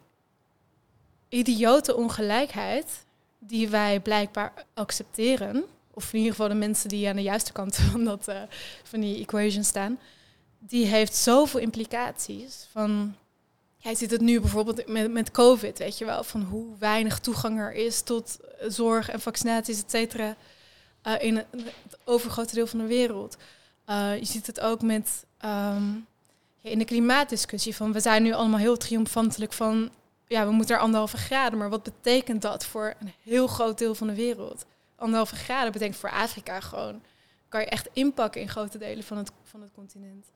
idiote 1.30 1.96
ongelijkheid 1.96 3.06
die 3.40 3.70
wij 3.70 4.00
blijkbaar 4.00 4.54
accepteren, 4.74 5.64
of 5.94 6.14
in 6.14 6.18
ieder 6.18 6.32
geval 6.32 6.48
de 6.48 6.54
mensen 6.54 6.90
die 6.90 7.08
aan 7.10 7.16
de 7.16 7.22
juiste 7.22 7.52
kant 7.52 7.76
van, 7.92 8.04
dat, 8.04 8.28
eh, 8.28 8.42
van 8.84 9.00
die 9.00 9.20
equation 9.20 9.64
staan, 9.64 10.00
die 10.60 10.86
heeft 10.86 11.16
zoveel 11.16 11.60
implicaties. 11.60 12.68
Van, 12.72 13.16
jij 13.78 13.96
ziet 13.96 14.12
het 14.12 14.22
nu 14.22 14.40
bijvoorbeeld 14.40 14.88
met, 14.88 15.12
met 15.12 15.32
COVID, 15.32 15.78
weet 15.78 15.98
je 15.98 16.06
wel, 16.06 16.24
van 16.24 16.42
hoe 16.42 16.78
weinig 16.80 17.20
toegang 17.20 17.60
er 17.60 17.74
is 17.74 18.02
tot 18.02 18.40
zorg 18.68 19.10
en 19.10 19.22
vaccinaties, 19.22 19.82
et 19.82 19.92
cetera, 19.92 20.36
eh, 21.02 21.14
in 21.20 21.36
het, 21.36 21.48
overgrote 22.04 22.54
deel 22.54 22.68
van 22.68 22.80
de 22.80 22.88
wereld. 22.88 23.38
Eh, 23.86 24.18
je 24.18 24.26
ziet 24.26 24.48
het 24.48 24.60
ook 24.60 24.82
met 24.82 25.26
ehm, 25.38 25.92
in 26.64 26.80
de 26.80 26.86
klimaatdiscussie 26.86 27.76
van 27.76 27.94
we 27.94 28.00
zijn 28.00 28.24
nu 28.24 28.34
allemaal 28.34 28.60
heel 28.60 28.78
triomfantelijk 28.78 29.54
van 29.54 29.92
ja, 30.28 30.46
we 30.46 30.52
moeten 30.52 30.76
er 30.76 30.82
anderhalve 30.82 31.18
graden, 31.18 31.60
maar 31.60 31.70
wat 31.70 31.84
betekent 31.84 32.42
dat 32.42 32.66
voor 32.66 32.94
een 33.00 33.14
heel 33.24 33.48
groot 33.48 33.78
deel 33.78 33.96
van 33.96 34.08
de 34.08 34.16
wereld? 34.16 34.66
Anderhalve 34.96 35.36
graden 35.36 35.72
betekent 35.72 35.98
voor 35.98 36.12
Afrika 36.12 36.60
gewoon 36.60 37.02
kan 37.48 37.62
je 37.62 37.68
echt 37.68 37.90
inpakken 37.94 38.42
in 38.42 38.50
grote 38.50 38.78
delen 38.78 39.04
van 39.04 39.18
het, 39.18 39.32
van 39.44 39.62
het 39.62 39.72
continent. 39.72 40.32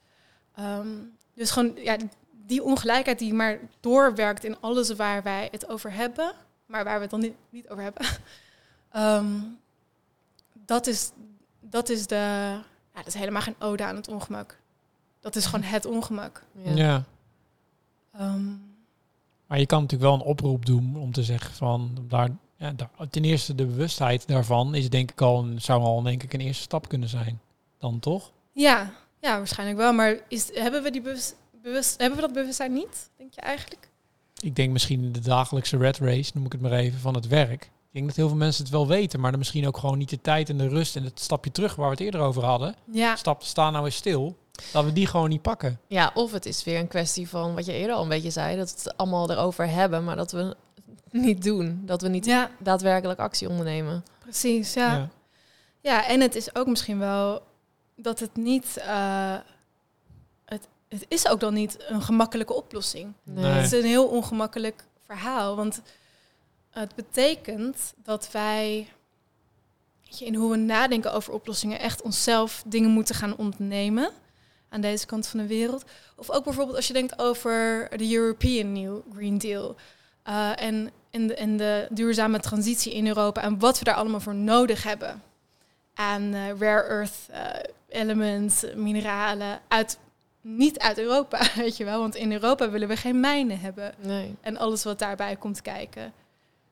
Ehm, 0.53 0.87
dus 1.33 1.51
gewoon 1.51 1.75
ja, 1.75 1.97
die 2.31 2.63
ongelijkheid 2.63 3.19
die 3.19 3.33
maar 3.33 3.59
doorwerkt 3.79 4.43
in 4.43 4.59
alles 4.59 4.89
waar 4.95 5.23
wij 5.23 5.47
het 5.51 5.69
over 5.69 5.93
hebben, 5.93 6.33
maar 6.65 6.83
waar 6.83 6.95
we 6.95 7.01
het 7.01 7.09
dan 7.09 7.19
niet, 7.19 7.35
niet 7.49 7.69
over 7.69 7.83
hebben. 7.83 8.05
Ehm, 8.91 9.41
dat, 10.53 10.87
is, 10.87 11.11
dat 11.59 11.89
is 11.89 12.07
de. 12.07 12.15
Ja, 12.15 13.03
dat 13.03 13.07
is 13.07 13.13
helemaal 13.13 13.41
geen 13.41 13.55
ode 13.59 13.83
aan 13.83 13.95
het 13.95 14.07
ongemak. 14.07 14.57
Dat 15.33 15.35
is 15.35 15.45
gewoon 15.45 15.65
het 15.65 15.85
ongemak. 15.85 16.43
Ja. 16.63 16.71
Ja. 16.75 17.03
Ehm, 18.13 18.45
Maar 19.47 19.59
je 19.59 19.65
kan 19.65 19.81
natuurlijk 19.81 20.09
wel 20.09 20.19
een 20.19 20.25
oproep 20.25 20.65
doen 20.65 20.95
om 20.97 21.11
te 21.11 21.23
zeggen 21.23 21.53
van 21.53 21.91
daar, 22.07 22.29
ja, 22.55 22.71
daar- 22.71 22.89
ten 23.09 23.23
eerste 23.23 23.55
de 23.55 23.65
bewustheid 23.65 24.27
daarvan 24.27 24.75
is 24.75 24.89
denk 24.89 25.11
ik 25.11 25.21
al 25.21 25.43
een, 25.43 25.61
zou 25.61 25.81
al 25.81 26.01
denk 26.01 26.23
ik 26.23 26.33
een 26.33 26.39
eerste 26.39 26.61
stap 26.63 26.87
kunnen 26.89 27.09
zijn. 27.09 27.39
Dan 27.77 27.99
toch? 27.99 28.31
ja, 28.51 28.91
ja, 29.21 29.37
waarschijnlijk 29.37 29.77
wel. 29.79 29.93
Maar 29.93 30.17
is, 30.27 30.49
hebben 30.53 30.83
we 30.83 30.91
die 30.91 31.01
bewust, 31.01 31.35
bewust, 31.61 31.97
hebben 31.99 32.15
we 32.19 32.25
dat 32.25 32.33
bewustzijn 32.33 32.73
niet, 32.73 33.09
denk 33.17 33.33
je 33.33 33.41
eigenlijk? 33.41 33.89
Ik 34.39 34.55
denk 34.55 34.71
misschien 34.71 35.11
de 35.11 35.19
dagelijkse 35.19 35.77
red 35.77 35.97
race, 35.97 36.31
noem 36.33 36.45
ik 36.45 36.51
het 36.51 36.61
maar 36.61 36.71
even, 36.71 36.99
van 36.99 37.13
het 37.15 37.27
werk. 37.27 37.63
Ik 37.63 37.93
denk 38.03 38.05
dat 38.07 38.15
heel 38.15 38.27
veel 38.27 38.37
mensen 38.37 38.63
het 38.63 38.71
wel 38.73 38.87
weten, 38.87 39.19
maar 39.19 39.29
dan 39.31 39.39
misschien 39.39 39.67
ook 39.67 39.77
gewoon 39.77 39.97
niet 39.97 40.09
de 40.09 40.21
tijd 40.21 40.49
en 40.49 40.57
de 40.57 40.67
rust 40.67 40.95
en 40.95 41.03
het 41.03 41.19
stapje 41.19 41.51
terug 41.51 41.75
waar 41.75 41.85
we 41.85 41.91
het 41.91 41.99
eerder 42.03 42.21
over 42.21 42.43
hadden. 42.43 42.75
Ja, 42.91 43.15
Stap, 43.15 43.43
sta 43.43 43.69
nou 43.69 43.85
eens 43.85 43.95
stil. 43.95 44.37
Dat 44.73 44.83
we 44.83 44.93
die 44.93 45.07
gewoon 45.07 45.29
niet 45.29 45.41
pakken. 45.41 45.79
Ja, 45.87 46.11
of 46.13 46.31
het 46.31 46.45
is 46.45 46.63
weer 46.63 46.79
een 46.79 46.87
kwestie 46.87 47.29
van 47.29 47.55
wat 47.55 47.65
je 47.65 47.73
eerder 47.73 47.95
al 47.95 48.03
een 48.03 48.09
beetje 48.09 48.29
zei, 48.29 48.57
dat 48.57 48.71
we 48.71 48.77
het 48.83 48.97
allemaal 48.97 49.31
erover 49.31 49.67
hebben, 49.69 50.03
maar 50.03 50.15
dat 50.15 50.31
we 50.31 50.37
het 50.39 50.55
niet 51.11 51.43
doen. 51.43 51.81
Dat 51.85 52.01
we 52.01 52.07
niet 52.07 52.25
ja 52.25 52.49
daadwerkelijk 52.59 53.19
actie 53.19 53.49
ondernemen. 53.49 54.03
precies. 54.19 54.73
Ja. 54.73 55.09
Ja. 55.81 56.07
en 56.07 56.21
het 56.21 56.35
is 56.35 56.55
ook 56.55 56.67
misschien 56.67 56.99
wel 56.99 57.41
dat 57.95 58.19
het 58.19 58.35
niet. 58.35 58.77
eh, 58.77 59.35
het, 60.45 60.67
het 60.89 61.05
is 61.07 61.27
ook 61.27 61.39
dan 61.39 61.53
niet 61.53 61.77
een 61.87 62.01
gemakkelijke 62.01 62.53
oplossing. 62.53 63.13
Nee. 63.23 63.43
Nee. 63.43 63.53
Het 63.53 63.71
is 63.71 63.79
een 63.79 63.87
heel 63.87 64.07
ongemakkelijk 64.07 64.83
verhaal. 65.05 65.55
Want 65.55 65.81
het 66.69 66.95
betekent 66.95 67.93
dat 68.03 68.31
wij 68.31 68.87
weet 70.03 70.19
je, 70.19 70.25
in 70.25 70.35
hoe 70.35 70.51
we 70.51 70.57
nadenken 70.57 71.13
over 71.13 71.33
oplossingen 71.33 71.79
echt 71.79 72.01
onszelf 72.01 72.63
dingen 72.65 72.89
moeten 72.89 73.15
gaan 73.15 73.37
ontnemen 73.37 74.09
aan 74.69 74.81
deze 74.81 75.05
kant 75.05 75.27
van 75.27 75.39
de 75.39 75.47
wereld. 75.47 75.83
Of 76.15 76.31
ook 76.31 76.43
bijvoorbeeld 76.43 76.75
als 76.75 76.87
je 76.87 76.93
denkt 76.93 77.19
over 77.19 77.87
de 77.97 78.15
European 78.15 78.71
New 78.71 78.99
Green 79.13 79.37
Deal 79.37 79.75
eh, 80.23 80.61
en, 80.61 80.89
en, 81.11 81.27
de, 81.27 81.35
en 81.35 81.57
de 81.57 81.87
duurzame 81.89 82.39
transitie 82.39 82.93
in 82.93 83.07
Europa 83.07 83.41
en 83.41 83.59
wat 83.59 83.79
we 83.79 83.85
daar 83.85 83.95
allemaal 83.95 84.19
voor 84.19 84.35
nodig 84.35 84.83
hebben 84.83 85.21
aan 85.93 86.33
eh, 86.33 86.59
rare 86.59 86.87
earth 86.87 87.27
eh, 87.29 87.43
elements, 87.89 88.65
mineralen 88.75 89.59
uit 89.67 89.99
niet 90.41 90.79
uit 90.79 90.97
Europa, 90.97 91.39
weet 91.55 91.77
je 91.77 91.83
wel, 91.83 91.99
want 91.99 92.15
in 92.15 92.31
Europa 92.31 92.69
willen 92.69 92.87
we 92.87 92.95
geen 92.95 93.19
mijnen 93.19 93.59
hebben 93.59 93.93
Nee. 93.99 94.35
en 94.41 94.57
alles 94.57 94.83
wat 94.83 94.99
daarbij 94.99 95.35
komt 95.35 95.61
kijken. 95.61 96.13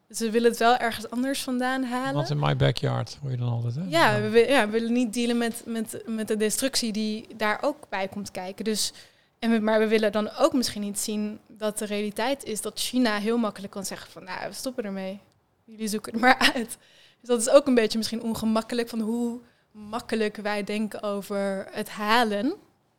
We 0.08 0.32
willen 0.32 0.50
het 0.50 0.60
wel 0.60 0.78
ergens 0.78 1.10
anders 1.10 1.44
vandaan 1.44 1.84
halen. 1.84 2.14
Not 2.14 2.30
in 2.30 2.40
my 2.40 2.56
backyard, 2.56 3.18
hoor 3.22 3.32
je 3.32 3.38
dan 3.38 3.50
altijd. 3.50 3.76
Hè? 3.76 3.82
Ja, 3.88 4.30
we, 4.30 4.40
ja, 4.40 4.66
we 4.66 4.72
willen 4.72 4.94
niet 4.94 5.14
dealen 5.14 5.38
met, 5.38 5.64
met, 5.66 6.04
met 6.06 6.28
de 6.28 6.38
destructie 6.38 6.92
die 6.92 7.28
daar 7.36 7.58
ook 7.62 7.90
bij 7.90 8.08
komt 8.08 8.32
kijken. 8.32 8.66
Dus, 8.66 8.94
en 9.40 9.52
we, 9.52 9.60
maar 9.60 9.80
we 9.80 9.88
willen 9.88 10.12
dan 10.12 10.30
ook 10.32 10.54
misschien 10.54 10.82
niet 10.82 11.00
zien 11.00 11.40
dat 11.48 11.78
de 11.78 11.86
realiteit 11.86 12.44
is 12.44 12.62
dat 12.62 12.80
China 12.80 13.18
heel 13.18 13.38
makkelijk 13.38 13.72
kan 13.74 13.86
zeggen 13.86 14.12
van 14.12 14.24
nou, 14.24 14.48
we 14.48 14.54
stoppen 14.54 14.84
ermee. 14.84 15.20
Jullie 15.64 15.88
zoeken 15.88 16.12
het 16.12 16.22
maar 16.22 16.52
uit. 16.54 16.78
Dus 17.20 17.30
dat 17.30 17.40
is 17.42 17.50
ook 17.50 17.68
een 17.68 17.76
beetje 17.76 17.98
misschien 17.98 18.22
ongemakkelijk 18.24 18.90
van 18.90 19.00
hoe 19.00 19.40
makkelijk 19.72 20.36
wij 20.36 20.64
denken 20.64 21.04
over 21.04 21.68
het 21.72 21.90
halen 21.90 22.54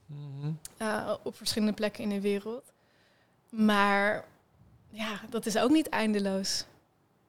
Mhm. 0.06 0.50
eh, 0.76 1.12
op 1.22 1.36
verschillende 1.36 1.72
plekken 1.74 2.02
in 2.02 2.08
de 2.08 2.20
wereld. 2.20 2.72
Maar 3.50 4.24
ja, 4.90 5.20
dat 5.30 5.46
is 5.46 5.58
ook 5.58 5.70
niet 5.70 5.88
eindeloos. 5.88 6.64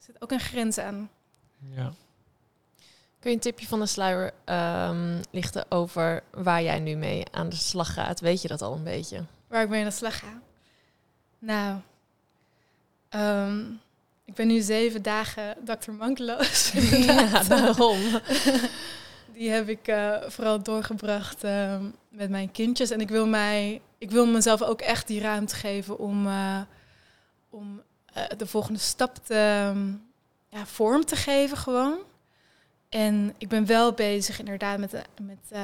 Zit 0.08 0.22
ook 0.22 0.32
een 0.32 0.40
grens 0.40 0.78
aan. 0.78 1.10
ja. 1.76 1.94
Kun 3.20 3.30
je 3.30 3.36
een 3.36 3.40
tipje 3.42 3.68
van 3.68 3.80
de 3.80 3.86
sluier 3.86 4.34
ehm, 4.46 5.22
lichten 5.32 5.66
over 5.72 6.24
waar 6.32 6.64
jij 6.64 6.80
nu 6.80 6.96
mee 6.96 7.24
aan 7.32 7.50
de 7.50 7.56
slag 7.56 7.94
gaat? 7.94 8.20
Weet 8.20 8.42
je 8.42 8.48
dat 8.48 8.62
al 8.62 8.74
een 8.74 8.84
beetje? 8.84 9.24
Waar 9.48 9.64
ik 9.64 9.70
mee 9.70 9.80
aan 9.80 9.88
de 9.88 9.94
slag 9.94 10.20
ga. 10.20 10.42
Nou, 11.40 11.80
ehm, 13.10 13.60
ik 14.26 14.34
ben 14.34 14.48
nu 14.48 14.60
zeven 14.60 15.02
dagen 15.02 15.56
Dr. 15.66 15.92
Mankeloos. 15.92 16.72
ja, 17.08 17.44
daarom. 17.44 18.00
Die 19.34 19.50
heb 19.50 19.70
ik 19.70 19.88
eh, 19.88 20.16
vooral 20.28 20.64
doorgebracht 20.64 21.44
ehm, 21.44 21.86
met 22.10 22.30
mijn 22.30 22.52
kindjes. 22.52 22.92
En 22.92 23.02
ik 23.02 23.10
wil, 23.10 23.28
mij, 23.28 23.82
ik 23.98 24.12
wil 24.12 24.26
mezelf 24.26 24.62
ook 24.62 24.82
echt 24.82 25.08
die 25.08 25.22
ruimte 25.22 25.56
geven 25.56 26.00
om, 26.00 26.28
eh, 26.28 26.62
om 27.50 27.82
de 28.38 28.48
volgende 28.48 28.80
stap 28.80 29.16
te, 29.26 29.34
ehm, 29.34 29.88
ja, 30.50 30.66
vorm 30.66 31.06
te 31.06 31.16
geven 31.16 31.58
gewoon. 31.58 31.98
En 32.90 33.34
ik 33.38 33.48
ben 33.48 33.66
wel 33.66 33.92
bezig 33.94 34.40
inderdaad 34.40 34.80
met, 34.80 34.92
de- 34.92 35.04
met 35.22 35.38
eh, 35.50 35.62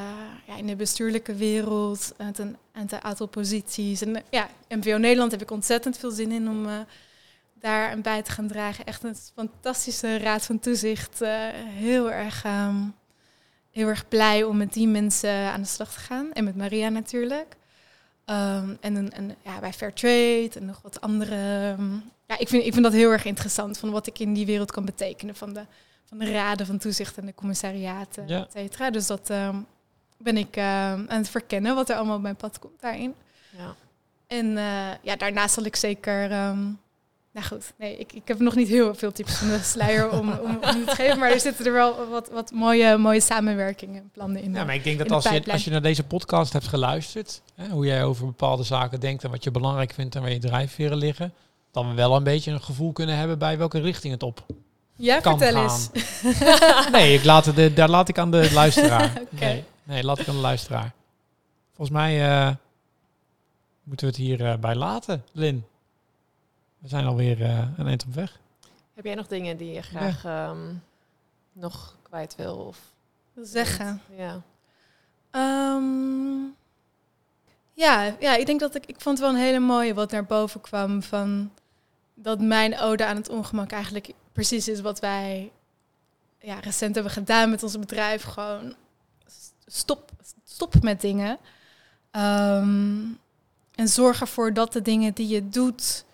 ja, 0.47 0.56
in 0.58 0.68
de 0.68 0.76
bestuurlijke 0.76 1.36
wereld, 1.36 2.14
met 2.18 2.38
een, 2.39 2.58
een 2.74 2.89
aantal 3.01 3.28
posities. 3.28 4.01
En 4.01 4.16
eh, 4.16 4.22
ja, 4.30 4.49
MVO 4.70 4.97
Nederland 4.97 5.32
heb 5.32 5.41
ik 5.41 5.51
ontzettend 5.51 5.97
veel 5.97 6.12
zin 6.12 6.32
in 6.32 6.49
om 6.49 6.68
eh, 6.70 6.80
daar 7.60 7.89
aan 7.91 8.01
bij 8.01 8.22
te 8.22 8.32
gaan 8.32 8.47
dragen. 8.47 8.86
Echt 8.86 9.04
een 9.04 9.16
fantastische 9.36 10.18
raad 10.18 10.45
van 10.45 10.60
toezicht. 10.60 11.22
eh, 11.22 11.32
heel 11.54 12.12
erg... 12.12 12.43
ehm, 12.43 12.82
heel 13.72 13.88
erg 13.88 14.08
blij 14.08 14.43
om 14.43 14.58
met 14.58 14.74
die 14.74 14.88
mensen 14.88 15.32
aan 15.51 15.62
de 15.62 15.68
slag 15.68 15.93
te 15.93 15.99
gaan. 15.99 16.32
En 16.34 16.43
met 16.43 16.56
Maria 16.56 16.89
natuurlijk. 16.89 17.56
Ehm, 18.26 18.76
en 18.80 19.36
ja, 19.44 19.60
bij 19.60 19.74
Fairtrade 19.74 20.52
en 20.56 20.66
nog 20.66 20.80
wat 20.82 21.02
andere. 21.02 21.36
ehm, 21.78 21.94
ja, 22.28 22.38
ik 22.38 22.48
vind, 22.48 22.66
ik 22.66 22.72
vind 22.72 22.84
dat 22.84 22.94
heel 22.94 23.12
erg 23.12 23.26
interessant 23.26 23.78
van 23.78 23.92
wat 23.92 24.08
ik 24.08 24.20
in 24.20 24.34
die 24.34 24.46
wereld 24.46 24.72
kan 24.72 24.86
betekenen. 24.86 25.36
Van 25.36 25.54
de, 25.54 25.66
van 26.06 26.18
de 26.18 26.32
raden 26.32 26.66
van 26.66 26.78
toezicht 26.78 27.18
en 27.18 27.26
de 27.26 27.34
commissariaten, 27.36 28.28
Ja. 28.28 28.42
et 28.44 28.52
cetera. 28.52 28.90
Dus 28.92 29.08
dat 29.08 29.30
ehm, 29.30 29.56
ben 30.18 30.38
ik 30.38 30.56
ehm, 30.56 30.66
aan 31.08 31.18
het 31.18 31.30
verkennen 31.30 31.76
wat 31.76 31.90
er 31.90 31.96
allemaal 31.96 32.16
op 32.16 32.22
mijn 32.22 32.36
pad 32.36 32.60
komt 32.60 32.82
daarin. 32.82 33.14
Ja. 33.58 33.76
En 34.28 34.58
eh, 34.58 34.90
ja, 35.02 35.16
daarnaast 35.16 35.54
zal 35.54 35.64
ik 35.64 35.76
zeker 35.76 36.32
ehm, 36.32 36.68
nou 37.34 37.46
goed, 37.48 37.74
nee, 37.78 37.98
ik, 37.98 38.14
ik 38.14 38.28
heb 38.28 38.40
nog 38.40 38.56
niet 38.56 38.68
heel 38.68 38.96
veel 38.96 39.12
tips 39.12 39.36
van 39.36 39.48
de 39.48 39.60
sluier 39.64 40.10
om, 40.10 40.32
om, 40.32 40.58
om 40.62 40.86
te 40.86 40.96
geven. 40.96 41.20
Maar 41.20 41.32
er 41.32 41.40
zitten 41.40 41.66
er 41.66 41.74
wel 41.74 42.08
wat, 42.10 42.30
wat 42.30 42.52
mooie, 42.52 42.98
mooie 42.98 43.22
samenwerkingen 43.22 44.10
plannen 44.14 44.42
in. 44.42 44.54
Ja, 44.54 44.64
maar 44.64 44.76
ik 44.76 44.84
denk 44.84 44.98
dat 44.98 45.08
de 45.08 45.14
als 45.14 45.24
je, 45.30 45.52
als 45.52 45.64
je 45.64 45.72
naar 45.72 45.82
deze 45.82 46.04
podcast 46.04 46.54
hebt 46.54 46.68
geluisterd, 46.68 47.42
hè, 47.56 47.68
hoe 47.70 47.86
jij 47.86 48.04
over 48.04 48.26
bepaalde 48.26 48.64
zaken 48.64 49.00
denkt 49.00 49.24
en 49.24 49.30
wat 49.32 49.44
je 49.44 49.52
belangrijk 49.52 49.94
vindt 49.94 50.16
en 50.16 50.22
waar 50.22 50.32
je 50.32 50.40
drijfveren 50.40 50.98
liggen, 50.98 51.34
dan 51.72 51.90
we 51.90 51.94
wel 51.96 52.16
een 52.16 52.24
beetje 52.24 52.52
een 52.52 52.62
gevoel 52.62 52.92
kunnen 52.92 53.18
hebben 53.18 53.38
bij 53.40 53.58
welke 53.58 53.80
richting 53.80 54.14
het 54.14 54.24
op. 54.24 54.46
ja, 54.96 55.20
kan 55.20 55.40
vertel 55.40 55.68
gaan. 55.68 55.80
eens. 55.80 55.90
Nee, 56.92 57.14
ik 57.14 57.24
laat 57.24 57.56
de- 57.56 57.74
daar 57.74 57.90
laat 57.90 58.10
ik 58.10 58.18
aan 58.18 58.32
de 58.32 58.52
luisteraar. 58.54 59.22
Nee, 59.40 59.64
nee, 59.84 60.04
laat 60.04 60.20
ik 60.20 60.28
aan 60.28 60.36
de 60.36 60.42
luisteraar. 60.42 60.94
Volgens 61.76 61.98
mij 61.98 62.30
eh, 62.30 62.52
moeten 63.84 64.06
we 64.08 64.14
het 64.14 64.22
hier 64.22 64.46
eh, 64.46 64.58
bij 64.58 64.76
laten, 64.76 65.24
Lin. 65.32 65.64
We 66.84 66.90
zijn 66.90 67.06
alweer 67.06 67.42
eh 67.42 67.68
een 67.78 67.88
eind 67.88 68.06
op 68.06 68.14
weg. 68.14 68.40
Heb 68.94 69.06
jij 69.06 69.16
nog 69.16 69.28
dingen 69.28 69.58
die 69.58 69.72
je 69.72 69.82
graag 69.82 70.26
ehm, 70.26 70.74
nog 71.54 71.96
kwijt 72.02 72.36
wil? 72.36 72.56
Of, 72.56 72.80
Zeggen. 73.36 74.02
ja. 74.16 74.42
Ehm, 75.32 76.44
ja, 77.74 78.16
ja, 78.20 78.36
ik 78.36 78.46
denk 78.46 78.60
dat 78.60 78.76
ik, 78.76 78.86
ik 78.86 79.02
vond 79.02 79.18
het 79.18 79.28
wel 79.28 79.36
een 79.36 79.46
hele 79.46 79.60
mooie 79.60 79.94
wat 79.94 80.12
naar 80.12 80.26
boven 80.26 80.62
kwam 80.62 81.04
van 81.04 81.52
dat 82.14 82.40
mijn 82.40 82.80
ode 82.80 83.06
aan 83.06 83.16
het 83.16 83.30
ongemak 83.30 83.72
eigenlijk 83.72 84.14
precies 84.32 84.68
is 84.68 84.82
wat 84.82 85.00
wij 85.00 85.52
ja, 86.40 86.60
recent 86.60 86.96
hebben 86.96 87.14
gedaan 87.14 87.50
met 87.50 87.64
ons 87.64 87.80
bedrijf. 87.80 88.24
Gewoon 88.24 88.76
stop, 89.66 90.12
stop 90.44 90.82
met 90.82 91.02
dingen. 91.02 91.38
Ehm, 92.12 93.02
en 93.76 93.88
zorg 93.88 94.22
ervoor 94.22 94.54
dat 94.54 94.74
de 94.74 94.82
dingen 94.82 95.14
die 95.14 95.28
je 95.28 95.50
doet 95.50 96.06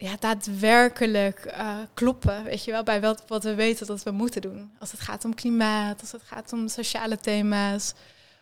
ja, 0.00 0.16
daadwerkelijk 0.18 1.44
eh, 1.44 1.76
kloppen. 1.94 2.44
Weet 2.44 2.64
je 2.64 2.70
wel, 2.70 2.82
bij 2.82 3.00
wat, 3.00 3.22
wat 3.26 3.44
we 3.44 3.54
weten 3.54 3.86
dat 3.86 4.02
we 4.02 4.10
moeten 4.10 4.40
doen. 4.40 4.72
Als 4.78 4.90
het 4.90 5.00
gaat 5.00 5.24
om 5.24 5.34
klimaat, 5.34 6.00
als 6.00 6.12
het 6.12 6.22
gaat 6.22 6.52
om 6.52 6.68
sociale 6.68 7.16
thema's. 7.16 7.94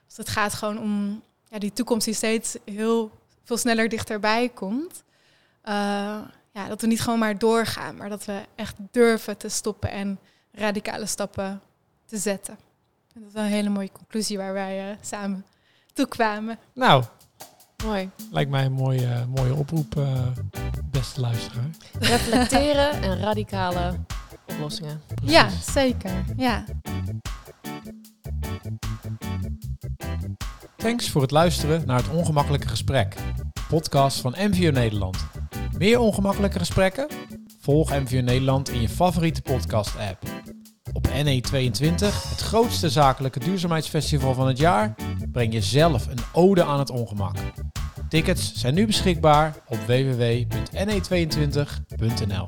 Als 0.07 0.17
het 0.17 0.29
gaat 0.29 0.55
gewoon 0.55 0.79
om 0.79 1.23
ja, 1.49 1.59
die 1.59 1.73
toekomst 1.73 2.05
die 2.05 2.15
steeds 2.15 2.57
heel 2.65 3.11
veel 3.45 3.57
sneller 3.57 3.89
dichterbij 3.89 4.49
komt. 4.49 5.03
Eh, 5.63 5.75
ja, 6.53 6.69
dat 6.69 6.81
we 6.81 6.87
niet 6.87 7.01
gewoon 7.01 7.19
maar 7.19 7.39
doorgaan, 7.39 7.97
maar 7.97 8.09
dat 8.09 8.25
we 8.25 8.43
echt 8.55 8.75
durven 8.91 9.37
te 9.37 9.49
stoppen 9.49 9.91
en 9.91 10.19
radicale 10.53 11.07
stappen 11.07 11.61
te 12.07 12.17
zetten. 12.17 12.59
En 13.15 13.21
dat 13.21 13.29
is 13.29 13.35
wel 13.35 13.45
een 13.45 13.51
hele 13.51 13.69
mooie 13.69 13.93
conclusie 13.93 14.37
waar 14.37 14.53
wij 14.53 14.91
eh, 14.91 14.97
samen 15.01 15.45
toe 15.93 16.07
kwamen. 16.07 16.59
Nou, 16.73 17.05
Mooi. 17.85 18.11
lijkt 18.31 18.51
mij 18.51 18.65
een 18.65 18.73
mooie, 18.73 19.27
mooie 19.37 19.55
oproep, 19.55 19.97
eh, 19.97 20.27
beste 20.91 21.21
luisteraar. 21.21 21.71
Reflecteren 21.99 23.03
en 23.03 23.19
radicale 23.21 23.95
oplossingen. 24.47 25.01
Ja, 25.23 25.49
zeker. 25.49 26.25
Ja. 26.37 26.65
Thanks 30.77 31.11
voor 31.11 31.23
het 31.23 31.31
luisteren 31.31 31.83
naar 31.87 31.99
het 32.03 32.09
Ongemakkelijke 32.11 32.69
Gesprek, 32.69 33.17
de 33.35 33.61
podcast 33.69 34.21
van 34.21 34.35
MVO 34.39 34.71
Nederland. 34.71 35.27
Meer 35.79 35.99
ongemakkelijke 35.99 36.59
gesprekken? 36.59 37.09
Volg 37.61 37.91
MVO 37.91 38.21
Nederland 38.21 38.69
in 38.71 38.81
je 38.81 38.89
favoriete 38.89 39.43
podcast-app. 39.43 40.23
Op 40.93 41.09
NE22, 41.09 42.29
het 42.31 42.41
grootste 42.41 42.91
zakelijke 42.91 43.39
duurzaamheidsfestival 43.39 44.35
van 44.35 44.47
het 44.47 44.59
jaar, 44.59 44.95
breng 45.33 45.53
je 45.53 45.63
zelf 45.63 46.07
een 46.07 46.19
ode 46.33 46.65
aan 46.65 46.79
het 46.79 46.91
ongemak. 46.91 47.37
Tickets 48.09 48.53
zijn 48.55 48.75
nu 48.75 48.87
beschikbaar 48.87 49.55
op 49.67 49.79
www.ne22.nl. 49.87 52.47